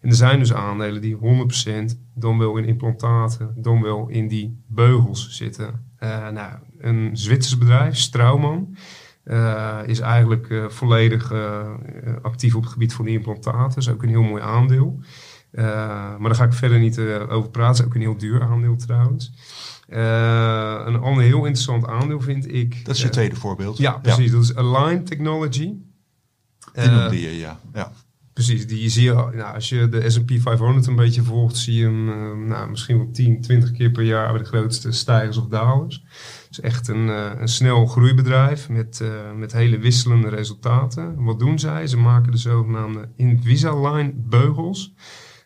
En 0.00 0.08
er 0.08 0.14
zijn 0.14 0.38
dus 0.38 0.52
aandelen 0.52 1.00
die 1.00 1.16
100% 1.16 1.98
dan 2.14 2.38
wel 2.38 2.56
in 2.56 2.64
implantaten, 2.64 3.54
dan 3.56 3.82
wel 3.82 4.08
in 4.08 4.28
die 4.28 4.62
beugels 4.66 5.30
zitten. 5.30 5.84
Eh, 5.96 6.28
nou, 6.28 6.52
een 6.78 7.10
Zwitsers 7.12 7.58
bedrijf, 7.58 7.96
Straumann, 7.96 8.76
eh, 9.24 9.78
is 9.86 10.00
eigenlijk 10.00 10.64
volledig 10.68 11.32
actief 12.22 12.54
op 12.54 12.62
het 12.62 12.72
gebied 12.72 12.94
van 12.94 13.04
de 13.04 13.10
implantaten. 13.10 13.68
Dat 13.68 13.76
is 13.76 13.88
ook 13.88 14.02
een 14.02 14.08
heel 14.08 14.22
mooi 14.22 14.42
aandeel. 14.42 15.00
Maar 15.50 16.22
daar 16.22 16.34
ga 16.34 16.44
ik 16.44 16.52
verder 16.52 16.78
niet 16.78 17.00
over 17.28 17.50
praten. 17.50 17.68
Het 17.68 17.78
is 17.78 17.84
ook 17.84 17.94
een 17.94 18.00
heel 18.00 18.16
duur 18.16 18.42
aandeel 18.42 18.76
trouwens. 18.76 19.32
Eh, 19.88 20.82
een 20.84 20.96
ander 20.96 21.22
heel 21.24 21.38
interessant 21.44 21.86
aandeel 21.86 22.20
vind 22.20 22.52
ik. 22.54 22.84
Dat 22.84 22.94
is 22.94 23.00
je 23.00 23.06
eh, 23.06 23.12
tweede 23.12 23.36
voorbeeld. 23.36 23.78
Ja, 23.78 23.92
precies. 23.92 24.30
Dat 24.30 24.42
is 24.42 24.54
Align 24.54 25.02
Technology. 25.02 25.58
Die 25.58 25.76
Eh, 26.72 26.96
noemde 27.00 27.20
je, 27.20 27.38
ja. 27.38 27.60
ja. 27.74 27.92
Precies, 28.32 28.66
die 28.66 28.88
zie 28.88 29.04
je, 29.04 29.12
nou, 29.12 29.54
als 29.54 29.68
je 29.68 29.88
de 29.88 30.10
S&P 30.10 30.30
500 30.40 30.86
een 30.86 30.96
beetje 30.96 31.22
volgt, 31.22 31.56
zie 31.56 31.74
je 31.74 31.84
hem 31.84 32.08
eh, 32.08 32.48
nou, 32.48 32.70
misschien 32.70 32.96
wel 32.96 33.10
10, 33.10 33.40
20 33.40 33.72
keer 33.72 33.90
per 33.90 34.02
jaar 34.02 34.32
bij 34.32 34.42
de 34.42 34.48
grootste 34.48 34.92
stijgers 34.92 35.36
of 35.36 35.46
dalers. 35.46 36.04
Het 36.46 36.46
is 36.50 36.60
echt 36.60 36.88
een, 36.88 37.08
een 37.40 37.48
snel 37.48 37.86
groeibedrijf 37.86 38.68
met, 38.68 39.02
met 39.36 39.52
hele 39.52 39.78
wisselende 39.78 40.28
resultaten. 40.28 41.24
Wat 41.24 41.38
doen 41.38 41.58
zij? 41.58 41.86
Ze 41.86 41.96
maken 41.96 42.32
de 42.32 42.38
zogenaamde 42.38 43.08
Invisalign 43.16 44.12
beugels. 44.16 44.94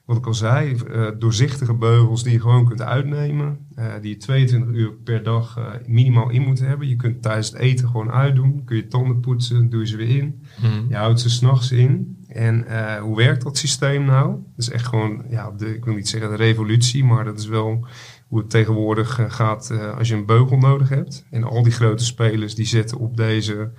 Wat 0.05 0.17
ik 0.17 0.27
al 0.27 0.35
zei, 0.35 0.75
eh, 0.77 1.07
doorzichtige 1.19 1.75
beugels 1.75 2.23
die 2.23 2.33
je 2.33 2.41
gewoon 2.41 2.65
kunt 2.67 2.83
uitnemen. 2.83 3.59
eh, 3.75 3.87
die 4.01 4.11
je 4.11 4.17
22 4.17 4.75
uur 4.75 4.93
per 4.93 5.23
dag 5.23 5.57
eh, 5.57 5.65
minimaal 5.87 6.31
in 6.31 6.43
moet 6.43 6.59
hebben. 6.61 6.89
Je 6.89 6.97
kunt 6.97 7.23
tijdens 7.23 7.51
het 7.51 7.59
eten 7.59 7.89
gewoon 7.89 8.11
uitdoen. 8.11 8.65
Kun 8.65 8.77
je 8.77 8.87
tanden 8.87 9.21
poetsen, 9.21 9.71
doe 9.71 9.81
je 9.81 9.87
ze 9.87 9.97
weer 9.97 10.17
in. 10.17 10.43
Mhm. 10.63 10.89
Je 10.89 10.97
houdt 10.97 11.21
ze 11.21 11.31
s'nachts 11.31 11.73
in. 11.73 12.17
En 12.29 12.65
hoe 13.01 13.17
werkt 13.17 13.43
dat 13.43 13.57
systeem 13.57 14.05
nou? 14.05 14.29
Dat 14.29 14.41
is 14.57 14.71
echt 14.71 14.87
gewoon, 14.87 15.25
ja, 15.31 15.51
de, 15.51 15.75
ik 15.75 15.85
wil 15.85 15.95
niet 15.95 16.09
zeggen 16.09 16.31
de 16.31 16.37
revolutie, 16.37 17.05
maar 17.05 17.25
dat 17.25 17.39
is 17.39 17.47
wel 17.47 17.87
hoe 18.29 18.39
het 18.39 18.51
tegenwoordig 18.51 19.21
gaat 19.29 19.73
als 19.99 20.09
je 20.09 20.15
een 20.15 20.27
beugel 20.27 20.59
nodig 20.59 20.89
hebt. 20.89 21.25
En 21.31 21.45
al 21.45 21.63
die 21.63 21.73
grote 21.73 22.05
spelers 22.05 22.55
die 22.55 22.67
zetten 22.67 22.99
op 22.99 23.17
deze, 23.17 23.71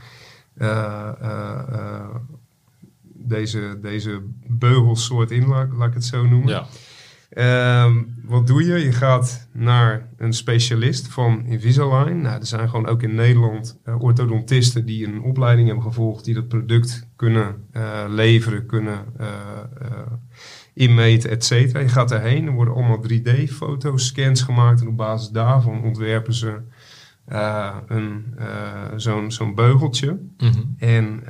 deze, 3.24 3.78
deze 3.82 4.22
beugelsoort 4.48 5.32
in, 5.32 5.48
laat, 5.48 5.74
laat 5.74 5.88
ik 5.88 5.94
het 5.94 6.06
zo 6.06 6.26
noemen. 6.26 6.50
Ja. 6.50 6.66
Ehm, 7.34 8.04
wat 8.24 8.48
doe 8.48 8.64
je? 8.64 8.74
Je 8.74 8.92
gaat 8.92 9.48
naar 9.52 10.10
een 10.18 10.34
specialist 10.34 11.08
van 11.08 11.46
Invisalign. 11.46 12.22
Nou, 12.22 12.40
er 12.40 12.46
zijn 12.46 12.70
gewoon 12.70 12.88
ook 12.88 13.04
in 13.04 13.16
Nederland 13.16 13.80
uh, 13.86 14.02
orthodontisten 14.02 14.86
die 14.86 15.08
een 15.08 15.22
opleiding 15.22 15.68
hebben 15.68 15.86
gevolgd, 15.86 16.26
die 16.26 16.34
dat 16.34 16.48
product 16.48 17.08
kunnen 17.16 17.56
uh, 17.74 18.04
leveren, 18.08 18.66
kunnen 18.66 19.06
uh, 19.20 19.28
inmeten, 20.74 21.30
et 21.30 21.46
cetera. 21.46 21.80
Je 21.80 21.88
gaat 21.88 22.12
erheen, 22.12 22.46
er 22.46 22.54
worden 22.54 22.74
allemaal 22.74 23.04
3D-fotoscans 23.10 24.42
gemaakt 24.42 24.82
en 24.82 24.88
op 24.88 24.98
basis 24.98 25.30
daarvan 25.30 25.84
ontwerpen 25.84 26.34
ze 26.34 26.62
een, 27.88 28.36
zo'n 28.96 29.32
zo'n 29.32 29.56
beugeltje. 29.56 30.20
Mhm. 30.38 30.62
En 30.78 31.24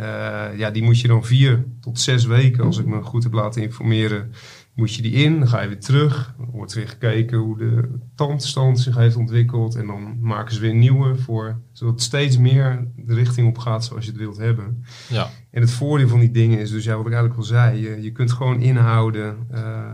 ja, 0.58 0.72
die 0.72 0.84
moet 0.84 1.00
je 1.00 1.08
dan 1.08 1.26
vier 1.26 1.66
tot 1.80 2.00
zes 2.00 2.26
weken, 2.26 2.64
als 2.64 2.78
ik 2.78 2.86
me 2.86 3.02
goed 3.02 3.24
heb 3.24 3.34
laten 3.34 3.62
informeren, 3.62 4.32
moet 4.76 4.96
je 4.96 5.02
die 5.02 5.12
in, 5.12 5.40
dan 5.40 5.48
ga 5.48 5.62
je 5.62 5.68
weer 5.68 5.80
terug. 5.80 6.36
Dan 6.38 6.50
wordt 6.52 6.74
weer 6.74 6.88
gekeken 6.88 7.38
hoe 7.38 7.58
de 7.58 8.00
tandstand 8.16 8.80
zich 8.80 8.96
heeft 8.96 9.16
ontwikkeld. 9.16 9.76
En 9.76 9.88
dan 9.88 10.18
maken 10.22 10.54
ze 10.54 10.62
weer 10.62 10.74
nieuwe 10.76 11.16
voor, 11.16 11.60
zodat 11.72 11.94
het 11.94 12.04
steeds 12.04 12.38
meer 12.38 12.88
de 12.96 13.14
richting 13.14 13.48
op 13.48 13.58
gaat 13.58 13.86
zoals 13.86 14.06
je 14.06 14.12
het 14.12 14.20
wilt 14.20 14.38
hebben. 14.38 14.84
Ja. 15.10 15.30
En 15.52 15.62
het 15.62 15.72
voordeel 15.72 16.08
van 16.08 16.20
die 16.20 16.32
dingen 16.32 16.60
is 16.60 16.72
dus, 16.72 16.84
ja, 16.84 16.96
wat 16.96 17.06
ik 17.06 17.12
eigenlijk 17.12 17.42
al 17.42 17.48
zei, 17.48 17.82
je, 17.82 18.02
je 18.02 18.12
kunt 18.12 18.32
gewoon 18.32 18.62
inhouden. 18.62 19.38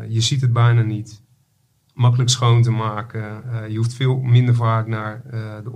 Je 0.08 0.22
ziet 0.22 0.42
het 0.42 0.54
bijna 0.54 0.82
niet. 0.82 1.22
Makkelijk 2.00 2.30
schoon 2.30 2.62
te 2.62 2.72
maken. 2.72 3.44
Uh, 3.52 3.68
je 3.68 3.78
hoeft 3.78 3.94
veel 3.94 4.20
minder 4.20 4.56
vaak 4.56 4.88
naar 4.88 5.22
uh, 5.34 5.42
de 5.64 5.72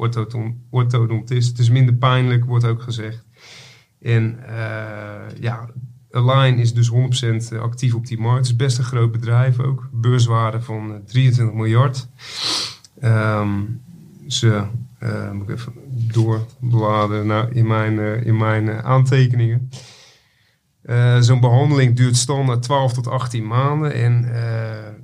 orthodontist. 0.69 1.49
Het 1.49 1.59
is 1.59 1.69
minder 1.69 1.93
pijnlijk, 1.93 2.45
wordt 2.45 2.65
ook 2.65 2.81
gezegd. 2.81 3.25
En 4.01 4.39
ja, 5.39 5.69
Align 6.11 6.57
is 6.57 6.73
dus 6.73 6.91
100% 7.55 7.59
actief 7.59 7.93
op 7.93 8.07
die 8.07 8.19
markt. 8.19 8.37
Het 8.37 8.45
is 8.45 8.55
best 8.55 8.77
een 8.77 8.83
groot 8.83 9.11
bedrijf 9.11 9.59
ook. 9.59 9.89
Beurswaarde 9.91 10.61
van 10.61 11.01
23 11.05 11.55
miljard. 11.55 12.07
Um, 13.03 13.81
ze, 14.27 14.63
moet 15.33 15.49
even 15.49 15.73
doorbladen 16.11 17.27
nou, 17.27 17.51
in 17.51 17.67
mijn, 17.67 17.99
in 18.25 18.37
mijn 18.37 18.71
aantekeningen. 18.71 19.69
Zo'n 21.19 21.39
behandeling 21.39 21.95
duurt 21.95 22.17
standaard 22.17 22.61
12 22.61 22.93
tot 22.93 23.07
18 23.07 23.47
maanden. 23.47 23.93
En 23.93 24.29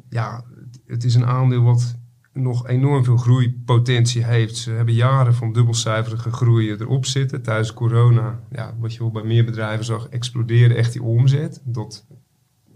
ja, 0.10 0.44
het 0.90 1.04
is 1.04 1.16
een 1.16 1.26
aandeel 1.26 1.62
wat 1.62 1.96
nog 2.34 2.68
enorm 2.68 3.04
veel 3.04 3.18
groeipotentie 3.18 4.26
heeft. 4.26 4.58
Ze 4.58 4.72
hebben 4.72 4.94
jaren 4.94 5.36
van 5.36 5.54
dubbelcijferige 5.54 6.32
groei 6.32 6.72
erop 6.72 7.06
zitten. 7.06 7.42
Tijdens 7.42 7.74
corona, 7.74 8.40
ja, 8.52 8.76
wat 8.80 8.94
je 8.94 9.00
wel 9.00 9.12
bij 9.12 9.24
meer 9.24 9.46
bedrijven 9.46 9.86
zag, 9.86 10.08
exploderen 10.10 10.78
echt 10.78 10.94
die 10.94 11.04
omzet. 11.04 11.62
Dat 11.64 12.06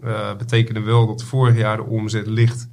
uh, 0.02 0.36
betekende 0.36 0.80
wel 0.80 1.06
dat 1.06 1.24
vorig 1.24 1.56
jaar 1.56 1.76
de 1.76 1.84
omzet 1.84 2.26
licht 2.26 2.68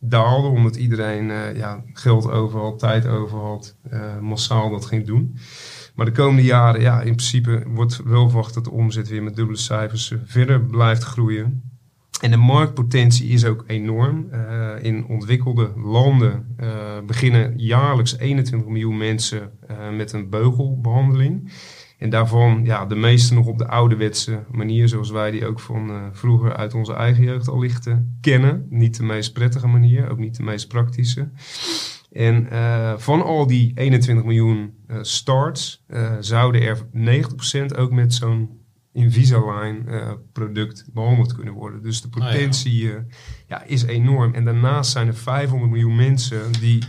daalde, 0.00 0.48
omdat 0.48 0.76
iedereen 0.76 1.28
uh, 1.28 1.56
ja, 1.56 1.84
geld 1.92 2.30
over 2.30 2.60
had, 2.60 2.78
tijd 2.78 3.06
over 3.06 3.38
had, 3.38 3.76
massaal 4.20 4.70
dat 4.70 4.86
ging 4.86 5.06
doen. 5.06 5.36
Maar 5.94 6.06
de 6.06 6.12
komende 6.12 6.42
jaren, 6.42 6.80
ja, 6.80 7.00
in 7.00 7.14
principe 7.14 7.62
wordt 7.66 8.02
wel 8.04 8.28
verwacht 8.28 8.54
dat 8.54 8.64
de 8.64 8.70
omzet 8.70 9.08
weer 9.08 9.22
met 9.22 9.36
dubbele 9.36 9.58
cijfers 9.58 10.14
verder 10.24 10.60
blijft 10.60 11.02
groeien. 11.02 11.75
En 12.20 12.30
de 12.30 12.36
marktpotentie 12.36 13.28
is 13.28 13.44
ook 13.44 13.64
enorm. 13.66 14.28
Uh, 14.32 14.70
in 14.80 15.06
ontwikkelde 15.06 15.72
landen 15.76 16.56
uh, 16.60 16.68
beginnen 17.06 17.58
jaarlijks 17.58 18.18
21 18.18 18.68
miljoen 18.68 18.96
mensen 18.96 19.50
uh, 19.70 19.96
met 19.96 20.12
een 20.12 20.30
beugelbehandeling. 20.30 21.52
En 21.98 22.10
daarvan 22.10 22.60
ja, 22.64 22.86
de 22.86 22.94
meeste 22.94 23.34
nog 23.34 23.46
op 23.46 23.58
de 23.58 23.68
ouderwetse 23.68 24.44
manier, 24.50 24.88
zoals 24.88 25.10
wij 25.10 25.30
die 25.30 25.46
ook 25.46 25.60
van 25.60 26.10
vroeger 26.12 26.56
uit 26.56 26.74
onze 26.74 26.92
eigen 26.94 27.24
jeugd 27.24 27.48
al 27.48 27.58
lichten 27.58 28.18
kennen. 28.20 28.66
Niet 28.70 28.96
de 28.96 29.02
meest 29.02 29.32
prettige 29.32 29.66
manier, 29.66 30.10
ook 30.10 30.18
niet 30.18 30.36
de 30.36 30.42
meest 30.42 30.68
praktische. 30.68 31.28
En 32.12 32.48
van 32.98 33.22
al 33.22 33.46
die 33.46 33.72
21 33.74 34.24
miljoen 34.24 34.74
starts 35.00 35.84
zouden 36.20 36.62
er 36.62 36.78
90% 37.72 37.78
ook 37.78 37.90
met 37.90 38.14
zo'n 38.14 38.65
Invisalign 38.96 39.84
uh, 39.88 40.12
product 40.32 40.84
behandeld 40.92 41.34
kunnen 41.34 41.54
worden. 41.54 41.82
Dus 41.82 42.00
de 42.00 42.08
potentie 42.08 42.84
oh, 42.84 42.90
ja. 42.90 42.96
Uh, 42.96 43.02
ja. 43.48 43.62
is 43.62 43.82
enorm. 43.82 44.34
En 44.34 44.44
daarnaast 44.44 44.90
zijn 44.90 45.06
er 45.06 45.14
500 45.14 45.70
miljoen 45.70 45.96
mensen 45.96 46.52
die 46.60 46.82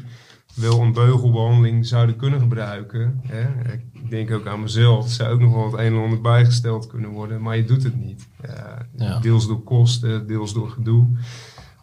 wel 0.55 0.81
een 0.81 0.93
beugelbehandeling 0.93 1.85
zouden 1.85 2.15
kunnen 2.15 2.39
gebruiken. 2.39 3.21
Hè. 3.27 3.73
Ik 3.93 4.09
denk 4.09 4.31
ook 4.31 4.47
aan 4.47 4.61
mezelf. 4.61 5.09
Zou 5.09 5.33
ook 5.33 5.39
nog 5.39 5.53
wel 5.53 5.65
het 5.65 5.73
een 5.73 5.93
en 5.93 6.01
ander 6.01 6.21
bijgesteld 6.21 6.87
kunnen 6.87 7.09
worden. 7.09 7.41
Maar 7.41 7.57
je 7.57 7.63
doet 7.63 7.83
het 7.83 7.95
niet. 7.95 8.27
Uh, 8.45 8.51
ja. 8.95 9.19
Deels 9.19 9.47
door 9.47 9.63
kosten, 9.63 10.27
deels 10.27 10.53
door 10.53 10.69
gedoe. 10.69 11.07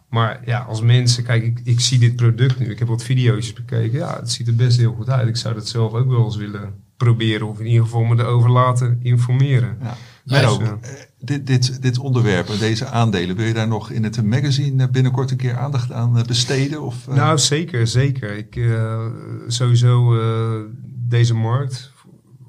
Maar 0.09 0.41
ja, 0.45 0.59
als 0.59 0.81
mensen, 0.81 1.23
kijk, 1.23 1.43
ik, 1.43 1.59
ik 1.63 1.79
zie 1.79 1.99
dit 1.99 2.15
product 2.15 2.59
nu. 2.59 2.65
Ik 2.65 2.79
heb 2.79 2.87
wat 2.87 3.03
video's 3.03 3.53
bekeken. 3.53 3.99
Ja, 3.99 4.19
het 4.19 4.31
ziet 4.31 4.47
er 4.47 4.55
best 4.55 4.77
heel 4.77 4.93
goed 4.93 5.09
uit. 5.09 5.27
Ik 5.27 5.35
zou 5.35 5.53
dat 5.53 5.67
zelf 5.67 5.93
ook 5.93 6.09
wel 6.09 6.25
eens 6.25 6.35
willen 6.35 6.73
proberen. 6.97 7.47
Of 7.47 7.59
in 7.59 7.65
ieder 7.65 7.83
geval 7.83 8.03
me 8.03 8.19
erover 8.19 8.49
laten 8.49 8.99
informeren. 9.01 9.77
Ja. 9.81 9.95
Menno, 10.25 10.61
uh, 10.61 10.71
dit, 11.19 11.47
dit, 11.47 11.81
dit 11.81 11.97
onderwerp 11.97 12.49
en 12.49 12.57
deze 12.57 12.85
aandelen, 12.85 13.35
wil 13.35 13.45
je 13.45 13.53
daar 13.53 13.67
nog 13.67 13.89
in 13.89 14.03
het 14.03 14.23
magazine 14.23 14.89
binnenkort 14.89 15.31
een 15.31 15.37
keer 15.37 15.57
aandacht 15.57 15.91
aan 15.91 16.23
besteden? 16.27 16.81
Of, 16.81 17.07
uh? 17.07 17.15
Nou, 17.15 17.37
zeker, 17.37 17.87
zeker. 17.87 18.37
Ik, 18.37 18.55
uh, 18.55 19.05
sowieso 19.47 20.17
deze 20.85 21.35
markt 21.35 21.93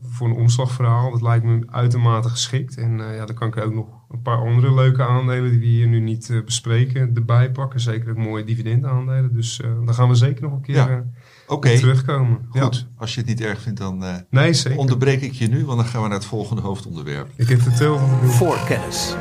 voor 0.03 0.29
een 0.29 0.37
omslagverhaal, 0.37 1.11
dat 1.11 1.23
lijkt 1.23 1.45
me 1.45 1.67
uitermate 1.67 2.29
geschikt. 2.29 2.77
En 2.77 2.99
ja, 2.99 3.27
dan 3.27 3.35
kan 3.35 3.49
ik 3.49 3.57
ook 3.57 3.75
nog 3.75 3.87
een 4.11 4.23
paar 4.23 4.39
andere 4.39 4.75
leuke 4.75 5.07
aandelen 5.07 5.51
die 5.51 5.61
we 5.61 5.67
hier 5.67 5.87
nu 5.87 6.01
niet 6.01 6.43
bespreken 6.45 7.15
erbij 7.15 7.51
pakken. 7.51 7.81
Zeker 7.81 8.11
ook 8.11 8.17
mooie 8.17 8.45
dividendaandelen. 8.45 9.35
Dus 9.35 9.61
daar 9.85 9.95
gaan 9.95 10.09
we 10.09 10.15
zeker 10.15 10.43
nog 10.43 10.53
een 10.53 10.63
keer... 10.63 10.75
Ja 10.75 11.05
okay. 11.47 11.79
terugkomen. 11.79 12.47
Goed, 12.49 12.77
ja. 12.77 12.89
als 12.99 13.15
je 13.15 13.21
het 13.21 13.29
niet 13.29 13.41
erg 13.41 13.61
vindt, 13.61 13.79
dan 13.79 14.05
uh, 14.05 14.15
nee, 14.31 14.77
onderbreek 14.77 15.21
ik 15.21 15.33
je 15.33 15.49
nu, 15.49 15.65
want 15.65 15.79
dan 15.79 15.89
gaan 15.89 16.03
we 16.03 16.09
naar 16.09 16.17
het 16.17 16.27
volgende 16.27 16.63
hoofdonderwerp. 16.63 17.31
Ik 17.37 17.49
heb 17.49 17.65
het 17.65 17.77
tel 17.77 17.99
voor 18.25 18.59
kennis. 18.67 19.15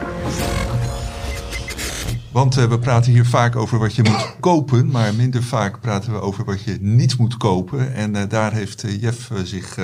Want 2.32 2.57
uh, 2.57 2.65
we 2.65 2.80
praten 2.80 3.11
hier 3.11 3.26
vaak 3.26 3.55
over 3.55 3.80
wat 3.80 3.95
je 3.95 4.03
moet 4.03 4.36
kopen, 4.39 4.91
maar 4.91 5.15
minder 5.15 5.43
vaak 5.43 5.82
praten 5.82 6.11
we 6.11 6.19
over 6.19 6.45
wat 6.45 6.63
je 6.63 6.78
niet 6.82 7.17
moet 7.17 7.38
kopen. 7.38 7.93
En 7.93 8.15
uh, 8.15 8.23
daar 8.30 8.53
heeft 8.53 8.86
Jeff 8.99 9.32
zich 9.43 9.78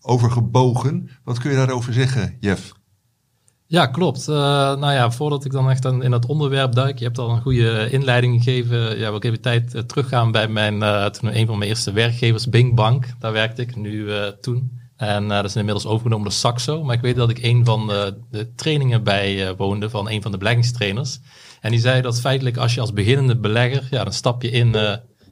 over 0.00 0.30
gebogen. 0.30 1.10
Wat 1.24 1.38
kun 1.38 1.50
je 1.50 1.56
daarover 1.56 1.92
zeggen, 1.92 2.36
Jeff? 2.40 2.72
Ja, 3.68 3.86
klopt. 3.86 4.28
Uh, 4.28 4.36
nou 4.76 4.92
ja, 4.92 5.10
voordat 5.10 5.44
ik 5.44 5.52
dan 5.52 5.70
echt 5.70 5.84
in 5.84 6.12
het 6.12 6.26
onderwerp 6.26 6.74
duik, 6.74 6.98
je 6.98 7.04
hebt 7.04 7.18
al 7.18 7.30
een 7.30 7.40
goede 7.40 7.90
inleiding 7.90 8.42
gegeven. 8.42 8.98
Ja, 8.98 9.08
wil 9.08 9.16
ik 9.16 9.24
even 9.24 9.40
tijd 9.40 9.74
uh, 9.74 9.82
teruggaan 9.82 10.32
bij 10.32 10.48
mijn, 10.48 10.74
uh, 10.74 11.04
toen 11.04 11.36
een 11.36 11.46
van 11.46 11.58
mijn 11.58 11.70
eerste 11.70 11.92
werkgevers, 11.92 12.48
Bing 12.48 12.74
Bank. 12.74 13.06
Daar 13.18 13.32
werkte 13.32 13.62
ik 13.62 13.76
nu 13.76 14.10
toen. 14.40 14.80
En 14.96 15.28
dat 15.28 15.44
is 15.44 15.56
inmiddels 15.56 15.86
overgenomen 15.86 16.24
door 16.24 16.34
Saxo. 16.34 16.84
Maar 16.84 16.94
ik 16.94 17.00
weet 17.00 17.16
dat 17.16 17.30
ik 17.30 17.38
een 17.42 17.64
van 17.64 17.86
de, 17.86 18.16
de 18.30 18.54
trainingen 18.54 19.02
bij 19.02 19.54
woonde 19.56 19.90
van 19.90 20.10
een 20.10 20.22
van 20.22 20.30
de 20.30 20.38
beleggingstrainers. 20.38 21.18
En 21.60 21.70
die 21.70 21.80
zei 21.80 22.02
dat 22.02 22.20
feitelijk 22.20 22.56
als 22.56 22.74
je 22.74 22.80
als 22.80 22.92
beginnende 22.92 23.36
belegger, 23.36 23.86
ja, 23.90 24.04
dan 24.04 24.12
stap 24.12 24.42
je 24.42 24.50
in 24.50 24.72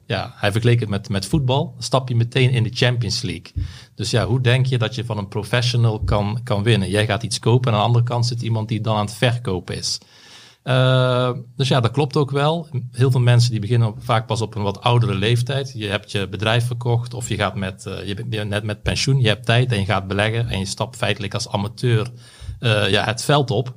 ja, 0.05 0.33
hij 0.35 0.51
vergeleek 0.51 0.79
het 0.79 0.89
met, 0.89 1.09
met 1.09 1.25
voetbal. 1.25 1.75
Stap 1.77 2.09
je 2.09 2.15
meteen 2.15 2.51
in 2.51 2.63
de 2.63 2.71
Champions 2.73 3.21
League. 3.21 3.51
Dus 3.95 4.11
ja, 4.11 4.25
hoe 4.25 4.41
denk 4.41 4.65
je 4.65 4.77
dat 4.77 4.95
je 4.95 5.05
van 5.05 5.17
een 5.17 5.27
professional 5.27 5.99
kan, 5.99 6.39
kan 6.43 6.63
winnen? 6.63 6.89
Jij 6.89 7.05
gaat 7.05 7.23
iets 7.23 7.39
kopen 7.39 7.67
en 7.71 7.73
aan 7.73 7.81
de 7.81 7.87
andere 7.87 8.05
kant 8.05 8.25
zit 8.25 8.41
iemand 8.41 8.67
die 8.67 8.81
dan 8.81 8.95
aan 8.95 9.05
het 9.05 9.13
verkopen 9.13 9.75
is. 9.75 9.99
Uh, 10.63 11.31
dus 11.55 11.67
ja, 11.67 11.79
dat 11.79 11.91
klopt 11.91 12.17
ook 12.17 12.31
wel. 12.31 12.67
Heel 12.91 13.11
veel 13.11 13.19
mensen 13.19 13.51
die 13.51 13.59
beginnen 13.59 13.93
vaak 13.97 14.27
pas 14.27 14.41
op 14.41 14.55
een 14.55 14.63
wat 14.63 14.81
oudere 14.81 15.15
leeftijd. 15.15 15.73
Je 15.75 15.87
hebt 15.87 16.11
je 16.11 16.27
bedrijf 16.27 16.67
verkocht 16.67 17.13
of 17.13 17.29
je 17.29 17.35
gaat 17.35 17.55
met, 17.55 17.85
uh, 17.87 18.07
je 18.07 18.25
bent 18.25 18.49
net 18.49 18.63
met 18.63 18.81
pensioen. 18.81 19.21
Je 19.21 19.27
hebt 19.27 19.45
tijd 19.45 19.71
en 19.71 19.79
je 19.79 19.85
gaat 19.85 20.07
beleggen 20.07 20.49
en 20.49 20.59
je 20.59 20.65
stapt 20.65 20.95
feitelijk 20.95 21.33
als 21.33 21.49
amateur 21.49 22.07
uh, 22.59 22.89
ja, 22.89 23.03
het 23.03 23.23
veld 23.23 23.51
op. 23.51 23.75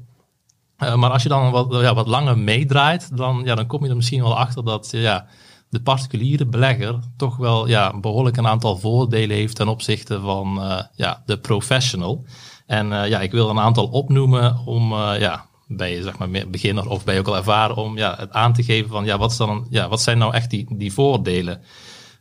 maar 0.76 1.11
als 1.11 1.22
je 1.22 1.29
dan 1.29 1.51
wat, 1.51 1.81
ja, 1.81 1.95
wat 1.95 2.07
langer 2.07 2.39
meedraait, 2.39 3.16
dan, 3.16 3.43
ja, 3.45 3.55
dan 3.55 3.66
kom 3.66 3.85
je 3.85 3.91
er 3.91 3.97
misschien 3.97 4.22
wel 4.22 4.39
achter 4.39 4.64
dat 4.64 4.89
ja, 4.91 5.26
de 5.71 5.81
particuliere 5.81 6.47
belegger 6.47 6.99
toch 7.16 7.37
wel 7.37 7.69
ja, 7.69 8.01
behoorlijk 8.01 8.37
een 8.37 8.47
aantal 8.47 8.77
voordelen 8.77 9.37
heeft 9.37 9.57
ten 9.57 9.69
opzichte 9.69 10.21
van 10.21 10.57
uh, 10.59 10.81
ja, 10.95 11.23
de 11.27 11.39
professional. 11.39 12.25
En 12.66 12.91
uh, 12.91 13.09
ja, 13.09 13.21
ik 13.21 13.31
wil 13.31 13.49
een 13.49 13.59
aantal 13.59 13.87
opnoemen 13.87 14.59
om 14.64 14.93
uh, 14.93 15.12
ja, 15.19 15.47
bij 15.66 16.03
zeg 16.03 16.19
maar 16.19 16.29
beginner 16.49 16.89
of 16.89 17.05
bij 17.05 17.14
je 17.14 17.21
ook 17.21 17.29
al 17.29 17.37
ervaren 17.37 17.77
om 17.77 17.97
ja, 17.97 18.14
het 18.19 18.33
aan 18.33 18.53
te 18.53 18.62
geven 18.62 18.91
van 18.91 19.05
ja, 19.05 19.19
wat, 19.19 19.31
is 19.31 19.37
dan, 19.37 19.66
ja, 19.71 19.89
wat 19.89 20.03
zijn 20.03 20.19
nou 20.19 20.35
echt 20.35 20.51
die, 20.51 20.66
die 20.71 20.93
voordelen. 20.93 21.62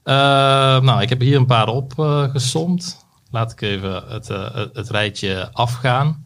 nou, 0.04 1.02
ik 1.02 1.10
heb 1.10 1.20
hier 1.20 1.38
een 1.38 1.46
paar 1.46 1.68
opgesomd. 1.68 3.06
Laat 3.32 3.52
ik 3.52 3.62
even 3.62 4.04
het, 4.08 4.28
het, 4.28 4.70
het 4.74 4.90
rijtje 4.90 5.50
afgaan. 5.54 6.26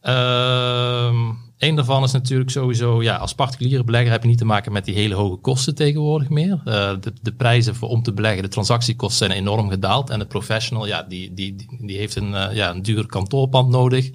Ehm 0.00 1.43
Eén 1.64 1.74
daarvan 1.74 2.02
is 2.02 2.12
natuurlijk 2.12 2.50
sowieso, 2.50 3.02
ja, 3.02 3.16
als 3.16 3.34
particuliere 3.34 3.84
belegger 3.84 4.10
heb 4.10 4.22
je 4.22 4.28
niet 4.28 4.38
te 4.38 4.44
maken 4.44 4.72
met 4.72 4.84
die 4.84 4.94
hele 4.94 5.14
hoge 5.14 5.36
kosten 5.36 5.74
tegenwoordig 5.74 6.28
meer. 6.28 6.60
Uh, 6.64 6.90
de, 7.00 7.12
de 7.22 7.32
prijzen 7.32 7.74
voor 7.74 7.88
om 7.88 8.02
te 8.02 8.12
beleggen, 8.12 8.42
de 8.42 8.48
transactiekosten 8.48 9.26
zijn 9.26 9.38
enorm 9.38 9.68
gedaald. 9.68 10.10
En 10.10 10.18
de 10.18 10.26
professional, 10.26 10.86
ja, 10.86 11.02
die, 11.02 11.34
die, 11.34 11.66
die 11.80 11.96
heeft 11.96 12.16
een, 12.16 12.30
uh, 12.30 12.46
ja, 12.52 12.70
een 12.70 12.82
duur 12.82 13.06
kantoorpand 13.06 13.68
nodig. 13.68 14.10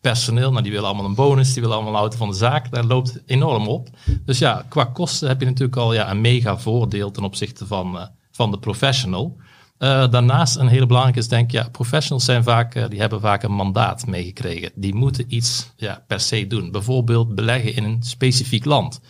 personeel, 0.00 0.50
nou, 0.50 0.62
die 0.62 0.72
willen 0.72 0.86
allemaal 0.86 1.04
een 1.04 1.14
bonus, 1.14 1.52
die 1.52 1.62
willen 1.62 1.76
allemaal 1.76 1.94
een 1.94 2.00
auto 2.00 2.16
van 2.16 2.28
de 2.28 2.36
zaak. 2.36 2.70
Daar 2.70 2.84
loopt 2.84 3.22
enorm 3.26 3.68
op. 3.68 3.88
Dus 4.24 4.38
ja, 4.38 4.64
qua 4.68 4.84
kosten 4.84 5.28
heb 5.28 5.40
je 5.40 5.46
natuurlijk 5.46 5.76
al 5.76 5.94
ja, 5.94 6.10
een 6.10 6.20
mega 6.20 6.58
voordeel 6.58 7.10
ten 7.10 7.24
opzichte 7.24 7.66
van, 7.66 7.94
uh, 7.94 8.02
van 8.30 8.50
de 8.50 8.58
professional. 8.58 9.36
Uh, 9.82 10.10
daarnaast 10.10 10.56
een 10.56 10.66
hele 10.66 10.86
belangrijke 10.86 11.20
is 11.20 11.28
denk 11.28 11.44
ik, 11.44 11.50
ja, 11.50 11.68
professionals 11.68 12.24
zijn 12.24 12.42
vaak, 12.42 12.74
uh, 12.74 12.88
die 12.88 13.00
hebben 13.00 13.20
vaak 13.20 13.42
een 13.42 13.52
mandaat 13.52 14.06
meegekregen. 14.06 14.70
Die 14.74 14.94
moeten 14.94 15.24
iets 15.34 15.72
ja, 15.76 16.04
per 16.06 16.20
se 16.20 16.46
doen. 16.46 16.70
Bijvoorbeeld 16.70 17.34
beleggen 17.34 17.74
in 17.74 17.84
een 17.84 18.02
specifiek 18.02 18.64
land. 18.64 19.00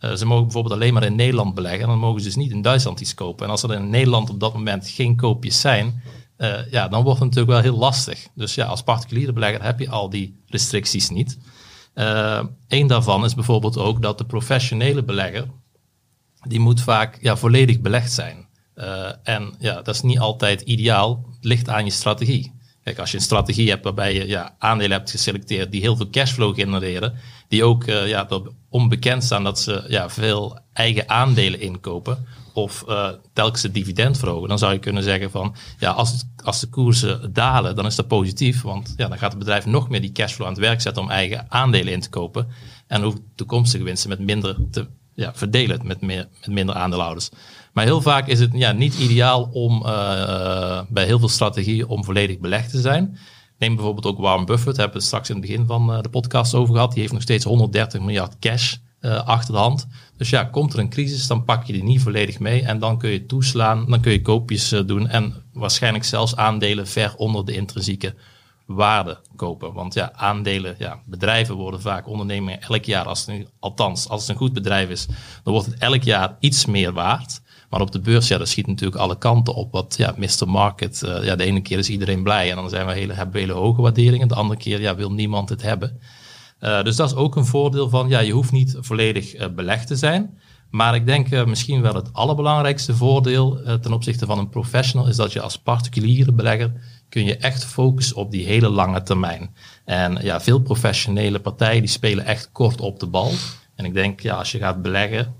Uh, 0.00 0.12
ze 0.12 0.26
mogen 0.26 0.44
bijvoorbeeld 0.44 0.74
alleen 0.74 0.92
maar 0.92 1.02
in 1.02 1.16
Nederland 1.16 1.54
beleggen 1.54 1.80
en 1.80 1.86
dan 1.86 1.98
mogen 1.98 2.20
ze 2.20 2.26
dus 2.26 2.36
niet 2.36 2.50
in 2.50 2.62
Duitsland 2.62 3.00
iets 3.00 3.14
kopen. 3.14 3.44
En 3.44 3.50
als 3.50 3.62
er 3.62 3.72
in 3.72 3.90
Nederland 3.90 4.30
op 4.30 4.40
dat 4.40 4.54
moment 4.54 4.88
geen 4.88 5.16
koopjes 5.16 5.60
zijn, 5.60 6.02
ja, 6.70 6.88
dan 6.88 7.02
wordt 7.02 7.20
het 7.20 7.28
natuurlijk 7.28 7.52
wel 7.52 7.72
heel 7.72 7.78
lastig. 7.78 8.28
Dus 8.34 8.54
ja, 8.54 8.66
als 8.66 8.82
particuliere 8.82 9.32
belegger 9.32 9.62
heb 9.62 9.78
je 9.78 9.90
al 9.90 10.10
die 10.10 10.42
restricties 10.46 11.10
niet. 11.10 11.38
Een 12.68 12.86
daarvan 12.86 13.24
is 13.24 13.34
bijvoorbeeld 13.34 13.78
ook 13.78 14.02
dat 14.02 14.18
de 14.18 14.24
professionele 14.24 15.04
belegger, 15.04 15.46
die 16.42 16.60
moet 16.60 16.80
vaak 16.80 17.18
ja, 17.20 17.36
volledig 17.36 17.80
belegd 17.80 18.12
zijn. 18.12 18.47
Uh, 18.78 19.08
en 19.22 19.54
ja, 19.58 19.82
dat 19.82 19.94
is 19.94 20.02
niet 20.02 20.18
altijd 20.18 20.60
ideaal. 20.60 21.24
Het 21.34 21.44
ligt 21.44 21.68
aan 21.68 21.84
je 21.84 21.90
strategie. 21.90 22.52
Kijk, 22.84 22.98
als 22.98 23.10
je 23.10 23.16
een 23.16 23.22
strategie 23.22 23.70
hebt 23.70 23.84
waarbij 23.84 24.14
je 24.14 24.26
ja, 24.26 24.54
aandelen 24.58 24.96
hebt 24.96 25.10
geselecteerd 25.10 25.72
die 25.72 25.80
heel 25.80 25.96
veel 25.96 26.10
cashflow 26.10 26.54
genereren, 26.54 27.14
die 27.48 27.64
ook 27.64 27.86
uh, 27.86 28.08
ja, 28.08 28.28
onbekend 28.68 29.24
staan 29.24 29.44
dat 29.44 29.60
ze 29.60 29.84
ja, 29.88 30.10
veel 30.10 30.58
eigen 30.72 31.08
aandelen 31.08 31.60
inkopen, 31.60 32.26
of 32.52 32.84
uh, 32.88 33.08
telkens 33.32 33.62
het 33.62 33.74
dividend 33.74 34.18
verhogen, 34.18 34.48
dan 34.48 34.58
zou 34.58 34.72
je 34.72 34.78
kunnen 34.78 35.02
zeggen 35.02 35.30
van 35.30 35.54
ja, 35.78 35.90
als, 35.90 36.24
als 36.44 36.60
de 36.60 36.66
koersen 36.66 37.32
dalen, 37.32 37.76
dan 37.76 37.86
is 37.86 37.96
dat 37.96 38.08
positief. 38.08 38.62
Want 38.62 38.94
ja, 38.96 39.08
dan 39.08 39.18
gaat 39.18 39.30
het 39.30 39.38
bedrijf 39.38 39.66
nog 39.66 39.88
meer 39.88 40.00
die 40.00 40.12
cashflow 40.12 40.46
aan 40.46 40.52
het 40.52 40.62
werk 40.62 40.80
zetten 40.80 41.02
om 41.02 41.10
eigen 41.10 41.46
aandelen 41.48 41.92
in 41.92 42.00
te 42.00 42.08
kopen. 42.08 42.48
En 42.86 43.02
hoeft 43.02 43.20
toekomstige 43.34 43.84
winsten 43.84 44.08
met 44.08 44.18
minder 44.18 44.56
te 44.70 44.86
ja, 45.18 45.32
verdelen 45.34 45.80
met, 45.84 46.00
meer, 46.00 46.28
met 46.40 46.50
minder 46.50 46.74
aandeelhouders. 46.74 47.28
Maar 47.72 47.84
heel 47.84 48.00
vaak 48.00 48.26
is 48.26 48.40
het 48.40 48.50
ja, 48.52 48.72
niet 48.72 48.98
ideaal 48.98 49.48
om 49.52 49.82
uh, 49.86 50.80
bij 50.88 51.04
heel 51.04 51.18
veel 51.18 51.28
strategieën 51.28 51.86
om 51.86 52.04
volledig 52.04 52.38
belegd 52.38 52.70
te 52.70 52.80
zijn. 52.80 53.18
Neem 53.58 53.74
bijvoorbeeld 53.74 54.06
ook 54.06 54.18
Warren 54.18 54.46
Buffett, 54.46 54.76
hebben 54.76 54.92
we 54.92 54.98
het 54.98 55.06
straks 55.06 55.28
in 55.28 55.36
het 55.36 55.46
begin 55.46 55.66
van 55.66 55.90
uh, 55.90 56.00
de 56.00 56.08
podcast 56.08 56.54
over 56.54 56.74
gehad. 56.74 56.90
Die 56.90 57.00
heeft 57.00 57.12
nog 57.12 57.22
steeds 57.22 57.44
130 57.44 58.00
miljard 58.00 58.38
cash 58.38 58.74
achter 59.24 59.54
de 59.54 59.60
hand. 59.60 59.86
Dus 60.16 60.30
ja, 60.30 60.44
komt 60.44 60.72
er 60.72 60.78
een 60.78 60.90
crisis, 60.90 61.26
dan 61.26 61.44
pak 61.44 61.64
je 61.64 61.72
die 61.72 61.84
niet 61.84 62.02
volledig 62.02 62.38
mee 62.38 62.62
en 62.62 62.78
dan 62.78 62.98
kun 62.98 63.10
je 63.10 63.26
toeslaan, 63.26 63.86
dan 63.88 64.00
kun 64.00 64.12
je 64.12 64.22
koopjes 64.22 64.68
doen 64.68 65.08
en 65.08 65.34
waarschijnlijk 65.52 66.04
zelfs 66.04 66.36
aandelen 66.36 66.86
ver 66.86 67.14
onder 67.16 67.44
de 67.44 67.54
intrinsieke 67.54 68.14
waarde 68.68 69.18
kopen. 69.36 69.72
Want 69.72 69.94
ja, 69.94 70.12
aandelen, 70.14 70.74
ja, 70.78 71.00
bedrijven 71.04 71.54
worden 71.54 71.80
vaak 71.80 72.08
ondernemingen 72.08 72.60
elk 72.60 72.84
jaar, 72.84 73.04
als 73.04 73.26
het, 73.26 73.50
althans 73.58 74.08
als 74.08 74.20
het 74.20 74.30
een 74.30 74.36
goed 74.36 74.52
bedrijf 74.52 74.88
is, 74.88 75.06
dan 75.42 75.52
wordt 75.52 75.66
het 75.66 75.78
elk 75.78 76.02
jaar 76.02 76.36
iets 76.40 76.66
meer 76.66 76.92
waard. 76.92 77.40
Maar 77.70 77.80
op 77.80 77.92
de 77.92 78.00
beurs, 78.00 78.28
ja, 78.28 78.38
dat 78.38 78.48
schiet 78.48 78.66
natuurlijk 78.66 79.00
alle 79.00 79.18
kanten 79.18 79.54
op. 79.54 79.72
Wat 79.72 79.94
ja, 79.98 80.14
Mr. 80.16 80.48
Market, 80.48 81.02
uh, 81.04 81.24
ja, 81.24 81.36
de 81.36 81.44
ene 81.44 81.60
keer 81.60 81.78
is 81.78 81.88
iedereen 81.88 82.22
blij 82.22 82.50
en 82.50 82.56
dan 82.56 82.68
zijn 82.68 82.86
we 82.86 82.92
hele, 82.92 83.12
hebben 83.12 83.34
we 83.34 83.40
hele 83.40 83.52
hoge 83.52 83.82
waarderingen. 83.82 84.28
De 84.28 84.34
andere 84.34 84.60
keer 84.60 84.80
ja, 84.80 84.94
wil 84.94 85.12
niemand 85.12 85.48
het 85.48 85.62
hebben. 85.62 86.00
Uh, 86.60 86.82
dus 86.82 86.96
dat 86.96 87.10
is 87.10 87.16
ook 87.16 87.36
een 87.36 87.46
voordeel 87.46 87.88
van, 87.88 88.08
ja, 88.08 88.20
je 88.20 88.32
hoeft 88.32 88.52
niet 88.52 88.76
volledig 88.80 89.34
uh, 89.34 89.46
belegd 89.54 89.86
te 89.86 89.96
zijn. 89.96 90.38
Maar 90.70 90.94
ik 90.94 91.06
denk 91.06 91.46
misschien 91.46 91.82
wel 91.82 91.94
het 91.94 92.12
allerbelangrijkste 92.12 92.94
voordeel 92.94 93.60
ten 93.80 93.92
opzichte 93.92 94.26
van 94.26 94.38
een 94.38 94.48
professional 94.48 95.08
is 95.08 95.16
dat 95.16 95.32
je 95.32 95.40
als 95.40 95.58
particuliere 95.58 96.32
belegger 96.32 96.72
kun 97.08 97.24
je 97.24 97.36
echt 97.36 97.64
focussen 97.64 98.16
op 98.16 98.30
die 98.30 98.46
hele 98.46 98.68
lange 98.68 99.02
termijn. 99.02 99.54
En 99.84 100.18
ja, 100.22 100.40
veel 100.40 100.60
professionele 100.60 101.38
partijen 101.38 101.80
die 101.80 101.90
spelen 101.90 102.24
echt 102.24 102.48
kort 102.52 102.80
op 102.80 103.00
de 103.00 103.06
bal. 103.06 103.32
En 103.74 103.84
ik 103.84 103.94
denk, 103.94 104.20
ja, 104.20 104.34
als 104.34 104.52
je 104.52 104.58
gaat 104.58 104.82
beleggen, 104.82 105.34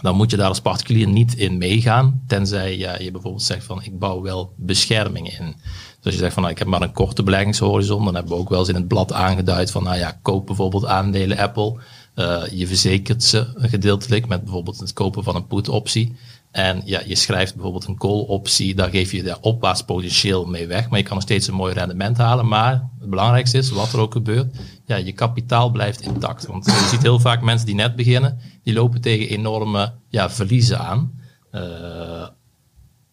dan 0.00 0.16
moet 0.16 0.30
je 0.30 0.36
daar 0.36 0.48
als 0.48 0.60
particulier 0.60 1.08
niet 1.08 1.34
in 1.34 1.58
meegaan. 1.58 2.22
Tenzij 2.26 2.76
ja, 2.76 2.98
je 2.98 3.10
bijvoorbeeld 3.10 3.42
zegt 3.42 3.64
van 3.64 3.82
ik 3.82 3.98
bouw 3.98 4.22
wel 4.22 4.52
bescherming 4.56 5.38
in. 5.38 5.54
Dus 5.54 6.04
als 6.04 6.14
je 6.14 6.20
zegt 6.20 6.32
van 6.32 6.42
nou, 6.42 6.54
ik 6.54 6.58
heb 6.58 6.68
maar 6.68 6.82
een 6.82 6.92
korte 6.92 7.22
beleggingshorizon, 7.22 8.04
dan 8.04 8.14
hebben 8.14 8.32
we 8.32 8.38
ook 8.38 8.48
wel 8.48 8.58
eens 8.58 8.68
in 8.68 8.74
het 8.74 8.88
blad 8.88 9.12
aangeduid 9.12 9.70
van 9.70 9.82
nou 9.82 9.96
ja, 9.96 10.18
koop 10.22 10.46
bijvoorbeeld 10.46 10.86
aandelen 10.86 11.38
Apple. 11.38 11.76
Uh, 12.14 12.42
je 12.50 12.66
verzekert 12.66 13.22
ze 13.22 13.46
gedeeltelijk 13.56 14.26
met 14.26 14.44
bijvoorbeeld 14.44 14.80
het 14.80 14.92
kopen 14.92 15.24
van 15.24 15.36
een 15.36 15.46
put 15.46 15.68
optie. 15.68 16.16
En 16.54 16.82
ja, 16.84 17.00
je 17.06 17.14
schrijft 17.14 17.54
bijvoorbeeld 17.54 17.86
een 17.86 17.96
call 17.96 18.24
optie, 18.26 18.74
daar 18.74 18.90
geef 18.90 19.12
je 19.12 19.22
de 19.22 19.40
opwaarts 19.40 19.82
potentieel 19.82 20.44
mee 20.46 20.66
weg, 20.66 20.88
maar 20.88 20.98
je 20.98 21.04
kan 21.04 21.14
nog 21.14 21.22
steeds 21.22 21.46
een 21.48 21.54
mooi 21.54 21.74
rendement 21.74 22.16
halen. 22.16 22.48
Maar 22.48 22.72
het 23.00 23.10
belangrijkste 23.10 23.58
is, 23.58 23.70
wat 23.70 23.92
er 23.92 23.98
ook 23.98 24.12
gebeurt, 24.12 24.56
ja, 24.86 24.96
je 24.96 25.12
kapitaal 25.12 25.70
blijft 25.70 26.00
intact. 26.00 26.46
Want 26.46 26.64
je 26.64 26.86
ziet 26.90 27.02
heel 27.02 27.20
vaak 27.20 27.40
mensen 27.40 27.66
die 27.66 27.74
net 27.74 27.96
beginnen, 27.96 28.38
die 28.62 28.74
lopen 28.74 29.00
tegen 29.00 29.28
enorme 29.28 29.92
ja, 30.08 30.30
verliezen 30.30 30.78
aan. 30.78 31.20
Uh, 31.52 31.60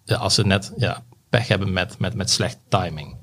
ja, 0.03 0.15
als 0.15 0.33
ze 0.33 0.45
net 0.45 0.73
ja, 0.77 1.03
pech 1.29 1.47
hebben 1.47 1.73
met, 1.73 1.99
met, 1.99 2.13
met 2.15 2.29
slechte 2.29 2.61
timing. 2.69 3.15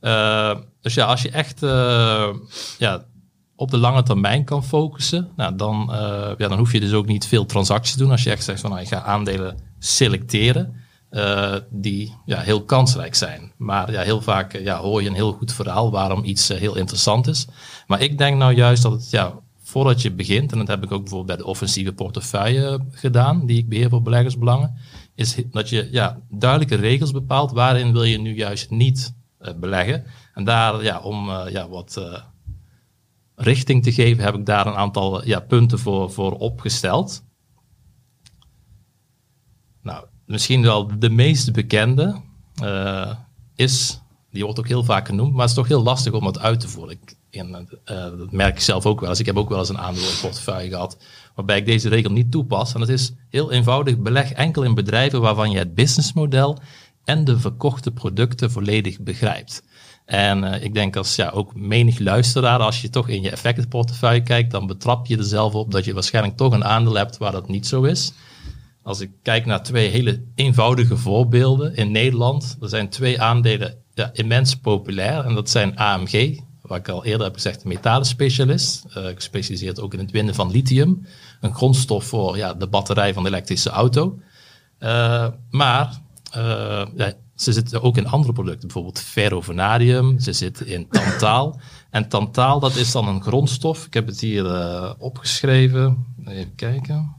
Uh, 0.00 0.56
dus 0.80 0.94
ja, 0.94 1.04
als 1.04 1.22
je 1.22 1.30
echt 1.30 1.62
uh, 1.62 2.28
ja, 2.78 3.04
op 3.60 3.70
de 3.70 3.78
lange 3.78 4.02
termijn 4.02 4.44
kan 4.44 4.64
focussen, 4.64 5.28
nou, 5.36 5.56
dan, 5.56 5.88
uh, 5.90 5.96
ja, 6.36 6.48
dan 6.48 6.58
hoef 6.58 6.72
je 6.72 6.80
dus 6.80 6.92
ook 6.92 7.06
niet 7.06 7.26
veel 7.26 7.46
transacties 7.46 7.92
te 7.92 7.98
doen. 7.98 8.10
Als 8.10 8.22
je 8.22 8.30
echt 8.30 8.44
zegt 8.44 8.60
van 8.60 8.70
nou, 8.70 8.82
ik 8.82 8.88
ga 8.88 9.02
aandelen 9.02 9.58
selecteren 9.78 10.74
uh, 11.10 11.54
die 11.70 12.14
ja, 12.26 12.38
heel 12.38 12.64
kansrijk 12.64 13.14
zijn. 13.14 13.52
Maar 13.56 13.92
ja, 13.92 14.02
heel 14.02 14.20
vaak 14.20 14.58
ja, 14.58 14.78
hoor 14.78 15.02
je 15.02 15.08
een 15.08 15.14
heel 15.14 15.32
goed 15.32 15.52
verhaal 15.52 15.90
waarom 15.90 16.24
iets 16.24 16.48
heel 16.48 16.76
interessant 16.76 17.26
is. 17.26 17.46
Maar 17.86 18.00
ik 18.00 18.18
denk 18.18 18.36
nou 18.36 18.54
juist 18.54 18.82
dat 18.82 18.92
het 18.92 19.10
ja, 19.10 19.32
voordat 19.62 20.02
je 20.02 20.12
begint, 20.12 20.52
en 20.52 20.58
dat 20.58 20.68
heb 20.68 20.82
ik 20.82 20.92
ook 20.92 21.00
bijvoorbeeld 21.00 21.36
bij 21.36 21.44
de 21.44 21.50
offensieve 21.50 21.92
portefeuille 21.92 22.80
gedaan, 22.90 23.46
die 23.46 23.58
ik 23.58 23.68
beheer 23.68 23.88
voor 23.88 24.02
beleggersbelangen, 24.02 24.74
is 25.14 25.36
dat 25.50 25.68
je 25.68 25.88
ja, 25.90 26.18
duidelijke 26.28 26.76
regels 26.76 27.10
bepaalt 27.10 27.52
waarin 27.52 27.92
wil 27.92 28.04
je 28.04 28.18
nu 28.20 28.34
juist 28.34 28.70
niet 28.70 29.14
beleggen. 29.56 30.04
En 30.34 30.44
daar 30.44 30.82
ja, 30.82 31.00
om 31.00 31.30
ja, 31.30 31.68
wat 31.68 32.00
richting 33.40 33.82
te 33.82 33.92
geven, 33.92 34.24
heb 34.24 34.34
ik 34.34 34.46
daar 34.46 34.66
een 34.66 34.74
aantal 34.74 35.26
ja, 35.26 35.40
punten 35.40 35.78
voor, 35.78 36.12
voor 36.12 36.32
opgesteld. 36.32 37.24
Nou, 39.82 40.04
misschien 40.26 40.62
wel 40.62 40.98
de 40.98 41.10
meest 41.10 41.52
bekende 41.52 42.20
uh, 42.62 43.12
is, 43.54 44.00
die 44.30 44.44
wordt 44.44 44.58
ook 44.58 44.68
heel 44.68 44.84
vaak 44.84 45.06
genoemd, 45.06 45.32
maar 45.32 45.40
het 45.40 45.48
is 45.48 45.56
toch 45.56 45.68
heel 45.68 45.82
lastig 45.82 46.12
om 46.12 46.26
het 46.26 46.38
uit 46.38 46.60
te 46.60 46.68
voeren. 46.68 46.98
Ik, 47.00 47.16
uh, 47.30 47.62
dat 47.84 48.32
merk 48.32 48.54
ik 48.54 48.60
zelf 48.60 48.86
ook 48.86 49.00
wel 49.00 49.08
eens. 49.08 49.20
Ik 49.20 49.26
heb 49.26 49.36
ook 49.36 49.48
wel 49.48 49.58
eens 49.58 49.68
een 49.68 49.78
aandeel 49.78 50.08
in 50.08 50.20
portefeuille 50.20 50.70
gehad, 50.70 50.98
waarbij 51.34 51.58
ik 51.58 51.66
deze 51.66 51.88
regel 51.88 52.12
niet 52.12 52.30
toepas. 52.30 52.74
En 52.74 52.80
dat 52.80 52.88
is 52.88 53.12
heel 53.28 53.52
eenvoudig, 53.52 53.98
beleg 53.98 54.32
enkel 54.32 54.62
in 54.62 54.74
bedrijven 54.74 55.20
waarvan 55.20 55.50
je 55.50 55.58
het 55.58 55.74
businessmodel 55.74 56.58
en 57.04 57.24
de 57.24 57.38
verkochte 57.38 57.90
producten 57.90 58.50
volledig 58.50 59.00
begrijpt. 59.00 59.62
En 60.10 60.44
uh, 60.44 60.62
ik 60.62 60.74
denk 60.74 60.96
als 60.96 61.16
ja, 61.16 61.28
ook 61.28 61.54
menig 61.54 61.98
luisteraar, 61.98 62.58
als 62.58 62.80
je 62.80 62.90
toch 62.90 63.08
in 63.08 63.22
je 63.22 63.30
effectenportefeuille 63.30 64.22
kijkt, 64.22 64.50
dan 64.50 64.66
betrap 64.66 65.06
je 65.06 65.16
er 65.16 65.24
zelf 65.24 65.54
op 65.54 65.70
dat 65.70 65.84
je 65.84 65.94
waarschijnlijk 65.94 66.36
toch 66.36 66.52
een 66.52 66.64
aandeel 66.64 66.94
hebt 66.94 67.18
waar 67.18 67.32
dat 67.32 67.48
niet 67.48 67.66
zo 67.66 67.82
is. 67.82 68.12
Als 68.82 69.00
ik 69.00 69.10
kijk 69.22 69.46
naar 69.46 69.62
twee 69.62 69.88
hele 69.88 70.22
eenvoudige 70.34 70.96
voorbeelden 70.96 71.76
in 71.76 71.90
Nederland, 71.90 72.56
er 72.60 72.68
zijn 72.68 72.88
twee 72.88 73.20
aandelen 73.20 73.74
ja, 73.94 74.10
immens 74.12 74.56
populair 74.56 75.24
en 75.24 75.34
dat 75.34 75.50
zijn 75.50 75.76
AMG, 75.76 76.40
wat 76.62 76.78
ik 76.78 76.88
al 76.88 77.04
eerder 77.04 77.26
heb 77.26 77.34
gezegd, 77.34 77.64
metalenspecialist, 77.64 78.84
uh, 78.88 79.04
gespecialiseerd 79.14 79.80
ook 79.80 79.92
in 79.92 79.98
het 80.00 80.10
winnen 80.10 80.34
van 80.34 80.50
lithium, 80.50 81.06
een 81.40 81.54
grondstof 81.54 82.04
voor 82.04 82.36
ja, 82.36 82.54
de 82.54 82.66
batterij 82.66 83.12
van 83.12 83.22
de 83.22 83.28
elektrische 83.28 83.70
auto. 83.70 84.18
Uh, 84.80 85.26
maar 85.50 86.00
ja, 86.96 87.12
ze 87.40 87.52
zitten 87.52 87.82
ook 87.82 87.96
in 87.96 88.06
andere 88.06 88.32
producten, 88.32 88.60
bijvoorbeeld 88.60 89.00
ferrovanadium, 89.00 90.18
ze 90.18 90.32
zitten 90.32 90.66
in 90.66 90.88
tantaal. 90.88 91.60
En 91.90 92.08
tantaal, 92.08 92.60
dat 92.60 92.76
is 92.76 92.92
dan 92.92 93.08
een 93.08 93.22
grondstof. 93.22 93.86
Ik 93.86 93.94
heb 93.94 94.06
het 94.06 94.20
hier 94.20 94.44
uh, 94.44 94.92
opgeschreven. 94.98 96.06
Even 96.24 96.54
kijken. 96.54 97.16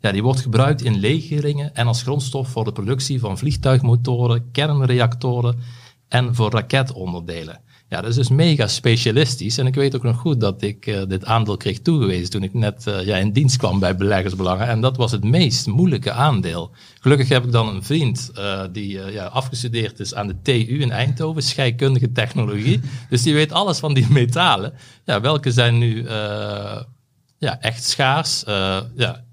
Ja, 0.00 0.12
die 0.12 0.22
wordt 0.22 0.40
gebruikt 0.40 0.82
in 0.82 0.98
legeringen 0.98 1.74
en 1.74 1.86
als 1.86 2.02
grondstof 2.02 2.48
voor 2.48 2.64
de 2.64 2.72
productie 2.72 3.20
van 3.20 3.38
vliegtuigmotoren, 3.38 4.50
kernreactoren 4.50 5.58
en 6.08 6.34
voor 6.34 6.50
raketonderdelen. 6.50 7.60
Ja, 7.90 8.00
dat 8.00 8.10
is 8.10 8.16
dus 8.16 8.28
mega 8.28 8.66
specialistisch. 8.66 9.58
En 9.58 9.66
ik 9.66 9.74
weet 9.74 9.96
ook 9.96 10.02
nog 10.02 10.16
goed 10.16 10.40
dat 10.40 10.62
ik 10.62 10.86
uh, 10.86 11.02
dit 11.06 11.24
aandeel 11.24 11.56
kreeg 11.56 11.80
toegewezen 11.80 12.30
toen 12.30 12.42
ik 12.42 12.54
net 12.54 12.86
uh, 12.88 13.04
ja, 13.04 13.16
in 13.16 13.32
dienst 13.32 13.56
kwam 13.56 13.78
bij 13.78 13.96
beleggersbelangen. 13.96 14.66
En 14.66 14.80
dat 14.80 14.96
was 14.96 15.12
het 15.12 15.24
meest 15.24 15.66
moeilijke 15.66 16.12
aandeel. 16.12 16.70
Gelukkig 17.00 17.28
heb 17.28 17.44
ik 17.44 17.52
dan 17.52 17.68
een 17.68 17.82
vriend 17.82 18.30
uh, 18.34 18.62
die 18.72 19.12
ja, 19.12 19.24
afgestudeerd 19.24 20.00
is 20.00 20.14
aan 20.14 20.26
de 20.26 20.42
TU 20.42 20.80
in 20.80 20.90
Eindhoven, 20.90 21.42
scheikundige 21.42 22.12
technologie. 22.12 22.80
Dus 23.10 23.22
die 23.22 23.34
weet 23.34 23.52
alles 23.52 23.78
van 23.78 23.94
die 23.94 24.06
metalen. 24.10 24.72
Ja, 25.04 25.20
welke 25.20 25.52
zijn 25.52 25.78
nu 25.78 26.08
ja, 27.38 27.60
echt 27.60 27.84
schaars? 27.84 28.42
ja, 28.96 29.24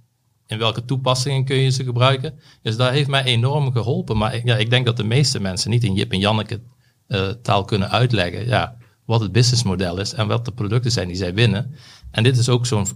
in 0.47 0.57
welke 0.57 0.85
toepassingen 0.85 1.45
kun 1.45 1.57
je 1.57 1.69
ze 1.69 1.83
gebruiken? 1.83 2.39
Dus 2.61 2.77
dat 2.77 2.89
heeft 2.89 3.09
mij 3.09 3.23
enorm 3.23 3.71
geholpen. 3.71 4.17
Maar 4.17 4.45
ja, 4.45 4.55
ik 4.55 4.69
denk 4.69 4.85
dat 4.85 4.97
de 4.97 5.03
meeste 5.03 5.41
mensen 5.41 5.69
niet 5.69 5.83
in 5.83 5.93
Jip 5.93 6.11
en 6.11 6.19
Janneke 6.19 6.59
uh, 7.07 7.29
taal 7.29 7.65
kunnen 7.65 7.91
uitleggen. 7.91 8.45
Ja, 8.47 8.77
wat 9.05 9.21
het 9.21 9.31
businessmodel 9.31 9.99
is 9.99 10.13
en 10.13 10.27
wat 10.27 10.45
de 10.45 10.51
producten 10.51 10.91
zijn 10.91 11.07
die 11.07 11.17
zij 11.17 11.33
winnen. 11.33 11.75
En 12.11 12.23
dit 12.23 12.37
is 12.37 12.49
ook 12.49 12.65
zo'n 12.65 12.87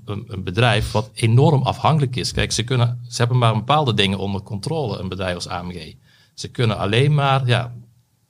bedrijf 0.43 0.91
wat 0.91 1.10
enorm 1.14 1.62
afhankelijk 1.62 2.16
is. 2.16 2.32
Kijk, 2.32 2.51
ze, 2.51 2.64
kunnen, 2.64 2.99
ze 3.10 3.18
hebben 3.18 3.38
maar 3.38 3.53
bepaalde 3.53 3.93
dingen 3.93 4.18
onder 4.18 4.41
controle, 4.41 4.97
een 4.97 5.10
bedrijf 5.10 5.36
als 5.36 5.47
AMG. 5.47 5.95
Ze 6.34 6.47
kunnen 6.47 6.78
alleen 6.78 7.14
maar 7.14 7.47
ja, 7.47 7.74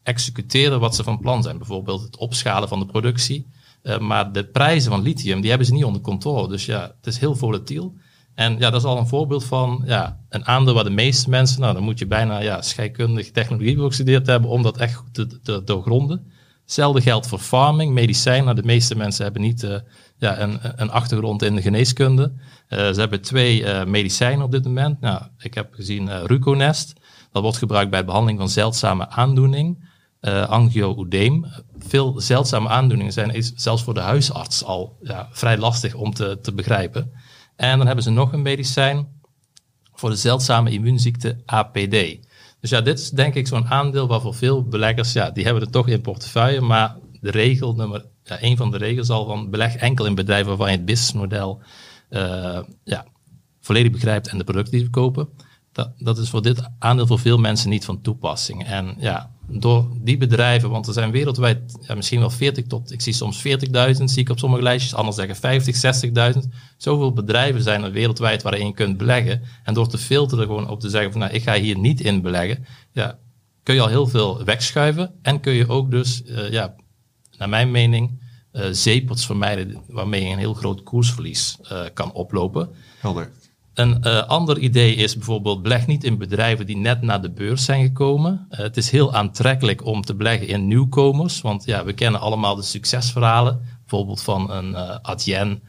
executeren 0.03 0.79
wat 0.79 0.95
ze 0.95 1.03
van 1.03 1.19
plan 1.19 1.43
zijn. 1.43 1.57
Bijvoorbeeld 1.57 2.01
het 2.01 2.17
opschalen 2.17 2.69
van 2.69 2.79
de 2.79 2.85
productie. 2.85 3.47
Uh, 3.83 3.99
maar 3.99 4.31
de 4.31 4.45
prijzen 4.45 4.91
van 4.91 5.01
lithium, 5.01 5.39
die 5.41 5.49
hebben 5.49 5.67
ze 5.67 5.73
niet 5.73 5.83
onder 5.83 6.01
controle. 6.01 6.47
Dus 6.47 6.65
ja, 6.65 6.81
het 6.81 7.07
is 7.07 7.17
heel 7.17 7.35
volatiel. 7.35 7.93
En 8.39 8.57
ja, 8.59 8.69
dat 8.69 8.81
is 8.81 8.87
al 8.87 8.97
een 8.97 9.07
voorbeeld 9.07 9.43
van 9.43 9.81
ja, 9.85 10.19
een 10.29 10.45
aandeel 10.45 10.73
waar 10.73 10.83
de 10.83 10.89
meeste 10.89 11.29
mensen, 11.29 11.61
nou 11.61 11.73
dan 11.73 11.83
moet 11.83 11.99
je 11.99 12.07
bijna 12.07 12.39
ja, 12.39 12.61
scheikundig 12.61 13.31
technologie 13.31 13.79
gestudeerd 13.79 14.27
hebben 14.27 14.49
om 14.49 14.61
dat 14.61 14.77
echt 14.77 14.95
goed 14.95 15.13
te, 15.13 15.41
te 15.41 15.63
doorgronden. 15.63 16.31
Hetzelfde 16.61 17.01
geldt 17.01 17.27
voor 17.27 17.39
farming, 17.39 17.93
medicijn. 17.93 18.43
Nou, 18.43 18.55
de 18.55 18.63
meeste 18.63 18.95
mensen 18.95 19.23
hebben 19.23 19.41
niet 19.41 19.63
uh, 19.63 19.75
ja, 20.17 20.39
een, 20.39 20.59
een, 20.75 20.91
achtergrond 20.91 21.41
in 21.41 21.55
de 21.55 21.61
geneeskunde. 21.61 22.31
Uh, 22.69 22.79
ze 22.79 22.99
hebben 22.99 23.21
twee 23.21 23.61
uh, 23.61 23.83
medicijnen 23.83 24.45
op 24.45 24.51
dit 24.51 24.65
moment. 24.65 25.01
Nou, 25.01 25.23
ik 25.37 25.53
heb 25.53 25.73
gezien 25.73 26.25
Ruconest. 26.25 26.93
Dat 27.31 27.41
wordt 27.41 27.57
gebruikt 27.57 27.91
bij 27.91 28.05
behandeling 28.05 28.39
van 28.39 28.49
zeldzame 28.49 29.09
aandoening. 29.09 29.87
angio-oedeem. 30.47 31.45
Veel 31.77 32.21
zeldzame 32.21 32.69
aandoeningen 32.69 33.13
zijn 33.13 33.43
zelfs 33.55 33.83
voor 33.83 33.93
de 33.93 33.99
huisarts 33.99 34.63
al 34.63 34.97
ja, 35.01 35.29
vrij 35.31 35.57
lastig 35.57 35.93
om 35.93 36.13
te, 36.13 36.39
te 36.41 36.53
begrijpen. 36.53 37.11
En 37.59 37.77
dan 37.77 37.85
hebben 37.85 38.03
ze 38.03 38.09
nog 38.09 38.33
een 38.33 38.41
medicijn 38.41 39.07
voor 39.93 40.09
de 40.09 40.15
zeldzame 40.15 40.71
immuunziekte 40.71 41.37
APD. 41.45 42.17
Dus 42.59 42.69
ja, 42.69 42.81
dit 42.81 42.99
is 42.99 43.09
denk 43.09 43.35
ik 43.35 43.47
zo'n 43.47 43.67
aandeel 43.67 44.07
waarvoor 44.07 44.35
veel 44.35 44.63
beleggers, 44.63 45.13
ja, 45.13 45.31
die 45.31 45.43
hebben 45.43 45.63
het 45.63 45.71
toch 45.71 45.87
in 45.87 46.01
portefeuille, 46.01 46.61
maar 46.61 46.95
de 47.21 47.31
regel 47.31 47.73
nummer, 47.73 48.05
ja, 48.23 48.37
een 48.41 48.57
van 48.57 48.71
de 48.71 48.77
regels 48.77 49.09
al 49.09 49.25
van 49.25 49.49
beleg 49.49 49.75
enkel 49.75 50.05
in 50.05 50.15
bedrijven 50.15 50.47
waarvan 50.47 50.71
je 50.71 50.75
het 50.75 50.85
businessmodel 50.85 51.61
uh, 52.09 52.59
ja, 52.83 53.05
volledig 53.61 53.91
begrijpt 53.91 54.27
en 54.27 54.37
de 54.37 54.43
producten 54.43 54.73
die 54.73 54.83
ze 54.83 54.89
kopen. 54.89 55.29
Dat, 55.71 55.91
dat 55.97 56.17
is 56.17 56.29
voor 56.29 56.41
dit 56.41 56.69
aandeel 56.79 57.07
voor 57.07 57.19
veel 57.19 57.37
mensen 57.37 57.69
niet 57.69 57.85
van 57.85 58.01
toepassing. 58.01 58.65
En 58.65 58.95
ja, 58.97 59.31
door 59.51 59.87
die 60.01 60.17
bedrijven, 60.17 60.69
want 60.69 60.87
er 60.87 60.93
zijn 60.93 61.11
wereldwijd 61.11 61.77
ja, 61.81 61.95
misschien 61.95 62.19
wel 62.19 62.29
40 62.29 62.65
tot, 62.65 62.91
ik 62.91 63.01
zie 63.01 63.13
soms 63.13 63.47
40.000, 63.47 64.03
zie 64.03 64.21
ik 64.21 64.29
op 64.29 64.39
sommige 64.39 64.63
lijstjes, 64.63 64.95
anders 64.95 65.15
zeggen 65.15 65.35
50, 65.35 66.33
60.000. 66.33 66.49
Zoveel 66.77 67.13
bedrijven 67.13 67.63
zijn 67.63 67.83
er 67.83 67.91
wereldwijd 67.91 68.41
waarin 68.41 68.65
je 68.65 68.73
kunt 68.73 68.97
beleggen. 68.97 69.41
En 69.63 69.73
door 69.73 69.87
te 69.87 69.97
filteren 69.97 70.45
gewoon 70.45 70.69
op 70.69 70.79
te 70.79 70.89
zeggen 70.89 71.11
van 71.11 71.21
nou, 71.21 71.33
ik 71.33 71.43
ga 71.43 71.53
hier 71.55 71.77
niet 71.77 72.01
in 72.01 72.21
beleggen, 72.21 72.65
ja, 72.91 73.19
kun 73.63 73.75
je 73.75 73.81
al 73.81 73.87
heel 73.87 74.07
veel 74.07 74.43
wegschuiven. 74.43 75.11
En 75.21 75.39
kun 75.39 75.53
je 75.53 75.67
ook 75.67 75.91
dus, 75.91 76.21
uh, 76.25 76.51
ja, 76.51 76.75
naar 77.37 77.49
mijn 77.49 77.71
mening, 77.71 78.21
uh, 78.53 78.65
zeepots 78.71 79.25
vermijden 79.25 79.83
waarmee 79.87 80.23
je 80.23 80.29
een 80.29 80.37
heel 80.37 80.53
groot 80.53 80.83
koersverlies 80.83 81.57
uh, 81.63 81.81
kan 81.93 82.11
oplopen. 82.11 82.69
Helder. 82.99 83.31
Een 83.79 83.97
uh, 84.03 84.27
ander 84.27 84.57
idee 84.57 84.95
is 84.95 85.15
bijvoorbeeld 85.15 85.61
beleg 85.61 85.87
niet 85.87 86.03
in 86.03 86.17
bedrijven 86.17 86.65
die 86.65 86.77
net 86.77 87.01
naar 87.01 87.21
de 87.21 87.31
beurs 87.31 87.65
zijn 87.65 87.83
gekomen. 87.83 88.47
Uh, 88.51 88.57
het 88.57 88.77
is 88.77 88.89
heel 88.89 89.13
aantrekkelijk 89.13 89.85
om 89.85 90.01
te 90.01 90.15
beleggen 90.15 90.47
in 90.47 90.67
nieuwkomers, 90.67 91.41
want 91.41 91.65
ja, 91.65 91.85
we 91.85 91.93
kennen 91.93 92.21
allemaal 92.21 92.55
de 92.55 92.61
succesverhalen, 92.61 93.61
bijvoorbeeld 93.79 94.21
van 94.21 94.51
een 94.51 94.69
uh, 94.69 94.95
Adyen. 95.01 95.61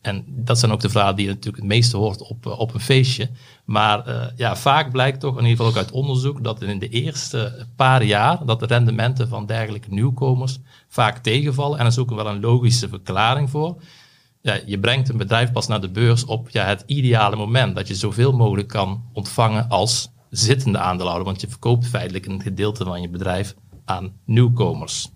en 0.00 0.24
dat 0.26 0.58
zijn 0.58 0.72
ook 0.72 0.80
de 0.80 0.88
verhalen 0.88 1.16
die 1.16 1.24
je 1.24 1.30
natuurlijk 1.30 1.62
het 1.62 1.72
meeste 1.72 1.96
hoort 1.96 2.22
op, 2.22 2.46
op 2.46 2.74
een 2.74 2.80
feestje. 2.80 3.30
Maar 3.64 4.32
ja, 4.36 4.56
vaak 4.56 4.92
blijkt 4.92 5.20
toch, 5.20 5.38
in 5.38 5.44
ieder 5.44 5.56
geval 5.56 5.66
ook 5.66 5.76
uit 5.76 5.90
onderzoek, 5.90 6.44
dat 6.44 6.62
in 6.62 6.78
de 6.78 6.88
eerste 6.88 7.66
paar 7.76 8.04
jaar 8.04 8.46
dat 8.46 8.60
de 8.60 8.66
rendementen 8.66 9.28
van 9.28 9.46
dergelijke 9.46 9.90
nieuwkomers 9.90 10.58
vaak 10.88 11.18
tegenvallen. 11.18 11.78
En 11.78 11.84
er 11.84 11.90
is 11.90 11.98
ook 11.98 12.10
wel 12.10 12.26
een 12.26 12.40
logische 12.40 12.88
verklaring 12.88 13.50
voor 13.50 13.76
ja, 14.40 14.60
je 14.66 14.78
brengt 14.78 15.08
een 15.08 15.16
bedrijf 15.16 15.52
pas 15.52 15.66
naar 15.66 15.80
de 15.80 15.90
beurs 15.90 16.24
op 16.24 16.50
ja, 16.50 16.64
het 16.64 16.82
ideale 16.86 17.36
moment. 17.36 17.76
Dat 17.76 17.88
je 17.88 17.94
zoveel 17.94 18.32
mogelijk 18.32 18.68
kan 18.68 19.04
ontvangen 19.12 19.68
als 19.68 20.10
zittende 20.30 20.78
aandeelhouder. 20.78 21.26
Want 21.26 21.40
je 21.40 21.48
verkoopt 21.48 21.86
feitelijk 21.86 22.26
een 22.26 22.42
gedeelte 22.42 22.84
van 22.84 23.00
je 23.00 23.08
bedrijf 23.08 23.54
aan 23.84 24.12
nieuwkomers. 24.24 25.10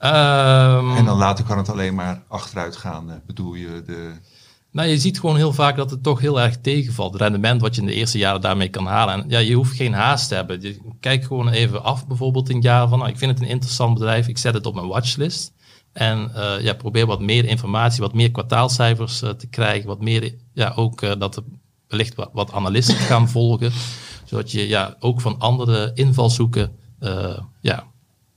Um, 0.00 0.96
en 0.96 1.04
dan 1.04 1.18
later 1.18 1.44
kan 1.44 1.58
het 1.58 1.68
alleen 1.68 1.94
maar 1.94 2.22
achteruit 2.28 2.76
gaan, 2.76 3.22
bedoel 3.26 3.54
je? 3.54 3.82
De... 3.86 4.12
Nou, 4.70 4.88
je 4.88 4.98
ziet 4.98 5.20
gewoon 5.20 5.36
heel 5.36 5.52
vaak 5.52 5.76
dat 5.76 5.90
het 5.90 6.02
toch 6.02 6.20
heel 6.20 6.40
erg 6.40 6.60
tegenvalt. 6.60 7.12
Het 7.12 7.22
rendement 7.22 7.60
wat 7.60 7.74
je 7.74 7.80
in 7.80 7.86
de 7.86 7.94
eerste 7.94 8.18
jaren 8.18 8.40
daarmee 8.40 8.68
kan 8.68 8.86
halen. 8.86 9.14
En 9.14 9.24
ja, 9.28 9.38
je 9.38 9.54
hoeft 9.54 9.76
geen 9.76 9.92
haast 9.92 10.28
te 10.28 10.34
hebben. 10.34 10.60
Je 10.60 10.80
kijk 11.00 11.24
gewoon 11.24 11.48
even 11.48 11.84
af, 11.84 12.06
bijvoorbeeld 12.06 12.48
een 12.48 12.60
jaar 12.60 12.88
van, 12.88 12.98
nou, 12.98 13.10
ik 13.10 13.18
vind 13.18 13.30
het 13.30 13.40
een 13.40 13.48
interessant 13.48 13.94
bedrijf, 13.94 14.28
ik 14.28 14.38
zet 14.38 14.54
het 14.54 14.66
op 14.66 14.74
mijn 14.74 14.86
watchlist. 14.86 15.52
En 15.92 16.30
uh, 16.34 16.60
ja, 16.60 16.74
probeer 16.74 17.06
wat 17.06 17.20
meer 17.20 17.44
informatie, 17.44 18.00
wat 18.00 18.14
meer 18.14 18.30
kwartaalcijfers 18.30 19.22
uh, 19.22 19.30
te 19.30 19.46
krijgen. 19.46 19.88
Wat 19.88 20.00
meer, 20.00 20.34
ja, 20.52 20.72
ook 20.76 21.02
uh, 21.02 21.12
dat 21.18 21.36
er 21.36 21.42
wellicht 21.88 22.14
wat, 22.14 22.30
wat 22.32 22.52
analisten 22.52 22.96
gaan 22.96 23.28
volgen. 23.38 23.72
Zodat 24.24 24.50
je 24.50 24.68
ja, 24.68 24.96
ook 25.00 25.20
van 25.20 25.38
andere 25.38 25.90
invalshoeken 25.94 26.76
ja, 27.60 27.86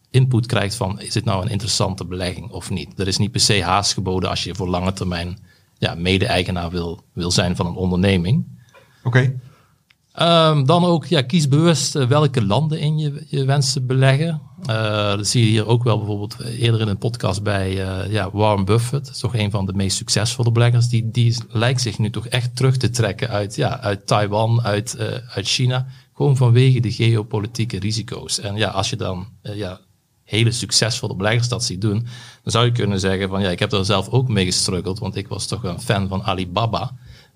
input 0.09 0.45
krijgt 0.45 0.75
van 0.75 1.01
is 1.01 1.13
dit 1.13 1.25
nou 1.25 1.41
een 1.41 1.51
interessante 1.51 2.05
belegging 2.05 2.49
of 2.49 2.69
niet. 2.69 2.99
Er 2.99 3.07
is 3.07 3.17
niet 3.17 3.31
per 3.31 3.39
se 3.39 3.63
haast 3.63 3.93
geboden 3.93 4.29
als 4.29 4.43
je 4.43 4.55
voor 4.55 4.67
lange 4.67 4.93
termijn 4.93 5.37
ja, 5.77 5.95
mede-eigenaar 5.95 6.69
wil, 6.69 7.03
wil 7.13 7.31
zijn 7.31 7.55
van 7.55 7.65
een 7.65 7.75
onderneming. 7.75 8.45
Oké. 9.03 9.39
Um, 10.19 10.65
dan 10.65 10.85
ook, 10.85 11.05
ja, 11.05 11.21
kies 11.21 11.47
bewust 11.47 11.93
welke 11.93 12.45
landen 12.45 12.79
in 12.79 12.97
je, 12.97 13.25
je 13.27 13.45
wenst 13.45 13.73
te 13.73 13.81
beleggen. 13.81 14.41
Uh, 14.69 15.15
dat 15.15 15.27
zie 15.27 15.43
je 15.43 15.49
hier 15.49 15.67
ook 15.67 15.83
wel 15.83 15.97
bijvoorbeeld 15.97 16.39
eerder 16.39 16.81
in 16.81 16.87
een 16.87 16.97
podcast 16.97 17.43
bij 17.43 17.73
ja, 18.09 18.29
Warren 18.31 18.65
Buffett. 18.65 19.05
Dat 19.05 19.15
is 19.15 19.19
toch 19.19 19.35
een 19.35 19.51
van 19.51 19.65
de 19.65 19.73
meest 19.73 19.97
succesvolle 19.97 20.51
beleggers. 20.51 20.87
Die, 20.87 21.11
die 21.11 21.35
lijkt 21.49 21.81
zich 21.81 21.97
nu 21.97 22.09
toch 22.09 22.27
echt 22.27 22.55
terug 22.55 22.77
te 22.77 22.89
trekken 22.89 23.29
uit, 23.29 23.55
ja, 23.55 23.79
uit 23.79 24.07
Taiwan, 24.07 24.61
uit, 24.63 24.97
uit 25.27 25.47
China. 25.47 25.87
Gewoon 26.15 26.37
vanwege 26.37 26.79
de 26.79 26.91
geopolitieke 26.91 27.79
risico's. 27.79 28.39
En 28.39 28.55
ja, 28.55 28.69
als 28.69 28.89
je 28.89 28.95
dan 28.95 29.27
ja, 29.41 29.79
hele 30.23 30.51
succesvolle 30.51 31.15
beleggers 31.15 31.47
dat 31.47 31.63
ziet 31.63 31.81
doen, 31.81 32.07
dan 32.43 32.51
zou 32.51 32.65
je 32.65 32.71
kunnen 32.71 32.99
zeggen 32.99 33.29
van 33.29 33.41
ja, 33.41 33.49
ik 33.49 33.59
heb 33.59 33.71
er 33.71 33.85
zelf 33.85 34.09
ook 34.09 34.27
mee 34.27 34.45
gestruggeld, 34.45 34.99
want 34.99 35.15
ik 35.15 35.27
was 35.27 35.47
toch 35.47 35.63
een 35.63 35.81
fan 35.81 36.07
van 36.07 36.23
Alibaba. 36.23 36.91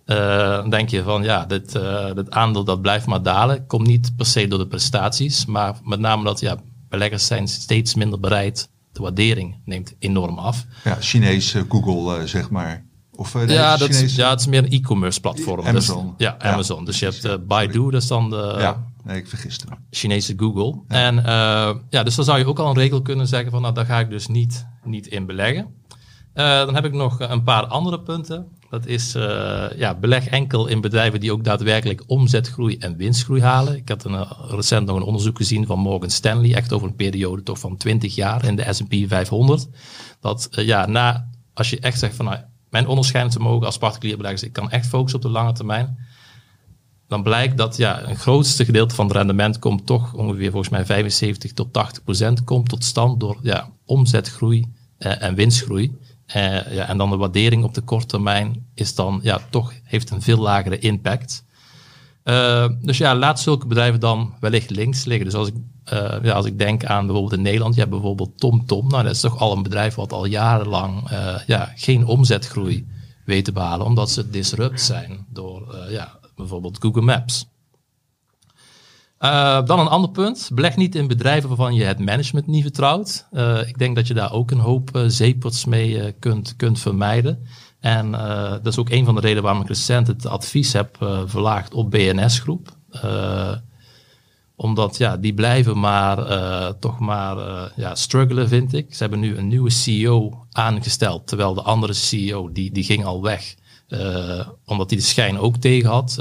Dan 0.05 0.69
denk 0.69 0.89
je 0.89 1.03
van 1.03 1.23
ja, 1.23 1.45
dit, 1.45 1.79
dit 2.15 2.31
aandeel 2.31 2.63
dat 2.63 2.81
blijft 2.81 3.05
maar 3.05 3.21
dalen. 3.21 3.67
Komt 3.67 3.87
niet 3.87 4.15
per 4.15 4.25
se 4.25 4.47
door 4.47 4.59
de 4.59 4.67
prestaties, 4.67 5.45
maar 5.45 5.79
met 5.83 5.99
name 5.99 6.23
dat 6.23 6.39
ja, 6.39 6.57
beleggers 6.89 7.25
zijn 7.25 7.47
steeds 7.47 7.95
minder 7.95 8.19
bereid. 8.19 8.69
De 8.91 9.01
waardering 9.01 9.61
neemt 9.65 9.95
enorm 9.99 10.37
af. 10.37 10.65
Ja, 10.83 10.97
Chinees 10.99 11.55
Google, 11.69 12.19
uh, 12.19 12.23
zeg 12.23 12.49
maar. 12.49 12.85
Of, 13.11 13.35
uh, 13.35 13.49
ja, 13.49 13.77
dat 13.77 13.89
is, 13.89 14.15
ja, 14.15 14.29
het 14.29 14.39
is 14.39 14.45
meer 14.45 14.63
een 14.63 14.69
e-commerce 14.69 15.19
platform. 15.19 15.65
Amazon. 15.65 16.05
Dus, 16.05 16.13
ja, 16.17 16.35
Amazon. 16.39 16.85
Dus 16.85 16.99
je 16.99 17.05
hebt 17.05 17.25
uh, 17.25 17.33
Baidu, 17.47 17.91
dat 17.91 18.01
is 18.01 18.07
dan 18.07 18.29
de 18.29 18.55
ja, 18.57 18.83
nee, 19.03 19.17
ik 19.17 19.27
vergis 19.27 19.53
het. 19.53 19.65
Chinese 19.89 20.33
Google. 20.37 20.81
Ja. 20.87 20.95
En 20.95 21.15
ja, 21.89 22.03
dus 22.03 22.15
dan 22.15 22.25
zou 22.25 22.37
je 22.37 22.45
ook 22.45 22.59
al 22.59 22.69
een 22.69 22.77
regel 22.77 23.01
kunnen 23.01 23.27
zeggen 23.27 23.51
van, 23.51 23.61
nou, 23.61 23.73
daar 23.73 23.85
ga 23.85 23.99
ik 23.99 24.09
dus 24.09 24.27
niet, 24.27 24.67
niet 24.83 25.07
in 25.07 25.25
beleggen. 25.25 25.67
dan 26.33 26.75
heb 26.75 26.85
ik 26.85 26.93
nog 26.93 27.19
een 27.19 27.43
paar 27.43 27.65
andere 27.65 28.01
punten. 28.01 28.47
Dat 28.69 28.85
is 28.85 29.15
uh, 29.15 29.65
ja, 29.75 29.95
beleg 29.95 30.27
enkel 30.27 30.67
in 30.67 30.81
bedrijven 30.81 31.19
die 31.19 31.31
ook 31.31 31.43
daadwerkelijk 31.43 32.03
omzetgroei 32.07 32.77
en 32.77 32.97
winstgroei 32.97 33.41
halen. 33.41 33.75
Ik 33.75 33.89
had 33.89 34.03
een, 34.03 34.13
uh, 34.13 34.31
recent 34.47 34.85
nog 34.85 34.95
een 34.95 35.03
onderzoek 35.03 35.37
gezien 35.37 35.65
van 35.65 35.79
Morgan 35.79 36.09
Stanley, 36.09 36.55
echt 36.55 36.73
over 36.73 36.87
een 36.87 36.95
periode 36.95 37.43
toch 37.43 37.59
van 37.59 37.77
20 37.77 38.15
jaar 38.15 38.45
in 38.45 38.55
de 38.55 38.73
S&P 38.73 38.93
500. 39.07 39.67
Dat 40.19 40.49
uh, 40.51 40.65
ja, 40.65 40.85
na, 40.85 41.29
als 41.53 41.69
je 41.69 41.79
echt 41.79 41.99
zegt 41.99 42.15
van 42.15 42.25
nou, 42.25 42.37
mijn 42.69 42.87
onderscheidend 42.87 43.35
vermogen 43.35 43.65
als 43.65 43.77
particulier 43.77 44.17
belegger, 44.17 44.47
ik 44.47 44.53
kan 44.53 44.71
echt 44.71 44.87
focussen 44.87 45.19
op 45.19 45.25
de 45.25 45.31
lange 45.31 45.53
termijn. 45.53 45.97
Dan 47.07 47.23
blijkt 47.23 47.57
dat 47.57 47.77
ja, 47.77 48.07
een 48.07 48.15
grootste 48.15 48.65
gedeelte 48.65 48.95
van 48.95 49.05
het 49.05 49.15
rendement 49.15 49.59
komt 49.59 49.85
toch 49.85 50.13
ongeveer 50.13 50.51
volgens 50.51 50.71
mij 50.71 50.85
75 50.85 51.53
tot 51.53 51.73
80 51.73 52.03
procent 52.03 52.43
komt 52.43 52.69
tot 52.69 52.83
stand 52.83 53.19
door 53.19 53.37
ja, 53.41 53.69
omzetgroei 53.85 54.65
en 54.97 55.35
winstgroei. 55.35 55.97
Uh, 56.27 56.73
ja, 56.73 56.87
en 56.87 56.97
dan 56.97 57.09
de 57.09 57.15
waardering 57.15 57.63
op 57.63 57.73
de 57.73 57.81
korte 57.81 58.05
termijn 58.05 58.65
is 58.73 58.95
dan 58.95 59.19
ja, 59.23 59.39
toch 59.49 59.73
heeft 59.83 60.09
een 60.09 60.21
veel 60.21 60.37
lagere 60.37 60.79
impact. 60.79 61.45
Uh, 62.23 62.67
dus 62.81 62.97
ja, 62.97 63.15
laat 63.15 63.39
zulke 63.39 63.67
bedrijven 63.67 63.99
dan 63.99 64.33
wellicht 64.39 64.69
links 64.69 65.05
liggen. 65.05 65.25
Dus 65.25 65.35
als 65.35 65.47
ik, 65.47 65.55
uh, 65.93 66.15
ja, 66.21 66.33
als 66.33 66.45
ik 66.45 66.59
denk 66.59 66.85
aan 66.85 67.05
bijvoorbeeld 67.05 67.33
in 67.33 67.41
Nederland, 67.41 67.73
je 67.73 67.79
hebt 67.79 67.91
bijvoorbeeld 67.91 68.39
TomTom. 68.39 68.87
Nou, 68.87 69.03
dat 69.03 69.11
is 69.11 69.19
toch 69.19 69.39
al 69.39 69.55
een 69.55 69.63
bedrijf 69.63 69.95
wat 69.95 70.13
al 70.13 70.25
jarenlang 70.25 71.09
ja, 71.47 71.71
geen 71.75 72.05
omzetgroei 72.05 72.87
weet 73.25 73.45
te 73.45 73.51
behalen, 73.51 73.85
omdat 73.85 74.11
ze 74.11 74.29
disrupt 74.29 74.81
zijn 74.81 75.25
door 75.29 75.75
ja, 75.89 76.19
bijvoorbeeld 76.35 76.77
Google 76.81 77.01
Maps. 77.01 77.47
Uh, 79.19 79.65
dan 79.65 79.79
een 79.79 79.87
ander 79.87 80.09
punt. 80.09 80.49
Beleg 80.53 80.75
niet 80.75 80.95
in 80.95 81.07
bedrijven 81.07 81.47
waarvan 81.47 81.73
je 81.73 81.83
het 81.83 81.99
management 81.99 82.47
niet 82.47 82.61
vertrouwt. 82.61 83.27
Uh, 83.31 83.67
ik 83.67 83.77
denk 83.77 83.95
dat 83.95 84.07
je 84.07 84.13
daar 84.13 84.31
ook 84.31 84.51
een 84.51 84.59
hoop 84.59 84.95
uh, 84.95 85.03
zeepots 85.07 85.65
mee 85.65 86.11
kunt, 86.11 86.55
kunt 86.55 86.79
vermijden. 86.79 87.45
En 87.79 88.11
dat 88.61 88.65
is 88.65 88.77
ook 88.77 88.89
een 88.89 89.05
van 89.05 89.15
de 89.15 89.21
redenen 89.21 89.43
waarom 89.43 89.61
ik 89.61 89.67
recent 89.67 90.07
het 90.07 90.25
advies 90.25 90.73
heb 90.73 90.97
verlaagd 91.25 91.73
op 91.73 91.91
BNS 91.91 92.39
Groep. 92.39 92.77
Omdat 94.55 94.97
ja, 94.97 95.17
die 95.17 95.33
blijven 95.33 95.79
maar 95.79 96.17
toch 96.79 96.99
maar 96.99 97.37
ja, 97.75 97.95
struggelen, 97.95 98.47
vind 98.47 98.73
ik. 98.73 98.93
Ze 98.93 99.01
hebben 99.01 99.19
nu 99.19 99.37
een 99.37 99.47
nieuwe 99.47 99.69
CEO 99.69 100.45
aangesteld, 100.51 101.27
terwijl 101.27 101.53
de 101.53 101.61
andere 101.61 101.93
CEO 101.93 102.51
die, 102.51 102.71
die 102.71 102.83
ging 102.83 103.05
al 103.05 103.21
weg. 103.21 103.55
Uh, 103.89 104.47
omdat 104.65 104.89
hij 104.89 104.99
de 104.99 105.05
schijn 105.05 105.39
ook 105.39 105.57
tegen 105.57 105.89
had. 105.89 106.19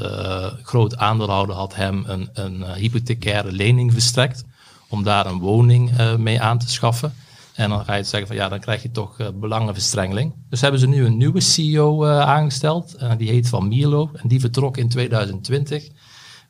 groot 0.62 0.96
aandeelhouder 0.96 1.54
had 1.54 1.74
hem 1.74 2.04
een, 2.06 2.28
een 2.32 2.64
hypothecaire 2.74 3.52
lening 3.52 3.92
verstrekt 3.92 4.44
om 4.88 5.02
daar 5.02 5.26
een 5.26 5.38
woning 5.38 5.90
mee 6.18 6.40
aan 6.40 6.58
te 6.58 6.70
schaffen. 6.70 7.14
En 7.54 7.68
dan 7.68 7.84
ga 7.84 7.94
je 7.94 8.02
zeggen 8.02 8.28
van 8.28 8.36
ja, 8.36 8.48
dan 8.48 8.60
krijg 8.60 8.82
je 8.82 8.90
toch 8.90 9.16
belangenverstrengeling. 9.34 10.32
Dus 10.50 10.60
hebben 10.60 10.80
ze 10.80 10.86
nu 10.86 11.04
een 11.04 11.16
nieuwe 11.16 11.40
CEO 11.40 12.06
aangesteld. 12.06 12.96
Die 13.18 13.30
heet 13.30 13.48
Van 13.48 13.68
Mierlo. 13.68 14.10
En 14.12 14.28
die 14.28 14.40
vertrok 14.40 14.76
in 14.76 14.88
2020 14.88 15.88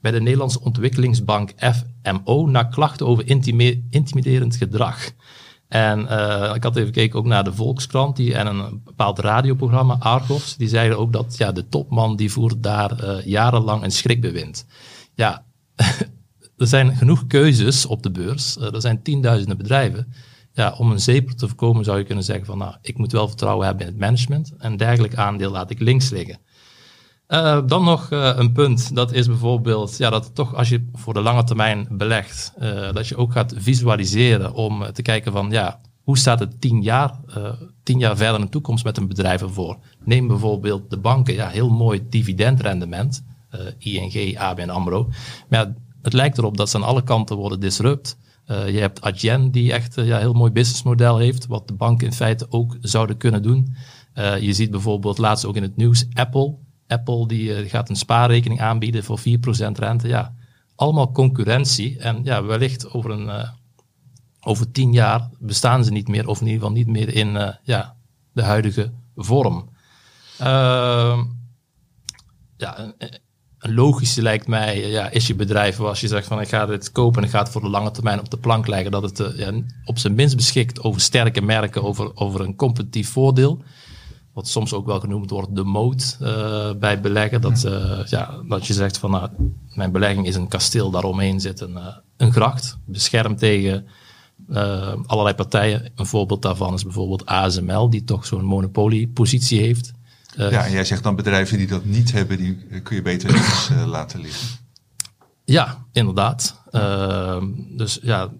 bij 0.05 0.13
de 0.13 0.21
Nederlandse 0.21 0.61
ontwikkelingsbank 0.61 1.53
FMO 2.03 2.47
naar 2.47 2.69
klachten 2.69 3.07
over 3.07 3.29
intimiderend 3.91 4.57
gedrag. 4.57 5.11
En 5.75 6.01
ik 6.55 6.63
had 6.63 6.77
even 6.77 6.87
gekeken 6.87 7.19
ook 7.19 7.27
naar 7.27 7.45
de 7.45 7.55
Volkskrant 7.55 8.17
die, 8.17 8.35
en 8.35 8.47
een 8.47 8.81
bepaald 8.85 9.19
radioprogramma, 9.19 9.97
Argos. 9.99 10.57
Die 10.57 10.69
zeiden 10.69 10.99
ook 10.99 11.13
dat 11.13 11.35
ja, 11.37 11.53
de 11.53 11.69
topman 11.69 12.17
die 12.17 12.33
voert 12.33 12.63
daar 12.63 13.21
jarenlang 13.25 13.83
een 13.83 13.91
schrikbewind. 13.91 14.67
Ja, 15.15 15.45
er 16.57 16.67
zijn 16.67 16.97
genoeg 16.97 17.27
keuzes 17.27 17.87
op 17.87 18.03
de 18.03 18.11
beurs. 18.11 18.57
er 18.57 18.81
zijn 18.81 19.03
tienduizenden 19.03 19.57
bedrijven 19.57 20.13
ja, 20.55 20.75
om 20.79 20.91
een 20.91 21.01
zeepel 21.01 21.35
te 21.35 21.47
voorkomen 21.49 21.85
zou 21.85 21.99
je 21.99 22.05
kunnen 22.05 22.25
zeggen 22.25 22.47
van 22.47 22.59
nou, 22.59 22.75
ik 22.83 22.99
moet 22.99 23.13
wel 23.13 23.29
vertrouwen 23.29 23.67
hebben 23.67 23.87
in 23.87 23.93
het 23.93 24.01
management. 24.01 24.53
En 24.59 24.77
dergelijk 24.77 25.15
aandeel 25.15 25.51
laat 25.51 25.71
ik 25.71 25.81
links 25.81 26.11
liggen. 26.11 26.39
Uh, 27.35 27.61
dan 27.67 27.85
nog 27.85 28.11
uh, 28.11 28.33
een 28.35 28.53
punt, 28.53 28.95
dat 28.95 29.13
is 29.13 29.27
bijvoorbeeld 29.27 29.97
ja, 29.97 30.11
dat 30.11 30.35
toch 30.35 30.55
als 30.55 30.69
je 30.69 30.89
voor 30.93 31.15
de 31.15 31.21
lange 31.21 31.45
termijn 31.45 31.87
belegt, 31.91 32.53
uh, 32.63 32.93
dat 32.93 33.09
je 33.09 33.17
ook 33.17 33.33
gaat 33.33 33.55
visualiseren 33.57 34.53
om 34.53 34.93
te 34.93 35.03
kijken 35.03 35.33
van 35.33 35.51
ja, 35.51 35.81
hoe 36.03 36.19
staat 36.19 36.39
het 36.39 36.61
tien 36.61 36.83
jaar, 36.83 37.21
tien 37.83 37.99
jaar 37.99 38.17
verder 38.17 38.35
in 38.35 38.45
de 38.45 38.51
toekomst 38.51 38.85
met 38.85 38.97
een 38.97 39.09
bedrijf 39.09 39.43
ervoor. 39.43 39.79
Neem 40.05 40.27
bijvoorbeeld 40.27 40.91
de 40.91 40.99
banken, 40.99 41.35
ja, 41.35 41.49
heel 41.49 41.71
mooi 41.71 42.07
dividendrendement, 42.09 43.25
ING, 43.79 44.39
ABN 44.39 44.69
AMRO. 44.69 45.09
Maar 45.49 45.75
het 46.03 46.13
lijkt 46.13 46.39
erop 46.39 46.57
dat 46.57 46.71
ze 46.71 46.77
aan 46.77 46.83
alle 46.83 47.03
kanten 47.03 47.37
worden 47.37 47.61
disrupt. 47.61 48.17
Je 48.47 48.79
hebt 48.79 49.01
Adyen, 49.01 49.51
die 49.51 49.73
echt 49.73 49.95
ja, 49.95 50.19
heel 50.19 50.33
mooi 50.33 50.53
businessmodel 50.53 51.19
heeft, 51.19 51.47
wat 51.47 51.69
de 51.69 51.75
banken 51.75 52.07
in 52.07 52.13
feite 52.13 52.47
ook 52.49 52.77
zouden 52.81 53.17
kunnen 53.17 53.43
doen. 53.43 53.75
Je 54.41 54.53
ziet 54.53 54.71
bijvoorbeeld 54.71 55.19
laatst 55.19 55.45
ook 55.45 55.57
in 55.57 55.63
het 55.63 55.77
nieuws 55.77 56.07
Apple. 56.13 56.55
Apple 56.95 57.27
die 57.29 57.63
uh, 57.63 57.71
gaat 57.71 57.89
een 57.89 57.97
spaarrekening 57.97 58.61
aanbieden 58.61 59.05
voor 59.05 59.19
4% 59.19 59.23
rente. 59.73 60.09
Ja, 60.09 60.35
allemaal 60.75 61.13
concurrentie. 61.13 61.99
En 61.99 62.25
ja, 62.25 62.45
wellicht 62.45 62.93
over, 62.93 63.11
een, 63.11 63.49
over 64.41 64.71
tien 64.71 64.93
jaar 64.93 65.31
bestaan 65.39 65.85
ze 65.85 65.91
niet 65.91 66.09
meer, 66.09 66.29
of 66.29 66.41
in 66.41 66.47
ieder 66.47 66.61
geval 66.61 66.77
niet 66.77 66.87
meer 66.87 67.15
in 67.15 67.59
ja, 67.63 67.97
de 68.33 68.43
huidige 68.43 68.93
vorm. 69.17 69.69
Ehm, 70.39 71.25
ja, 72.57 72.95
een 73.65 73.75
logische 73.75 74.23
lijkt 74.23 74.47
mij, 74.47 74.89
ja, 74.89 75.09
is 75.11 75.27
je 75.27 75.35
bedrijf 75.35 75.81
als 75.81 76.01
je 76.01 76.09
zegt 76.09 76.27
van 76.27 76.41
ik 76.41 76.49
ga 76.49 76.67
dit 76.67 76.93
kopen 76.93 77.19
en 77.19 77.25
ik 77.25 77.35
ga 77.35 77.39
het 77.39 77.49
voor 77.49 77.61
de 77.61 77.69
lange 77.69 77.91
termijn 77.91 78.21
op 78.21 78.31
de 78.31 78.39
plank 78.39 78.67
leggen, 78.67 78.91
dat 78.91 79.03
het 79.03 79.37
ja, 79.37 79.53
op 79.85 79.99
zijn 79.99 80.15
minst 80.15 80.37
beschikt 80.37 80.83
over 80.83 81.01
sterke 81.01 81.41
merken, 81.41 81.83
over, 81.83 82.17
over 82.17 82.41
een 82.41 82.57
competitief 82.57 83.09
voordeel. 83.09 83.63
Wat 84.35 84.49
soms 84.49 84.73
ook 84.73 84.87
wel 84.87 85.01
genoemd 85.01 85.31
wordt 85.31 85.57
de 85.57 85.65
moot 85.65 86.19
uh, 86.23 86.73
bij 86.73 87.01
beleggen. 87.01 87.41
Dat, 87.41 87.65
uh, 87.65 88.07
ja, 88.07 88.41
dat 88.49 88.67
je 88.67 88.73
zegt 88.73 88.99
van 88.99 89.11
nou, 89.11 89.31
mijn 89.75 89.93
belegging 89.93 90.27
is 90.27 90.35
een 90.35 90.49
kasteel, 90.49 90.91
daaromheen 90.91 91.41
zit 91.41 91.61
een, 91.61 91.79
een 92.17 92.33
gracht, 92.33 92.79
beschermd 92.85 93.39
tegen 93.39 93.87
allerlei 95.07 95.35
partijen. 95.35 95.93
Een 95.95 96.07
voorbeeld 96.07 96.43
daarvan 96.43 96.75
is 96.75 96.83
bijvoorbeeld 96.83 97.27
ASML, 97.27 97.91
die 97.91 98.05
toch 98.05 98.27
zo'n 98.27 98.45
monopoliepositie 98.45 99.61
heeft. 99.61 99.93
Ja, 100.37 100.65
en 100.65 100.73
jij 100.73 100.85
zegt 100.85 101.03
dan 101.03 101.17
bedrijven 101.17 101.59
die 101.59 101.67
dat 101.67 101.85
niet 101.85 102.13
hebben, 102.13 102.37
die 102.39 102.81
kun 102.83 102.97
je 102.97 103.03
beter 103.03 103.31
uh, 103.31 103.87
laten 103.87 104.21
liggen. 104.21 104.49
Ja, 105.45 105.85
inderdaad. 105.93 106.63
Dus 107.77 107.99
ja, 108.03 108.31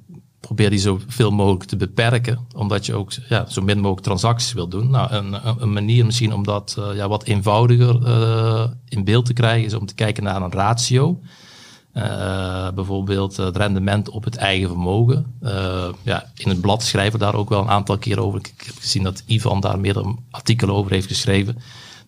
probeer 0.47 0.71
die 0.71 0.79
zoveel 0.79 1.31
mogelijk 1.31 1.65
te 1.65 1.77
beperken, 1.77 2.39
omdat 2.57 2.87
je 2.87 2.95
ook 2.95 3.13
ja, 3.29 3.47
zo 3.49 3.63
min 3.63 3.79
mogelijk 3.79 4.07
transacties 4.07 4.53
wil 4.53 4.69
doen. 4.69 4.91
Nou, 4.91 5.13
een, 5.13 5.37
een 5.63 5.73
manier 5.73 6.05
misschien 6.05 6.35
om 6.35 6.45
dat 6.45 6.79
ja, 6.95 7.09
wat 7.09 7.25
eenvoudiger 7.25 7.95
in 8.89 9.05
beeld 9.05 9.27
te 9.27 9.33
krijgen, 9.33 9.65
is 9.65 9.75
om 9.75 9.87
te 9.87 9.95
kijken 9.95 10.23
naar 10.23 10.43
een 10.43 10.53
ratio. 10.53 11.21
bijvoorbeeld 12.75 13.37
het 13.37 13.57
rendement 13.57 14.09
op 14.09 14.25
het 14.25 14.37
eigen 14.37 14.69
vermogen. 14.69 15.35
ja, 16.03 16.31
in 16.35 16.49
het 16.49 16.61
blad 16.61 16.83
schrijven 16.83 17.19
we 17.19 17.25
daar 17.25 17.35
ook 17.35 17.49
wel 17.49 17.61
een 17.61 17.69
aantal 17.69 17.99
keer 17.99 18.21
over. 18.21 18.39
Ik 18.39 18.65
heb 18.67 18.75
gezien 18.79 19.03
dat 19.03 19.23
Ivan 19.27 19.61
daar 19.61 19.81
meerdere 19.81 20.15
artikelen 20.31 20.75
over 20.75 20.93
heeft 20.93 21.07
geschreven. 21.07 21.59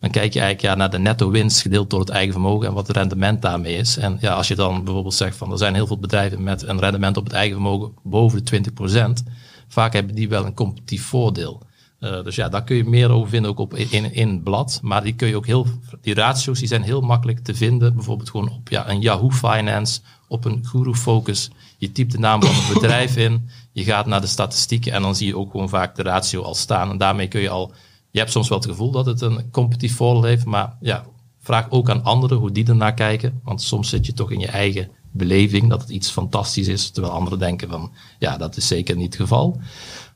Dan 0.07 0.15
kijk 0.15 0.33
je 0.33 0.41
eigenlijk 0.41 0.73
ja, 0.73 0.79
naar 0.79 0.91
de 0.91 0.99
netto 0.99 1.31
winst 1.31 1.61
gedeeld 1.61 1.91
door 1.91 2.01
het 2.01 2.09
eigen 2.09 2.33
vermogen 2.33 2.67
en 2.67 2.75
wat 2.75 2.87
het 2.87 2.97
rendement 2.97 3.43
daarmee 3.43 3.77
is. 3.77 3.97
En 3.97 4.19
ja, 4.21 4.35
als 4.35 4.49
je 4.49 4.55
dan 4.55 4.85
bijvoorbeeld 4.85 5.15
zegt 5.15 5.37
van 5.37 5.53
er 5.53 5.59
zijn 5.59 5.75
heel 5.75 5.87
veel 5.87 5.99
bedrijven 5.99 6.43
met 6.43 6.63
een 6.63 6.79
rendement 6.79 7.17
op 7.17 7.25
het 7.25 7.33
eigen 7.33 7.55
vermogen 7.55 7.93
boven 8.03 8.45
de 8.45 8.63
20%, 9.21 9.33
vaak 9.69 9.93
hebben 9.93 10.15
die 10.15 10.29
wel 10.29 10.47
een 10.47 10.55
competitief 10.55 11.05
voordeel. 11.05 11.63
Uh, 12.01 12.23
dus 12.23 12.35
ja, 12.35 12.49
daar 12.49 12.65
kun 12.65 12.77
je 12.77 12.85
meer 12.85 13.11
over 13.11 13.29
vinden 13.29 13.51
ook 13.51 13.59
op 13.59 13.75
in, 13.75 14.13
in 14.13 14.29
het 14.29 14.45
blad. 14.45 14.81
Maar 14.83 15.03
die 15.03 15.15
kun 15.15 15.29
je 15.29 15.37
ook 15.37 15.47
heel, 15.47 15.67
die 16.01 16.15
ratio's 16.15 16.59
die 16.59 16.69
zijn 16.69 16.83
heel 16.83 17.01
makkelijk 17.01 17.39
te 17.39 17.55
vinden. 17.55 17.95
Bijvoorbeeld 17.95 18.31
gewoon 18.31 18.51
op 18.51 18.69
ja, 18.69 18.89
een 18.89 19.01
Yahoo 19.01 19.31
Finance, 19.31 20.01
op 20.29 20.45
een 20.45 20.65
Guru 20.67 20.95
Focus. 20.95 21.51
Je 21.79 21.93
typt 21.93 22.13
de 22.13 22.19
naam 22.19 22.43
van 22.43 22.55
het 22.55 22.75
bedrijf 22.75 23.17
in, 23.17 23.49
je 23.73 23.85
gaat 23.85 24.07
naar 24.07 24.21
de 24.21 24.27
statistieken 24.27 24.93
en 24.93 25.03
dan 25.03 25.17
zie 25.17 25.27
je 25.27 25.37
ook 25.37 25.51
gewoon 25.51 25.69
vaak 25.69 25.97
de 25.97 26.03
ratio 26.03 26.43
al 26.43 26.55
staan. 26.55 26.91
En 26.91 26.99
daarmee 26.99 27.29
kun 27.29 27.41
je 27.41 27.51
al 27.51 27.73
je 28.17 28.23
hebt 28.23 28.35
soms 28.35 28.49
wel 28.49 28.59
het 28.59 28.67
gevoel 28.67 28.91
dat 28.91 29.07
het 29.07 29.21
een 29.21 29.51
competitief 29.51 29.97
voordeel 29.97 30.23
heeft, 30.23 30.45
maar 30.45 30.77
ja, 30.81 31.05
vraag 31.41 31.71
ook 31.71 31.91
aan 31.91 32.05
anderen 32.05 32.39
hoe 32.39 32.53
die 32.53 32.69
ernaar 32.69 32.95
kijken. 32.95 33.41
Want 33.45 33.63
soms 33.63 33.89
zit 33.89 34.07
je 34.07 34.13
toch 34.13 34.31
in 34.31 34.41
je 34.41 34.47
eigen 34.47 34.91
beleving 35.11 35.69
dat 35.69 35.81
het 35.81 35.91
iets 35.91 36.11
fantastisch 36.11 36.69
is, 36.69 36.91
terwijl 36.91 37.15
anderen 37.15 37.39
denken 37.39 37.69
van 37.69 37.93
ja, 38.19 38.37
dat 38.37 38.57
is 38.57 38.67
zeker 38.67 38.97
niet 38.97 39.13
het 39.13 39.23
geval. 39.23 39.61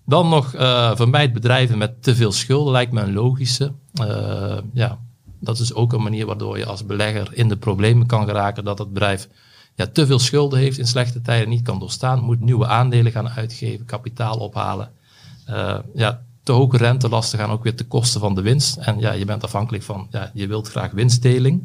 Dan 0.07 0.29
nog 0.29 0.55
uh, 0.55 0.97
vermijd 0.97 1.33
bedrijven 1.33 1.79
met 1.79 2.03
te 2.03 2.15
veel 2.15 2.33
schulden, 2.33 2.73
lijkt 2.73 2.93
me 2.93 3.01
een 3.01 3.13
logische. 3.13 3.73
Uh, 4.03 4.59
ja, 4.73 4.99
dat 5.41 5.59
is 5.59 5.75
ook 5.75 5.93
een 5.93 6.03
manier 6.03 6.27
waardoor 6.27 6.59
je 6.59 6.67
als 6.67 6.87
belegger 6.87 7.29
in 7.33 7.49
de 7.49 7.57
problemen 7.57 8.07
kan 8.07 8.25
geraken 8.25 8.65
dat 8.65 8.79
het 8.79 8.93
bedrijf 8.93 9.29
ja, 9.75 9.87
te 9.87 10.07
veel 10.07 10.19
schulden 10.19 10.59
heeft 10.59 10.79
in 10.79 10.87
slechte 10.87 11.21
tijden, 11.21 11.49
niet 11.49 11.63
kan 11.63 11.79
doorstaan, 11.79 12.21
moet 12.21 12.41
nieuwe 12.41 12.67
aandelen 12.67 13.13
gaan 13.13 13.29
uitgeven, 13.29 13.87
kapitaal 13.87 14.37
ophalen. 14.37 14.91
Uh, 15.49 15.79
ja, 15.95 16.23
te 16.51 16.57
hoge 16.57 16.77
rentelasten 16.77 17.39
gaan 17.39 17.51
ook 17.51 17.63
weer 17.63 17.75
te 17.75 17.87
kosten 17.87 18.21
van 18.21 18.35
de 18.35 18.43
winst. 18.43 18.77
En 18.77 18.99
ja, 18.99 19.13
je 19.13 19.25
bent 19.25 19.45
afhankelijk 19.45 19.85
van, 19.85 20.07
ja, 20.11 20.31
je 20.35 20.47
wilt 20.47 20.69
graag 20.69 20.91
winstdeling. 20.91 21.63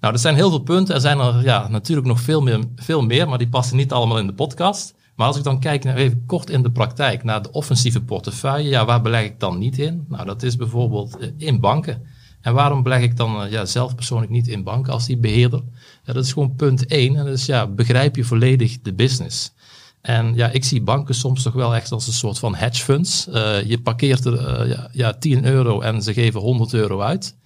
Nou, 0.00 0.14
er 0.14 0.20
zijn 0.20 0.34
heel 0.34 0.50
veel 0.50 0.58
punten. 0.58 0.94
Er 0.94 1.00
zijn 1.00 1.18
er 1.18 1.42
ja, 1.42 1.68
natuurlijk 1.68 2.06
nog 2.06 2.20
veel 2.20 2.40
meer, 2.40 2.60
veel 2.76 3.02
meer, 3.02 3.28
maar 3.28 3.38
die 3.38 3.48
passen 3.48 3.76
niet 3.76 3.92
allemaal 3.92 4.18
in 4.18 4.26
de 4.26 4.34
podcast. 4.34 4.94
Maar 5.16 5.26
als 5.26 5.36
ik 5.36 5.44
dan 5.44 5.60
kijk 5.60 5.84
naar 5.84 5.96
even 5.96 6.22
kort 6.26 6.50
in 6.50 6.62
de 6.62 6.70
praktijk 6.70 7.24
naar 7.24 7.42
de 7.42 7.52
offensieve 7.52 8.02
portefeuille, 8.02 8.68
ja, 8.68 8.84
waar 8.84 9.02
beleg 9.02 9.24
ik 9.24 9.40
dan 9.40 9.58
niet 9.58 9.78
in? 9.78 10.04
Nou, 10.08 10.24
dat 10.24 10.42
is 10.42 10.56
bijvoorbeeld 10.56 11.18
eh, 11.18 11.28
in 11.36 11.60
banken. 11.60 12.02
En 12.40 12.54
waarom 12.54 12.82
beleg 12.82 13.00
ik 13.00 13.16
dan 13.16 13.42
eh, 13.42 13.50
ja, 13.50 13.64
zelf 13.64 13.94
persoonlijk 13.94 14.30
niet 14.30 14.48
in 14.48 14.62
banken 14.62 14.92
als 14.92 15.06
die 15.06 15.18
beheerder? 15.18 15.62
Ja, 16.04 16.12
dat 16.12 16.24
is 16.24 16.32
gewoon 16.32 16.54
punt 16.54 16.86
één. 16.86 17.16
En 17.16 17.24
dat 17.24 17.34
is 17.34 17.46
ja, 17.46 17.66
begrijp 17.66 18.16
je 18.16 18.24
volledig 18.24 18.80
de 18.80 18.94
business. 18.94 19.52
En 20.00 20.34
ja, 20.34 20.50
ik 20.50 20.64
zie 20.64 20.82
banken 20.82 21.14
soms 21.14 21.42
toch 21.42 21.52
wel 21.52 21.74
echt 21.74 21.92
als 21.92 22.06
een 22.06 22.12
soort 22.12 22.38
van 22.38 22.54
hedge 22.54 22.84
funds. 22.84 23.26
Uh, 23.28 23.62
je 23.62 23.80
parkeert 23.80 24.24
er 24.24 24.62
uh, 24.62 24.70
ja, 24.70 24.88
ja, 24.92 25.12
10 25.12 25.44
euro 25.44 25.80
en 25.80 26.02
ze 26.02 26.12
geven 26.12 26.40
100 26.40 26.72
euro 26.72 27.00
uit, 27.00 27.36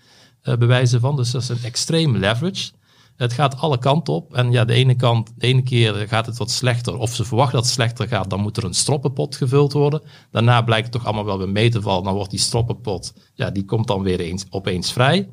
uh, 0.44 0.56
bewijzen 0.56 1.00
van. 1.00 1.16
Dus 1.16 1.30
dat 1.30 1.42
is 1.42 1.48
een 1.48 1.62
extreem 1.62 2.16
leverage. 2.16 2.70
Het 3.16 3.32
gaat 3.32 3.60
alle 3.60 3.78
kanten 3.78 4.14
op. 4.14 4.34
En 4.34 4.52
ja, 4.52 4.64
de 4.64 4.72
ene 4.72 4.94
kant, 4.94 5.32
de 5.36 5.46
ene 5.46 5.62
keer 5.62 5.94
gaat 6.08 6.26
het 6.26 6.38
wat 6.38 6.50
slechter, 6.50 6.98
of 6.98 7.14
ze 7.14 7.24
verwachten 7.24 7.54
dat 7.54 7.64
het 7.64 7.74
slechter 7.74 8.08
gaat, 8.08 8.30
dan 8.30 8.40
moet 8.40 8.56
er 8.56 8.64
een 8.64 8.74
stroppenpot 8.74 9.36
gevuld 9.36 9.72
worden. 9.72 10.02
Daarna 10.30 10.62
blijkt 10.62 10.84
het 10.84 10.92
toch 10.92 11.04
allemaal 11.04 11.24
wel 11.24 11.38
weer 11.38 11.48
mee 11.48 11.70
te 11.70 11.82
vallen. 11.82 12.04
Dan 12.04 12.14
wordt 12.14 12.30
die 12.30 12.38
stroppenpot, 12.38 13.14
ja, 13.34 13.50
die 13.50 13.64
komt 13.64 13.86
dan 13.86 14.02
weer 14.02 14.20
eens, 14.20 14.44
opeens 14.50 14.92
vrij. 14.92 15.28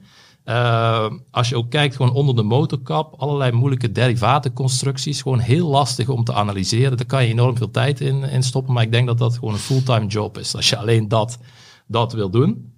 Uh, 0.49 1.11
als 1.31 1.49
je 1.49 1.55
ook 1.55 1.69
kijkt 1.69 1.95
gewoon 1.95 2.13
onder 2.13 2.35
de 2.35 2.43
motorkap, 2.43 3.13
allerlei 3.17 3.51
moeilijke 3.51 3.91
derivatenconstructies, 3.91 5.21
gewoon 5.21 5.39
heel 5.39 5.67
lastig 5.67 6.09
om 6.09 6.23
te 6.23 6.33
analyseren. 6.33 6.97
Daar 6.97 7.05
kan 7.05 7.23
je 7.23 7.29
enorm 7.29 7.57
veel 7.57 7.71
tijd 7.71 8.01
in, 8.01 8.23
in 8.23 8.43
stoppen, 8.43 8.73
maar 8.73 8.83
ik 8.83 8.91
denk 8.91 9.07
dat 9.07 9.17
dat 9.17 9.33
gewoon 9.33 9.53
een 9.53 9.59
fulltime 9.59 10.05
job 10.05 10.37
is. 10.37 10.55
Als 10.55 10.69
je 10.69 10.77
alleen 10.77 11.07
dat, 11.07 11.37
dat 11.87 12.13
wil 12.13 12.29
doen. 12.29 12.73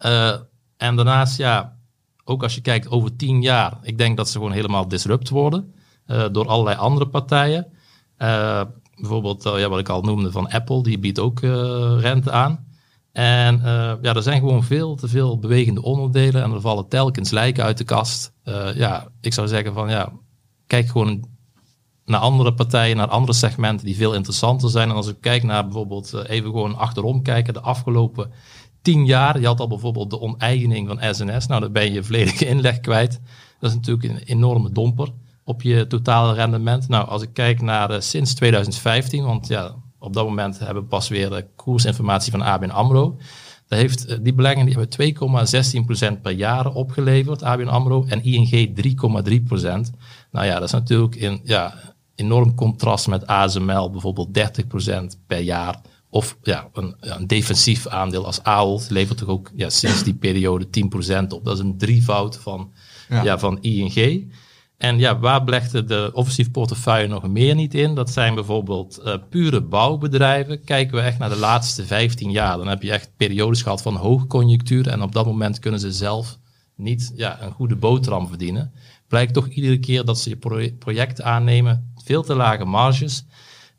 Uh, 0.00 0.34
en 0.76 0.96
daarnaast, 0.96 1.36
ja, 1.36 1.76
ook 2.24 2.42
als 2.42 2.54
je 2.54 2.60
kijkt 2.60 2.90
over 2.90 3.16
tien 3.16 3.42
jaar, 3.42 3.78
ik 3.82 3.98
denk 3.98 4.16
dat 4.16 4.28
ze 4.28 4.38
gewoon 4.38 4.52
helemaal 4.52 4.88
disrupt 4.88 5.28
worden 5.28 5.74
uh, 6.06 6.24
door 6.32 6.46
allerlei 6.46 6.76
andere 6.76 7.08
partijen. 7.08 7.66
bijvoorbeeld, 8.96 9.42
ja, 9.42 9.68
wat 9.68 9.78
ik 9.78 9.88
al 9.88 10.02
noemde 10.02 10.30
van 10.30 10.48
Apple, 10.50 10.82
die 10.82 10.98
biedt 10.98 11.18
ook 11.18 11.40
rente 12.00 12.30
aan. 12.30 12.66
En 13.12 13.56
uh, 13.58 13.92
ja, 14.02 14.14
er 14.14 14.22
zijn 14.22 14.40
gewoon 14.40 14.64
veel 14.64 14.94
te 14.94 15.08
veel 15.08 15.38
bewegende 15.38 15.82
onderdelen 15.82 16.42
en 16.42 16.52
er 16.52 16.60
vallen 16.60 16.88
telkens 16.88 17.30
lijken 17.30 17.64
uit 17.64 17.78
de 17.78 17.84
kast. 17.84 18.32
Uh, 18.44 18.74
ja, 18.74 19.08
ik 19.20 19.32
zou 19.32 19.48
zeggen 19.48 19.74
van 19.74 19.90
ja, 19.90 20.12
kijk 20.66 20.88
gewoon 20.88 21.28
naar 22.08 22.20
andere 22.20 22.54
partijen, 22.54 22.96
naar 22.96 23.08
andere 23.08 23.32
segmenten 23.32 23.86
die 23.86 23.96
veel 23.96 24.14
interessanter 24.14 24.70
zijn. 24.70 24.88
En 24.88 24.94
als 24.94 25.08
ik 25.08 25.16
kijk 25.20 25.42
naar 25.42 25.64
bijvoorbeeld, 25.64 26.12
eh, 26.12 26.20
even 26.28 26.50
gewoon 26.50 26.76
achterom 26.76 27.22
kijken, 27.22 27.54
de 27.54 27.60
afgelopen 27.60 28.30
tien 28.82 29.06
jaar. 29.06 29.40
Je 29.40 29.46
had 29.46 29.60
al 29.60 29.68
bijvoorbeeld 29.68 30.10
de 30.10 30.20
oneigening 30.20 30.88
van 30.88 31.14
SNS. 31.14 31.46
Nou, 31.46 31.60
dan 31.60 31.72
ben 31.72 31.92
je 31.92 32.04
volledige 32.04 32.46
inleg 32.54 32.80
kwijt. 32.80 33.20
Dat 33.60 33.70
is 33.70 33.76
natuurlijk 33.76 34.08
een 34.08 34.18
enorme 34.18 34.72
domper 34.72 35.08
op 35.44 35.62
je 35.62 35.86
totale 35.86 36.34
rendement. 36.34 36.88
Nou, 36.88 37.08
als 37.08 37.22
ik 37.22 37.32
kijk 37.32 37.60
naar 37.60 38.02
sinds 38.02 38.34
2015, 38.34 39.24
want 39.24 39.48
ja, 39.48 39.74
op 39.98 40.12
dat 40.12 40.24
moment 40.24 40.58
hebben 40.58 40.82
we 40.82 40.88
pas 40.88 41.08
weer 41.08 41.30
de 41.30 41.46
koersinformatie 41.56 42.32
van 42.32 42.42
ABN 42.42 42.70
AMRO. 42.70 43.16
Dat 43.68 43.78
heeft, 43.78 44.06
eh, 44.06 44.18
die 44.20 44.34
beleggingen 44.34 44.66
die 44.66 44.74
hebben 44.74 44.90
2,16% 44.90 46.22
per 46.22 46.32
jaar 46.32 46.72
opgeleverd, 46.72 47.42
ABN 47.42 47.66
AMRO, 47.66 48.04
en 48.08 48.24
ING 48.24 48.74
3,3%. 48.74 49.90
Nou 50.30 50.46
ja, 50.46 50.54
dat 50.54 50.62
is 50.62 50.72
natuurlijk 50.72 51.14
in, 51.14 51.40
ja, 51.44 51.74
enorm 52.14 52.54
contrast 52.54 53.08
met 53.08 53.26
ASML, 53.26 53.90
bijvoorbeeld 53.90 54.34
30% 54.34 55.18
per 55.26 55.40
jaar. 55.40 55.80
Of 56.10 56.36
ja, 56.42 56.68
een, 56.72 56.96
een, 57.00 57.26
defensief 57.26 57.86
aandeel 57.86 58.26
als 58.26 58.42
Ahold 58.42 58.90
levert 58.90 59.18
toch 59.18 59.28
ook 59.28 59.50
ja, 59.54 59.70
sinds 59.70 60.02
die 60.02 60.14
periode 60.14 60.66
10% 60.66 61.32
op. 61.32 61.44
Dat 61.44 61.54
is 61.54 61.60
een 61.60 61.78
drievoud 61.78 62.36
van, 62.36 62.72
ja. 63.08 63.22
ja 63.22 63.38
van 63.38 63.58
ING. 63.60 64.32
En 64.78 64.98
ja, 64.98 65.18
waar 65.18 65.44
belegde 65.44 65.84
de 65.84 66.10
offensief 66.14 66.50
portefeuille 66.50 67.08
nog 67.08 67.28
meer 67.28 67.54
niet 67.54 67.74
in? 67.74 67.94
Dat 67.94 68.10
zijn 68.10 68.34
bijvoorbeeld 68.34 69.00
uh, 69.04 69.14
pure 69.30 69.60
bouwbedrijven. 69.60 70.64
Kijken 70.64 70.96
we 70.96 71.02
echt 71.02 71.18
naar 71.18 71.28
de 71.28 71.36
laatste 71.36 71.86
15 71.86 72.30
jaar, 72.30 72.56
dan 72.56 72.68
heb 72.68 72.82
je 72.82 72.90
echt 72.90 73.10
periodes 73.16 73.62
gehad 73.62 73.82
van 73.82 73.96
hoogconjunctuur. 73.96 74.88
En 74.88 75.02
op 75.02 75.12
dat 75.12 75.26
moment 75.26 75.58
kunnen 75.58 75.80
ze 75.80 75.92
zelf 75.92 76.38
niet 76.74 77.12
ja, 77.16 77.42
een 77.42 77.52
goede 77.52 77.76
boterham 77.76 78.28
verdienen. 78.28 78.72
Blijkt 79.08 79.34
toch 79.34 79.46
iedere 79.48 79.78
keer 79.78 80.04
dat 80.04 80.18
ze 80.20 80.28
je 80.28 80.72
project 80.78 81.22
aannemen, 81.22 81.92
veel 82.04 82.22
te 82.22 82.34
lage 82.34 82.64
marges. 82.64 83.24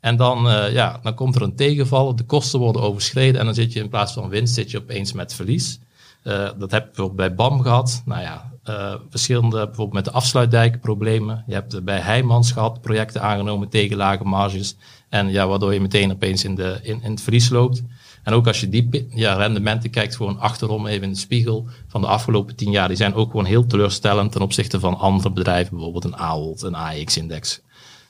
En 0.00 0.16
dan, 0.16 0.46
uh, 0.46 0.72
ja, 0.72 1.00
dan 1.02 1.14
komt 1.14 1.34
er 1.34 1.42
een 1.42 1.56
tegenval, 1.56 2.16
de 2.16 2.24
kosten 2.24 2.58
worden 2.58 2.82
overschreden 2.82 3.40
en 3.40 3.46
dan 3.46 3.54
zit 3.54 3.72
je 3.72 3.80
in 3.80 3.88
plaats 3.88 4.12
van 4.12 4.28
winst, 4.28 4.54
zit 4.54 4.70
je 4.70 4.78
opeens 4.78 5.12
met 5.12 5.34
verlies. 5.34 5.78
Uh, 6.24 6.50
dat 6.58 6.70
heb 6.70 6.84
bijvoorbeeld 6.84 7.16
bij 7.16 7.34
BAM 7.34 7.60
gehad. 7.60 8.02
Nou 8.04 8.22
ja, 8.22 8.49
uh, 8.68 8.94
verschillende, 9.10 9.56
bijvoorbeeld 9.56 9.92
met 9.92 10.04
de 10.04 10.10
afsluitdijk 10.10 10.80
problemen. 10.80 11.44
Je 11.46 11.54
hebt 11.54 11.84
bij 11.84 11.98
Heijmans 11.98 12.52
gehad, 12.52 12.80
projecten 12.80 13.22
aangenomen 13.22 13.68
tegen 13.68 13.96
lage 13.96 14.24
marges. 14.24 14.76
En 15.08 15.30
ja, 15.30 15.46
waardoor 15.46 15.74
je 15.74 15.80
meteen 15.80 16.10
opeens 16.12 16.44
in, 16.44 16.54
de, 16.54 16.78
in, 16.82 17.02
in 17.02 17.10
het 17.10 17.22
verlies 17.22 17.48
loopt. 17.48 17.82
En 18.22 18.32
ook 18.32 18.46
als 18.46 18.60
je 18.60 18.68
die 18.68 19.06
ja, 19.14 19.34
rendementen 19.34 19.90
kijkt, 19.90 20.16
gewoon 20.16 20.38
achterom 20.38 20.86
even 20.86 21.02
in 21.02 21.12
de 21.12 21.18
spiegel 21.18 21.66
van 21.86 22.00
de 22.00 22.06
afgelopen 22.06 22.56
tien 22.56 22.70
jaar, 22.70 22.88
die 22.88 22.96
zijn 22.96 23.14
ook 23.14 23.30
gewoon 23.30 23.46
heel 23.46 23.66
teleurstellend 23.66 24.32
ten 24.32 24.40
opzichte 24.40 24.80
van 24.80 24.98
andere 24.98 25.30
bedrijven, 25.30 25.74
bijvoorbeeld 25.74 26.04
een 26.04 26.16
Ahold, 26.16 26.62
een 26.62 26.74
AX-index. 26.74 27.60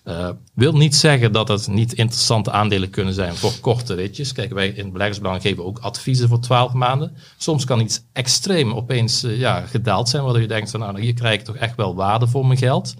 Uh, 0.04 0.28
wil 0.54 0.72
niet 0.72 0.96
zeggen 0.96 1.32
dat 1.32 1.48
het 1.48 1.68
niet 1.68 1.92
interessante 1.92 2.50
aandelen 2.50 2.90
kunnen 2.90 3.14
zijn 3.14 3.36
voor 3.36 3.52
korte 3.60 3.94
ritjes. 3.94 4.32
Kijk, 4.32 4.52
wij 4.52 4.68
in 4.68 4.92
beleggersbelang 4.92 5.42
geven 5.42 5.64
ook 5.64 5.78
adviezen 5.78 6.28
voor 6.28 6.40
12 6.40 6.72
maanden. 6.72 7.16
Soms 7.36 7.64
kan 7.64 7.80
iets 7.80 8.02
extreem 8.12 8.72
opeens 8.72 9.24
uh, 9.24 9.38
ja, 9.38 9.60
gedaald 9.60 10.08
zijn, 10.08 10.22
waardoor 10.22 10.42
je 10.42 10.48
denkt 10.48 10.70
van 10.70 10.80
nou, 10.80 11.00
hier 11.00 11.14
krijg 11.14 11.38
ik 11.38 11.44
toch 11.44 11.56
echt 11.56 11.76
wel 11.76 11.94
waarde 11.94 12.26
voor 12.26 12.46
mijn 12.46 12.58
geld. 12.58 12.94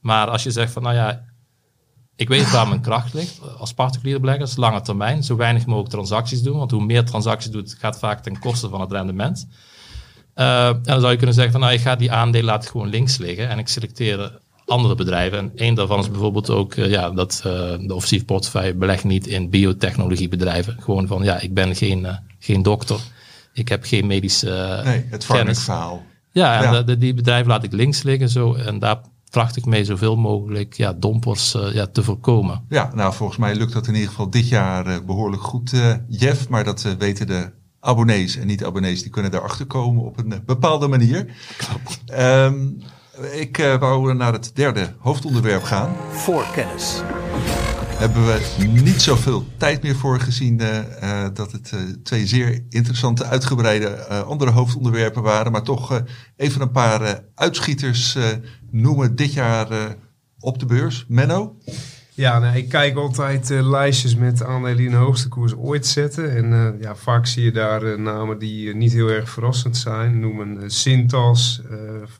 Maar 0.00 0.28
als 0.28 0.42
je 0.42 0.50
zegt 0.50 0.72
van 0.72 0.82
nou 0.82 0.94
ja, 0.94 1.24
ik 2.16 2.28
weet 2.28 2.50
waar 2.50 2.68
mijn 2.68 2.80
kracht 2.80 3.14
ligt 3.14 3.56
als 3.58 3.72
particuliere 3.72 4.20
beleggers, 4.20 4.56
lange 4.56 4.80
termijn, 4.80 5.22
zo 5.22 5.36
weinig 5.36 5.66
mogelijk 5.66 5.90
transacties 5.90 6.42
doen, 6.42 6.58
want 6.58 6.70
hoe 6.70 6.84
meer 6.84 7.04
transacties 7.04 7.50
doet, 7.50 7.76
gaat 7.78 7.98
vaak 7.98 8.22
ten 8.22 8.38
koste 8.38 8.68
van 8.68 8.80
het 8.80 8.92
rendement. 8.92 9.48
En 10.34 10.80
dan 10.82 11.00
zou 11.00 11.10
je 11.10 11.16
kunnen 11.16 11.34
zeggen 11.34 11.52
van 11.52 11.60
nou, 11.60 11.72
ik 11.72 11.80
ga 11.80 11.96
die 11.96 12.12
aandelen 12.12 12.46
laten 12.46 12.70
gewoon 12.70 12.88
links 12.88 13.16
liggen 13.16 13.48
en 13.48 13.58
ik 13.58 13.68
selecteer 13.68 14.42
andere 14.66 14.94
bedrijven. 14.94 15.38
En 15.38 15.52
één 15.54 15.74
daarvan 15.74 15.98
is 15.98 16.10
bijvoorbeeld 16.10 16.50
ook 16.50 16.74
uh, 16.74 16.90
ja, 16.90 17.10
dat 17.10 17.42
uh, 17.46 17.52
de 17.86 17.94
offensief 17.94 18.24
portefeuille 18.24 18.74
belegt 18.74 19.04
niet 19.04 19.26
in 19.26 19.50
biotechnologiebedrijven. 19.50 20.76
Gewoon 20.80 21.06
van 21.06 21.22
ja, 21.22 21.40
ik 21.40 21.54
ben 21.54 21.76
geen, 21.76 22.00
uh, 22.00 22.16
geen 22.38 22.62
dokter. 22.62 23.00
Ik 23.52 23.68
heb 23.68 23.84
geen 23.84 24.06
medische 24.06 24.80
Nee, 24.84 25.06
het 25.10 25.24
verhaal. 25.24 26.02
Ja, 26.30 26.62
en 26.62 26.72
ja. 26.72 26.82
De, 26.82 26.98
die 26.98 27.14
bedrijven 27.14 27.48
laat 27.48 27.64
ik 27.64 27.72
links 27.72 28.02
liggen 28.02 28.28
zo. 28.28 28.54
En 28.54 28.78
daar 28.78 29.00
tracht 29.30 29.56
ik 29.56 29.64
mee 29.64 29.84
zoveel 29.84 30.16
mogelijk 30.16 30.74
ja, 30.74 30.92
dompers 30.92 31.56
ja, 31.72 31.86
te 31.86 32.02
voorkomen. 32.02 32.64
Ja, 32.68 32.90
nou 32.94 33.14
volgens 33.14 33.38
mij 33.38 33.54
lukt 33.54 33.72
dat 33.72 33.86
in 33.86 33.94
ieder 33.94 34.08
geval 34.08 34.30
dit 34.30 34.48
jaar 34.48 35.04
behoorlijk 35.04 35.42
goed, 35.42 35.72
Jeff. 36.08 36.48
Maar 36.48 36.64
dat 36.64 36.96
weten 36.98 37.26
de 37.26 37.50
abonnees 37.80 38.36
en 38.36 38.46
niet-abonnees, 38.46 39.02
die 39.02 39.10
kunnen 39.10 39.30
daarachter 39.30 39.66
komen 39.66 40.02
op 40.02 40.18
een 40.18 40.42
bepaalde 40.46 40.88
manier. 40.88 41.26
Klopt. 41.56 42.00
Um, 42.20 42.82
ik 43.20 43.58
uh, 43.58 43.78
wou 43.78 44.14
naar 44.14 44.32
het 44.32 44.50
derde 44.54 44.94
hoofdonderwerp 44.98 45.62
gaan. 45.62 45.96
Voorkennis. 46.10 47.02
Hebben 47.88 48.26
we 48.26 48.64
niet 48.66 49.02
zoveel 49.02 49.44
tijd 49.56 49.82
meer 49.82 49.96
voor 49.96 50.20
gezien 50.20 50.60
uh, 50.60 50.78
uh, 50.78 51.26
dat 51.34 51.52
het 51.52 51.72
twee 52.04 52.26
zeer 52.26 52.64
interessante, 52.68 53.24
uitgebreide 53.24 54.06
andere 54.06 54.50
hoofdonderwerpen 54.50 55.22
waren. 55.22 55.52
Maar 55.52 55.62
toch 55.62 56.02
even 56.36 56.60
een 56.60 56.70
paar 56.70 57.20
uitschieters 57.34 58.18
noemen 58.70 59.16
dit 59.16 59.32
jaar 59.32 59.96
op 60.38 60.58
de 60.58 60.66
beurs. 60.66 61.04
Menno? 61.08 61.56
Ja, 62.16 62.38
nou, 62.38 62.56
ik 62.56 62.68
kijk 62.68 62.96
altijd 62.96 63.50
uh, 63.50 63.68
lijstjes 63.68 64.16
met 64.16 64.42
aandelen 64.42 64.76
die 64.76 64.90
de 64.90 64.96
hoogste 64.96 65.28
koers 65.28 65.54
ooit 65.54 65.86
zetten. 65.86 66.36
En 66.36 66.52
uh, 66.52 66.80
ja, 66.80 66.94
vaak 66.96 67.26
zie 67.26 67.44
je 67.44 67.52
daar 67.52 67.82
uh, 67.82 67.98
namen 67.98 68.38
die 68.38 68.74
niet 68.74 68.92
heel 68.92 69.08
erg 69.08 69.30
verrassend 69.30 69.76
zijn. 69.76 70.20
Noem 70.20 70.40
een 70.40 70.70
Cintas, 70.70 71.62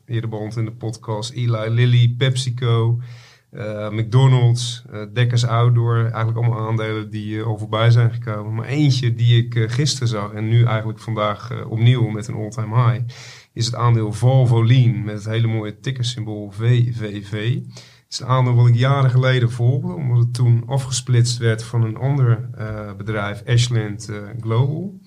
eerder 0.06 0.30
behandeld 0.30 0.58
in 0.58 0.64
de 0.64 0.70
podcast, 0.70 1.30
Eli 1.30 1.68
Lilly, 1.70 2.14
PepsiCo, 2.18 2.98
McDonald's, 3.90 4.84
Dekkers 5.12 5.46
Outdoor. 5.46 5.96
Eigenlijk 5.96 6.36
allemaal 6.36 6.68
aandelen 6.68 7.10
die 7.10 7.42
al 7.42 7.58
voorbij 7.58 7.90
zijn 7.90 8.12
gekomen. 8.12 8.54
Maar 8.54 8.66
eentje 8.66 9.14
die 9.14 9.44
ik 9.44 9.70
gisteren 9.70 10.08
zag 10.08 10.32
en 10.32 10.48
nu 10.48 10.64
eigenlijk 10.64 10.98
vandaag 10.98 11.64
opnieuw 11.68 12.08
met 12.08 12.28
een 12.28 12.34
all-time 12.34 12.90
high... 12.90 13.04
is 13.52 13.66
het 13.66 13.74
aandeel 13.74 14.12
Valvoline 14.12 14.98
met 14.98 15.14
het 15.14 15.24
hele 15.24 15.46
mooie 15.46 15.80
tickersymbool 15.80 16.50
VVV 16.50 17.58
is 18.14 18.20
een 18.20 18.26
aandeel 18.26 18.54
wat 18.54 18.66
ik 18.66 18.74
jaren 18.74 19.10
geleden 19.10 19.50
volgde, 19.50 19.92
omdat 19.92 20.18
het 20.18 20.34
toen 20.34 20.62
afgesplitst 20.66 21.38
werd 21.38 21.64
van 21.64 21.82
een 21.82 21.96
ander 21.96 22.48
uh, 22.58 22.92
bedrijf, 22.96 23.42
Ashland 23.46 24.08
uh, 24.10 24.16
Global. 24.40 25.00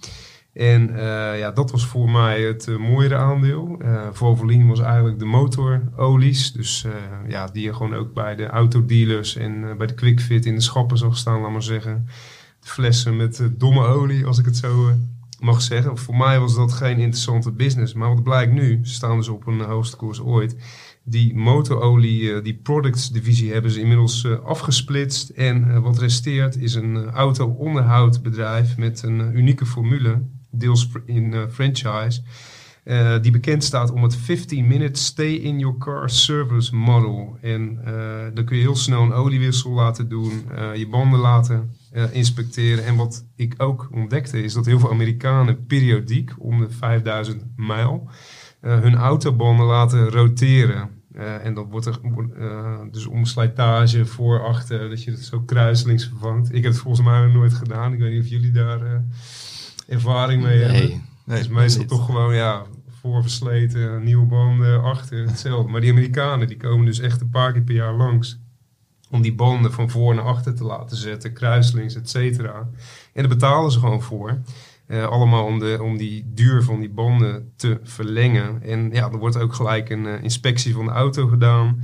En 0.53 0.89
uh, 0.89 1.39
ja, 1.39 1.51
dat 1.51 1.71
was 1.71 1.85
voor 1.85 2.09
mij 2.09 2.41
het 2.41 2.67
mooiere 2.79 3.15
aandeel. 3.15 3.81
Valvoline 4.11 4.67
was 4.67 4.79
eigenlijk 4.79 5.19
de 5.19 5.25
motorolies, 5.25 6.51
dus 6.51 6.85
ja, 7.27 7.47
die 7.47 7.63
je 7.63 7.73
gewoon 7.73 7.93
ook 7.93 8.13
bij 8.13 8.35
de 8.35 8.45
autodealers 8.45 9.35
en 9.35 9.77
bij 9.77 9.87
de 9.87 9.93
QuickFit 9.93 10.45
in 10.45 10.55
de 10.55 10.61
schappen 10.61 10.97
zag 10.97 11.17
staan, 11.17 11.41
laat 11.41 11.51
maar 11.51 11.63
zeggen. 11.63 12.07
Flessen 12.59 13.15
met 13.15 13.49
domme 13.51 13.85
olie, 13.85 14.25
als 14.25 14.39
ik 14.39 14.45
het 14.45 14.57
zo 14.57 14.91
mag 15.39 15.61
zeggen. 15.61 15.97
Voor 15.97 16.15
mij 16.15 16.39
was 16.39 16.55
dat 16.55 16.73
geen 16.73 16.97
interessante 16.99 17.51
business, 17.51 17.93
maar 17.93 18.09
wat 18.13 18.23
blijkt 18.23 18.51
nu, 18.51 18.79
ze 18.83 18.93
staan 18.93 19.17
dus 19.17 19.27
op 19.27 19.47
een 19.47 19.61
hoogste 19.61 19.95
koers 19.95 20.21
ooit 20.21 20.55
die 21.09 21.35
motorolie, 21.35 22.33
eh, 22.33 22.43
die 22.43 22.59
products 22.63 23.09
divisie 23.09 23.51
hebben 23.51 23.71
ze 23.71 23.79
inmiddels 23.79 24.23
uh, 24.23 24.39
afgesplitst. 24.39 25.29
En 25.29 25.67
uh, 25.67 25.79
wat 25.79 25.97
resteert 25.97 26.57
is 26.57 26.73
een 26.73 26.95
uh, 26.95 27.05
auto-onderhoudbedrijf 27.05 28.77
met 28.77 29.03
een 29.03 29.37
unieke 29.37 29.65
formule, 29.65 30.21
deels 30.51 30.89
in 31.05 31.35
franchise. 31.51 32.21
die 33.21 33.31
bekend 33.31 33.63
staat 33.63 33.91
om 33.91 34.03
het 34.03 34.17
15-minute 34.17 34.99
stay 34.99 35.33
in 35.33 35.59
your 35.59 35.77
car 35.77 36.09
service 36.09 36.75
model. 36.75 37.37
En 37.41 37.79
dan 38.33 38.45
kun 38.45 38.55
je 38.55 38.61
heel 38.61 38.75
snel 38.75 39.01
een 39.01 39.13
oliewissel 39.13 39.71
laten 39.71 40.09
doen, 40.09 40.31
je 40.75 40.87
banden 40.89 41.19
laten 41.19 41.69
inspecteren. 42.11 42.85
En 42.85 42.95
wat 42.95 43.25
ik 43.35 43.53
ook 43.57 43.89
ontdekte 43.91 44.43
is 44.43 44.53
dat 44.53 44.65
heel 44.65 44.79
veel 44.79 44.91
Amerikanen 44.91 45.65
periodiek, 45.65 46.31
om 46.37 46.59
de 46.59 46.69
5000 46.69 47.43
mijl, 47.55 48.09
hun 48.61 48.95
autobanden 48.95 49.65
laten 49.65 50.09
roteren. 50.09 50.96
Uh, 51.17 51.45
en 51.45 51.53
dan 51.53 51.69
wordt 51.69 51.85
er 51.85 51.99
uh, 52.39 52.79
dus 52.91 53.05
om 53.05 53.25
slijtage 53.25 54.05
voor, 54.05 54.43
achter, 54.43 54.89
dat 54.89 55.03
je 55.03 55.11
het 55.11 55.19
zo 55.19 55.41
kruiselings 55.41 56.05
vervangt. 56.05 56.53
Ik 56.53 56.63
heb 56.63 56.71
het 56.71 56.81
volgens 56.81 57.07
mij 57.07 57.21
nog 57.21 57.33
nooit 57.33 57.53
gedaan. 57.53 57.93
Ik 57.93 57.99
weet 57.99 58.11
niet 58.11 58.23
of 58.23 58.27
jullie 58.27 58.51
daar 58.51 58.81
uh, 58.81 58.91
ervaring 59.87 60.43
mee 60.43 60.57
nee. 60.57 60.63
hebben. 60.63 60.89
Nee, 61.25 61.37
het 61.37 61.39
is 61.39 61.47
meestal 61.47 61.85
toch 61.85 62.05
gewoon, 62.05 62.35
ja, 62.35 62.63
voor 63.01 63.21
versleten, 63.21 64.03
nieuwe 64.03 64.25
banden, 64.25 64.83
achter, 64.83 65.27
hetzelfde. 65.27 65.71
Maar 65.71 65.81
die 65.81 65.91
Amerikanen, 65.91 66.47
die 66.47 66.57
komen 66.57 66.85
dus 66.85 66.99
echt 66.99 67.21
een 67.21 67.29
paar 67.29 67.51
keer 67.51 67.61
per 67.61 67.75
jaar 67.75 67.93
langs. 67.93 68.39
Om 69.09 69.21
die 69.21 69.35
banden 69.35 69.73
van 69.73 69.89
voor 69.89 70.15
naar 70.15 70.25
achter 70.25 70.55
te 70.55 70.63
laten 70.63 70.97
zetten, 70.97 71.33
kruiselings, 71.33 71.95
et 71.95 72.09
cetera. 72.09 72.69
En 73.13 73.21
daar 73.21 73.27
betalen 73.27 73.71
ze 73.71 73.79
gewoon 73.79 74.01
voor. 74.01 74.41
Uh, 74.87 75.05
allemaal 75.07 75.45
om, 75.45 75.59
de, 75.59 75.79
om 75.83 75.97
die 75.97 76.31
duur 76.33 76.63
van 76.63 76.79
die 76.79 76.89
banden 76.89 77.51
te 77.55 77.79
verlengen. 77.83 78.61
En 78.63 78.89
ja, 78.93 79.11
er 79.11 79.17
wordt 79.17 79.37
ook 79.39 79.53
gelijk 79.53 79.89
een 79.89 80.05
uh, 80.05 80.23
inspectie 80.23 80.73
van 80.73 80.85
de 80.85 80.91
auto 80.91 81.27
gedaan. 81.27 81.81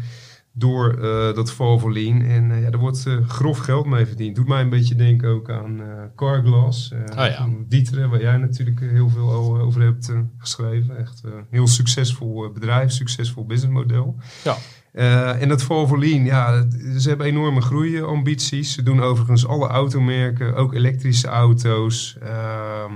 door 0.55 0.93
eh, 0.93 1.35
dat 1.35 1.51
Valvoline. 1.51 2.23
En 2.27 2.51
eh, 2.51 2.61
ja, 2.61 2.69
er 2.69 2.77
wordt 2.77 3.05
eh, 3.05 3.27
grof 3.27 3.57
geld 3.57 3.85
mee 3.85 4.05
verdiend. 4.05 4.35
Doet 4.35 4.47
mij 4.47 4.61
een 4.61 4.69
beetje 4.69 4.95
denken 4.95 5.29
ook 5.29 5.49
aan 5.49 5.81
eh, 5.81 5.87
Carglass. 6.15 6.91
eh, 6.91 6.99
Oh 6.99 7.25
ja. 7.31 7.49
Dieter, 7.67 8.09
waar 8.09 8.21
jij 8.21 8.37
natuurlijk 8.37 8.81
eh, 8.81 8.89
heel 8.89 9.09
veel 9.09 9.31
al 9.31 9.59
over 9.59 9.81
hebt 9.81 10.09
eh, 10.09 10.19
geschreven. 10.37 10.97
Echt 10.97 11.21
een 11.23 11.45
heel 11.49 11.67
succesvol 11.67 12.45
eh, 12.45 12.51
bedrijf, 12.53 12.91
succesvol 12.91 13.45
businessmodel. 13.45 14.15
Ja. 14.43 14.55
Eh, 14.93 15.41
en 15.41 15.49
dat 15.49 15.63
Valvoline, 15.63 16.25
ja, 16.25 16.65
ze 16.97 17.07
hebben 17.09 17.27
enorme 17.27 17.61
groeiambities. 17.61 18.73
Ze 18.73 18.83
doen 18.83 19.01
overigens 19.01 19.47
alle 19.47 19.67
automerken, 19.67 20.55
ook 20.55 20.73
elektrische 20.73 21.27
auto's. 21.27 22.17
Eh, 22.21 22.91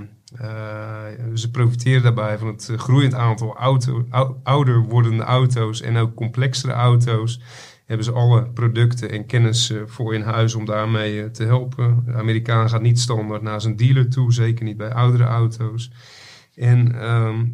ze 1.33 1.51
profiteren 1.51 2.03
daarbij 2.03 2.37
van 2.37 2.47
het 2.47 2.69
eh, 2.69 2.77
groeiend 2.77 3.13
aantal 3.13 3.55
auto, 3.55 4.05
ou- 4.09 4.35
ouder 4.43 4.81
wordende 4.81 5.23
auto's 5.23 5.81
en 5.81 5.97
ook 5.97 6.15
complexere 6.15 6.73
auto's. 6.73 7.41
Hebben 7.85 8.05
ze 8.05 8.11
alle 8.11 8.49
producten 8.49 9.11
en 9.11 9.25
kennis 9.25 9.73
voor 9.85 10.13
in 10.13 10.21
huis 10.21 10.55
om 10.55 10.65
daarmee 10.65 11.31
te 11.31 11.43
helpen. 11.43 12.03
De 12.05 12.13
Amerikaan 12.13 12.69
gaat 12.69 12.81
niet 12.81 12.99
standaard 12.99 13.41
naar 13.41 13.61
zijn 13.61 13.75
dealer 13.75 14.09
toe, 14.09 14.33
zeker 14.33 14.65
niet 14.65 14.77
bij 14.77 14.93
oudere 14.93 15.23
auto's. 15.23 15.91
En 16.55 16.99
ehm, 17.01 17.45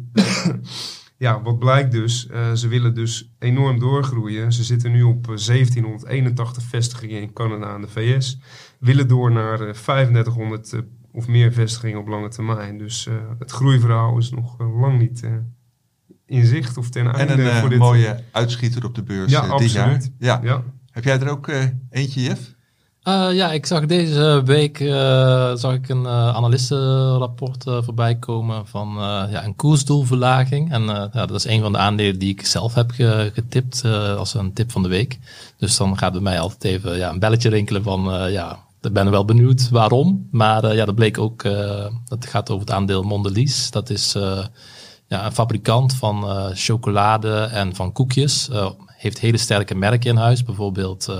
ja, 1.16 1.42
wat 1.42 1.58
blijkt 1.58 1.90
dus, 1.92 2.26
eh, 2.26 2.52
ze 2.52 2.68
willen 2.68 2.94
dus 2.94 3.30
enorm 3.38 3.78
doorgroeien. 3.78 4.52
Ze 4.52 4.64
zitten 4.64 4.92
nu 4.92 5.02
op 5.02 5.28
eh, 5.30 5.36
1781 5.36 6.62
vestigingen 6.62 7.20
in 7.22 7.32
Canada 7.32 7.74
en 7.74 7.80
de 7.80 7.88
VS. 7.88 8.38
Willen 8.78 9.08
door 9.08 9.32
naar 9.32 9.60
eh, 9.60 9.72
3500 9.74 10.72
eh, 10.72 10.80
of 11.12 11.26
meer 11.28 11.52
vestigingen 11.52 11.98
op 11.98 12.06
lange 12.08 12.28
termijn. 12.28 12.78
Dus 12.78 13.06
eh, 13.06 13.14
het 13.38 13.50
groeiverhaal 13.50 14.18
is 14.18 14.30
nog 14.30 14.60
eh, 14.60 14.80
lang 14.80 14.98
niet 14.98 15.22
eh, 15.22 15.30
in 16.26 16.44
zicht 16.46 16.76
of 16.76 16.90
ten 16.90 17.06
En 17.06 17.14
einde 17.28 17.32
een 17.42 17.50
eh, 17.50 17.60
voor 17.60 17.68
dit. 17.68 17.78
mooie 17.78 18.20
uitschieter 18.30 18.84
op 18.84 18.94
de 18.94 19.02
beurs 19.02 19.30
Ja, 19.32 19.44
eh, 19.44 19.56
dit 19.58 19.72
jaar. 19.72 19.84
absoluut. 19.84 20.12
Ja. 20.18 20.40
Ja, 20.42 20.62
Heb 20.90 21.04
jij 21.04 21.20
er 21.20 21.28
ook 21.28 21.48
eh, 21.48 21.64
eentje, 21.90 22.20
Jeff? 22.22 22.53
Eh, 23.04 23.28
ja, 23.32 23.52
ik 23.52 23.66
zag 23.66 23.86
deze 23.86 24.42
week 24.44 24.80
eh, 24.80 25.54
zag 25.54 25.74
ik 25.74 25.88
een 25.88 26.06
eh, 26.06 26.34
analistenrapport 26.34 27.64
voorbij 27.64 28.14
komen 28.14 28.66
van 28.66 28.88
ja, 29.30 29.44
een 29.44 29.56
koersdoelverlaging. 29.56 30.72
En 30.72 30.82
ja, 31.12 31.26
dat 31.26 31.34
is 31.34 31.44
een 31.44 31.60
van 31.60 31.72
de 31.72 31.78
aandelen 31.78 32.18
die 32.18 32.30
ik 32.30 32.46
zelf 32.46 32.74
heb 32.74 32.90
ge- 32.90 33.30
getipt 33.34 33.84
als 34.18 34.34
een 34.34 34.52
tip 34.52 34.70
van 34.72 34.82
de 34.82 34.88
week. 34.88 35.18
Dus 35.58 35.76
dan 35.76 35.98
gaat 35.98 36.12
bij 36.12 36.20
mij 36.20 36.40
altijd 36.40 36.64
even 36.64 36.96
ja, 36.96 37.10
een 37.10 37.18
belletje 37.18 37.48
rinkelen 37.48 37.82
van 37.82 38.30
ja, 38.32 38.58
ik 38.80 38.92
ben 38.92 39.10
wel 39.10 39.24
benieuwd 39.24 39.68
waarom. 39.68 40.28
Maar 40.30 40.74
ja, 40.74 40.84
dat 40.84 40.94
bleek 40.94 41.18
ook, 41.18 41.42
dat 42.06 42.26
gaat 42.26 42.50
over 42.50 42.66
het 42.66 42.74
aandeel 42.74 43.02
Mondelez. 43.02 43.70
Dat 43.70 43.90
is 43.90 44.12
ja, 45.06 45.26
een 45.26 45.32
fabrikant 45.32 45.94
van 45.94 46.24
chocolade 46.54 47.34
en 47.34 47.74
van 47.74 47.92
koekjes. 47.92 48.48
Heeft 48.86 49.18
hele 49.18 49.38
sterke 49.38 49.74
merken 49.74 50.10
in 50.10 50.16
huis, 50.16 50.44
bijvoorbeeld 50.44 51.12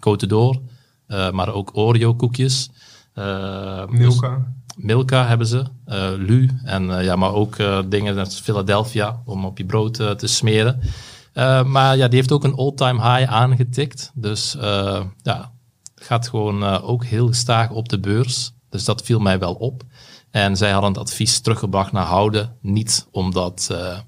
Côte 0.00 0.26
d'Or, 0.26 0.60
maar 1.06 1.48
ook 1.52 1.70
Oreo 1.76 2.14
koekjes. 2.14 2.70
Eh, 3.14 3.86
dus- 3.90 3.98
Milka. 3.98 4.54
Milka 4.76 5.26
hebben 5.26 5.46
ze, 5.46 5.64
eh, 5.84 6.10
Lu 6.16 6.50
en 6.64 6.98
eh, 6.98 7.04
ja, 7.04 7.16
maar 7.16 7.32
ook 7.32 7.56
eh, 7.56 7.78
dingen 7.88 8.18
als 8.18 8.40
Philadelphia 8.40 9.22
om 9.24 9.44
op 9.44 9.58
je 9.58 9.64
brood 9.64 10.00
eh, 10.00 10.10
te 10.10 10.26
smeren. 10.26 10.80
Eh, 11.32 11.64
maar 11.64 11.96
ja, 11.96 12.08
die 12.08 12.18
heeft 12.18 12.32
ook 12.32 12.44
een 12.44 12.54
all-time 12.54 13.02
high 13.02 13.32
aangetikt. 13.32 14.10
Dus 14.14 14.56
eh, 14.56 15.02
ja, 15.22 15.52
gaat 15.94 16.28
gewoon 16.28 16.64
eh, 16.64 16.88
ook 16.88 17.04
heel 17.04 17.26
gestaag 17.26 17.70
op 17.70 17.88
de 17.88 18.00
beurs. 18.00 18.52
Dus 18.70 18.84
dat 18.84 19.02
viel 19.02 19.18
mij 19.18 19.38
wel 19.38 19.54
op. 19.54 19.82
En 20.30 20.56
zij 20.56 20.70
hadden 20.70 20.90
het 20.90 21.00
advies 21.00 21.40
teruggebracht 21.40 21.92
naar 21.92 22.06
houden. 22.06 22.56
Niet 22.60 23.06
omdat 23.10 23.68
eh, 23.72 23.98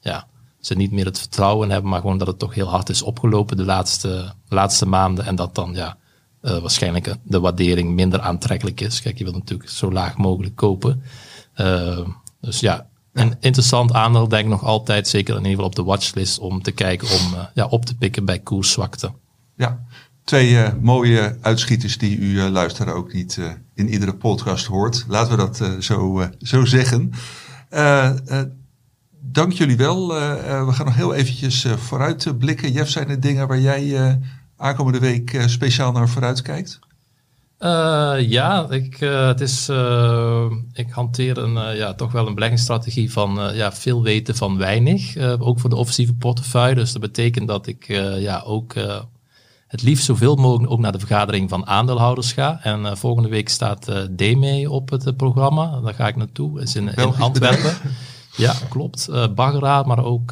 ja, 0.00 0.26
ze 0.60 0.74
niet 0.74 0.92
meer 0.92 1.04
het 1.04 1.18
vertrouwen 1.18 1.70
hebben, 1.70 1.90
maar 1.90 2.00
gewoon 2.00 2.18
dat 2.18 2.26
het 2.26 2.38
toch 2.38 2.54
heel 2.54 2.68
hard 2.68 2.88
is 2.88 3.02
opgelopen 3.02 3.56
de 3.56 3.64
laatste, 3.64 4.32
laatste 4.48 4.86
maanden. 4.86 5.24
En 5.24 5.36
dat 5.36 5.54
dan 5.54 5.74
ja, 5.74 5.96
eh, 6.40 6.58
waarschijnlijk 6.58 7.14
de 7.22 7.40
waardering 7.40 7.94
minder 7.94 8.20
aantrekkelijk 8.20 8.80
is. 8.80 9.02
Kijk, 9.02 9.18
je 9.18 9.24
wilt 9.24 9.36
natuurlijk 9.36 9.70
zo 9.70 9.92
laag 9.92 10.16
mogelijk 10.16 10.56
kopen. 10.56 11.02
Eh, 11.54 12.08
dus 12.40 12.60
ja, 12.60 12.88
een 13.18 13.36
interessant 13.40 13.92
aandeel 13.92 14.28
denk 14.28 14.44
ik 14.44 14.50
nog 14.50 14.64
altijd, 14.64 15.08
zeker 15.08 15.34
in 15.34 15.40
ieder 15.40 15.50
geval 15.50 15.66
op 15.66 15.74
de 15.74 15.82
watchlist, 15.82 16.38
om 16.38 16.62
te 16.62 16.70
kijken 16.70 17.08
om 17.08 17.34
eh, 17.34 17.44
ja, 17.54 17.66
op 17.66 17.84
te 17.84 17.96
pikken 17.96 18.24
bij 18.24 18.38
koerszwakte. 18.38 19.12
Ja, 19.56 19.84
twee 20.24 20.58
eh, 20.58 20.72
mooie 20.80 21.36
uitschieters 21.40 21.98
die 21.98 22.18
u 22.18 22.26
uh, 22.26 22.48
luisteraar 22.48 22.94
ook 22.94 23.12
niet 23.12 23.36
uh, 23.36 23.50
in 23.74 23.88
iedere 23.88 24.14
podcast 24.14 24.66
hoort. 24.66 25.04
Laten 25.08 25.30
we 25.30 25.36
dat 25.36 25.60
uh, 25.60 25.78
zo, 25.78 26.28
zo 26.38 26.64
zeggen. 26.64 27.12
Uh, 27.70 28.10
dank 29.20 29.52
jullie 29.52 29.76
wel. 29.76 30.08
we 30.66 30.72
gaan 30.72 30.86
nog 30.86 30.94
heel 30.94 31.14
eventjes 31.14 31.66
vooruit 31.76 32.38
blikken. 32.38 32.72
Jeff, 32.72 32.90
zijn 32.90 33.08
er 33.08 33.20
dingen 33.20 33.48
waar 33.48 33.60
jij 33.60 34.18
aankomende 34.58 34.98
week 34.98 35.42
speciaal 35.46 35.92
naar 35.92 36.08
vooruit 36.08 36.42
kijkt? 36.42 36.78
Uh, 37.60 38.14
ja, 38.18 38.66
ik, 38.70 39.00
uh, 39.00 39.26
het 39.26 39.40
is, 39.40 39.68
uh, 39.68 40.44
ik 40.72 40.90
hanteer 40.90 41.38
een, 41.38 41.76
ja, 41.76 41.94
toch 41.94 42.12
wel 42.12 42.26
een 42.26 42.34
beleggingsstrategie 42.34 43.12
van 43.12 43.50
ja, 43.54 43.72
veel 43.72 44.02
weten 44.02 44.36
van 44.36 44.58
weinig. 44.58 45.16
ook 45.38 45.60
voor 45.60 45.70
de 45.70 45.76
offensieve 45.76 46.14
portefeuille. 46.14 46.74
Dus 46.74 46.92
dat 46.92 47.00
betekent 47.00 47.48
dat 47.48 47.66
ik 47.66 47.86
ja, 48.18 48.42
ook 48.44 48.74
het 49.66 49.82
liefst 49.82 50.04
zoveel 50.04 50.36
mogelijk 50.36 50.72
ook 50.72 50.78
naar 50.78 50.92
de 50.92 50.98
vergadering 50.98 51.48
van 51.48 51.66
aandeelhouders 51.66 52.32
ga. 52.32 52.60
En 52.62 52.98
volgende 52.98 53.28
week 53.28 53.48
staat 53.48 53.92
DME 54.10 54.70
op 54.70 54.90
het 54.90 55.16
programma. 55.16 55.80
Daar 55.80 55.94
ga 55.94 56.08
ik 56.08 56.16
naartoe. 56.16 56.60
is 56.60 56.76
in, 56.76 56.88
in 56.88 57.16
Antwerpen. 57.16 57.76
Ja, 58.38 58.54
klopt. 58.68 59.08
Uh, 59.10 59.24
Baggeraad, 59.34 59.86
maar 59.86 60.04
ook 60.04 60.30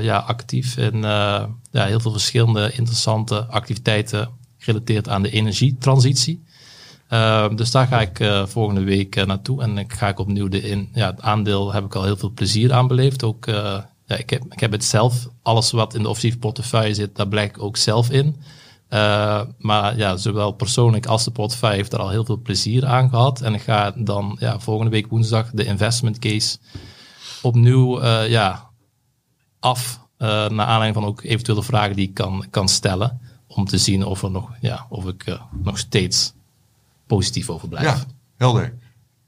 ja, 0.00 0.16
actief 0.16 0.76
in 0.76 1.02
ja, 1.02 1.48
heel 1.70 2.00
veel 2.00 2.10
verschillende 2.10 2.72
interessante 2.72 3.46
activiteiten 3.46 4.28
gerelateerd 4.58 5.08
aan 5.08 5.22
de 5.22 5.30
energietransitie. 5.30 6.44
Uh, 7.10 7.48
dus 7.54 7.70
daar 7.70 7.86
ga 7.86 8.00
ik 8.00 8.46
volgende 8.46 8.82
week 8.82 9.26
naartoe 9.26 9.62
en 9.62 9.78
ik 9.78 9.92
ga 9.92 10.08
ik 10.08 10.18
opnieuw 10.18 10.48
de 10.48 10.60
in. 10.60 10.88
Ja, 10.94 11.06
het 11.06 11.22
aandeel 11.22 11.72
heb 11.72 11.84
ik 11.84 11.94
al 11.94 12.04
heel 12.04 12.16
veel 12.16 12.30
plezier 12.30 12.72
aan 12.72 12.86
beleefd. 12.86 13.24
Ook, 13.24 13.46
ja, 14.06 14.16
ik, 14.16 14.30
heb, 14.30 14.42
ik 14.50 14.60
heb 14.60 14.72
het 14.72 14.84
zelf, 14.84 15.28
alles 15.42 15.70
wat 15.70 15.94
in 15.94 16.02
de 16.02 16.08
offensieve 16.08 16.38
portefeuille 16.38 16.94
zit, 16.94 17.16
daar 17.16 17.28
blijk 17.28 17.56
ik 17.56 17.62
ook 17.62 17.76
zelf 17.76 18.10
in. 18.10 18.36
maar 19.58 19.96
ja, 19.96 20.16
zowel 20.16 20.52
persoonlijk 20.52 21.06
als 21.06 21.24
de 21.24 21.30
portefeuille 21.30 21.76
heeft 21.76 21.92
er 21.92 21.98
al 21.98 22.10
heel 22.10 22.24
veel 22.24 22.40
plezier 22.42 22.86
aan 22.86 23.08
gehad. 23.08 23.40
En 23.40 23.54
ik 23.54 23.62
ga 23.62 23.92
dan 23.96 24.36
ja, 24.40 24.58
volgende 24.58 24.90
week 24.90 25.06
woensdag 25.06 25.50
de 25.50 25.64
investment 25.64 26.18
case 26.18 26.56
opnieuw 27.44 28.02
ja, 28.24 28.70
af. 29.60 30.00
naar 30.18 30.66
aanleiding 30.66 30.94
van 30.94 31.04
ook 31.04 31.22
eventuele 31.22 31.62
vragen 31.62 31.96
die 31.96 32.08
ik 32.08 32.14
kan, 32.14 32.46
kan 32.50 32.68
stellen. 32.68 33.20
Om 33.46 33.64
te 33.64 33.78
zien 33.78 34.04
of, 34.04 34.22
er 34.22 34.30
nog, 34.30 34.50
ja, 34.60 34.86
of 34.88 35.06
ik 35.06 35.38
nog 35.62 35.78
steeds 35.78 36.34
positief 37.06 37.50
over 37.50 37.68
blijf. 37.68 37.84
Ja, 37.84 38.04
helder. 38.36 38.74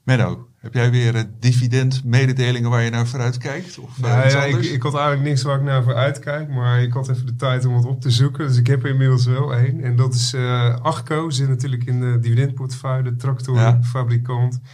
Menno, 0.03 0.47
heb 0.57 0.73
jij 0.73 0.91
weer 0.91 1.15
uh, 1.15 1.21
dividend 1.39 2.03
mededelingen 2.03 2.69
waar 2.69 2.81
je 2.81 2.89
naar 2.89 3.07
vooruit 3.07 3.37
kijkt? 3.37 3.77
Of, 3.79 3.97
uh, 3.97 4.09
ja, 4.09 4.27
ja 4.27 4.43
ik, 4.43 4.55
ik, 4.55 4.81
had 4.81 4.93
eigenlijk 4.93 5.23
niks 5.23 5.41
waar 5.41 5.57
ik 5.57 5.63
naar 5.63 5.83
vooruit 5.83 6.19
kijk, 6.19 6.49
maar 6.49 6.81
ik 6.81 6.93
had 6.93 7.09
even 7.09 7.25
de 7.25 7.35
tijd 7.35 7.65
om 7.65 7.73
wat 7.73 7.85
op 7.85 8.01
te 8.01 8.11
zoeken. 8.11 8.47
Dus 8.47 8.57
ik 8.57 8.67
heb 8.67 8.83
er 8.83 8.89
inmiddels 8.89 9.25
wel 9.25 9.53
één. 9.53 9.83
En 9.83 9.95
dat 9.95 10.13
is 10.13 10.33
uh, 10.33 10.75
Achco, 10.75 11.29
zit 11.29 11.47
natuurlijk 11.47 11.85
in 11.85 11.99
de 11.99 12.19
dividendportefeuille, 12.19 13.03
de 13.03 13.15
tractorfabrikant. 13.15 14.59
Ja. 14.63 14.69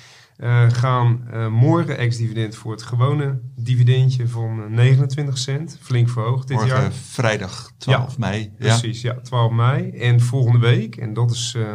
Gaan 0.68 1.24
morgen 1.52 1.98
ex-dividend 1.98 2.56
voor 2.56 2.72
het 2.72 2.84
gewone 2.84 3.40
dividendje 3.56 4.28
van 4.28 4.74
29 4.74 5.38
cent. 5.38 5.78
Flink 5.82 6.10
verhoogd 6.10 6.48
dit 6.48 6.58
morgen 6.58 6.82
jaar. 6.82 6.92
vrijdag 6.92 7.72
12 7.78 8.12
ja, 8.12 8.16
mei. 8.18 8.52
Precies, 8.58 9.02
ja. 9.02 9.14
12 9.14 9.52
mei. 9.52 9.90
En 9.90 10.20
volgende 10.20 10.60
week, 10.60 10.96
en 10.96 11.14
dat 11.14 11.32
is 11.32 11.56
uh, 11.58 11.66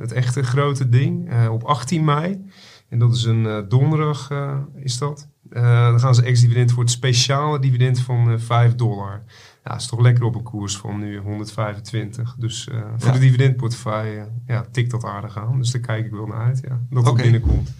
het 0.00 0.12
echte 0.12 0.42
grote 0.42 0.88
ding, 0.88 1.30
op 1.48 1.64
18 1.64 2.04
mei. 2.04 2.40
En 2.88 2.98
dat 2.98 3.14
is 3.14 3.24
een 3.24 3.68
donderdag, 3.68 4.30
is 4.74 4.98
dat. 4.98 5.28
dan 5.50 6.00
gaan 6.00 6.14
ze 6.14 6.22
ex-dividend 6.22 6.72
voor 6.72 6.82
het 6.82 6.92
speciale 6.92 7.58
dividend 7.58 8.00
van 8.00 8.40
5 8.40 8.74
dollar. 8.74 9.24
Ja, 9.64 9.74
is 9.74 9.86
toch 9.86 10.00
lekker 10.00 10.24
op 10.24 10.34
een 10.34 10.42
koers 10.42 10.76
van 10.76 10.98
nu 10.98 11.18
125. 11.18 12.34
Dus 12.38 12.68
voor 12.96 13.08
ja. 13.08 13.12
de 13.12 13.18
dividendportefeuille 13.18 14.28
ja, 14.46 14.64
tikt 14.70 14.90
dat 14.90 15.04
aardig 15.04 15.38
aan. 15.38 15.58
Dus 15.58 15.70
daar 15.70 15.80
kijk 15.80 16.06
ik 16.06 16.10
wel 16.10 16.26
naar 16.26 16.46
uit, 16.46 16.60
ja. 16.68 16.80
Dat 16.90 17.06
het 17.06 17.16
binnenkomt. 17.16 17.72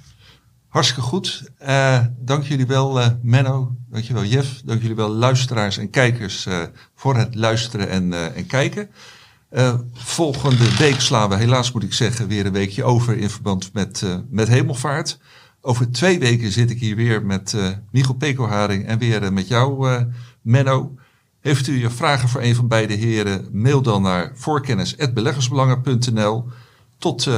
Hartstikke 0.72 1.02
goed. 1.02 1.50
Uh, 1.62 1.98
dank 2.18 2.44
jullie 2.44 2.66
wel, 2.66 3.00
uh, 3.00 3.06
Menno. 3.22 3.76
Dank 3.90 4.04
je 4.04 4.14
wel, 4.14 4.24
Jeff. 4.24 4.62
Dank 4.64 4.80
jullie 4.80 4.96
wel, 4.96 5.08
luisteraars 5.08 5.78
en 5.78 5.90
kijkers, 5.90 6.46
uh, 6.46 6.62
voor 6.94 7.16
het 7.16 7.34
luisteren 7.34 7.88
en, 7.88 8.34
en 8.34 8.46
kijken. 8.46 8.90
volgende 9.92 10.76
week 10.76 11.00
slaan 11.00 11.28
we, 11.28 11.36
helaas 11.36 11.72
moet 11.72 11.82
ik 11.82 11.92
zeggen, 11.92 12.28
weer 12.28 12.46
een 12.46 12.52
weekje 12.52 12.84
over 12.84 13.16
in 13.16 13.30
verband 13.30 13.72
met, 13.72 14.04
met 14.30 14.48
hemelvaart. 14.48 15.18
Over 15.60 15.90
twee 15.90 16.18
weken 16.18 16.52
zit 16.52 16.70
ik 16.70 16.80
hier 16.80 16.96
weer 16.96 17.26
met 17.26 17.56
Michel 17.90 18.14
Pekelharing 18.14 18.86
en 18.86 18.98
weer 18.98 19.32
met 19.32 19.48
jou, 19.48 19.88
Menno. 20.42 20.94
Heeft 21.42 21.66
u 21.66 21.90
vragen 21.90 22.28
voor 22.28 22.42
een 22.42 22.54
van 22.54 22.68
beide 22.68 22.94
heren, 22.94 23.48
mail 23.52 23.82
dan 23.82 24.02
naar 24.02 24.32
voorkennis.beleggersbelangen.nl. 24.34 26.44
Tot 26.98 27.28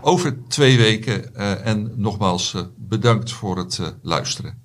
over 0.00 0.38
twee 0.48 0.76
weken. 0.76 1.30
Uh, 1.36 1.66
en 1.66 1.92
nogmaals 1.96 2.54
uh, 2.54 2.62
bedankt 2.76 3.32
voor 3.32 3.58
het 3.58 3.94
luisteren. 4.02 4.61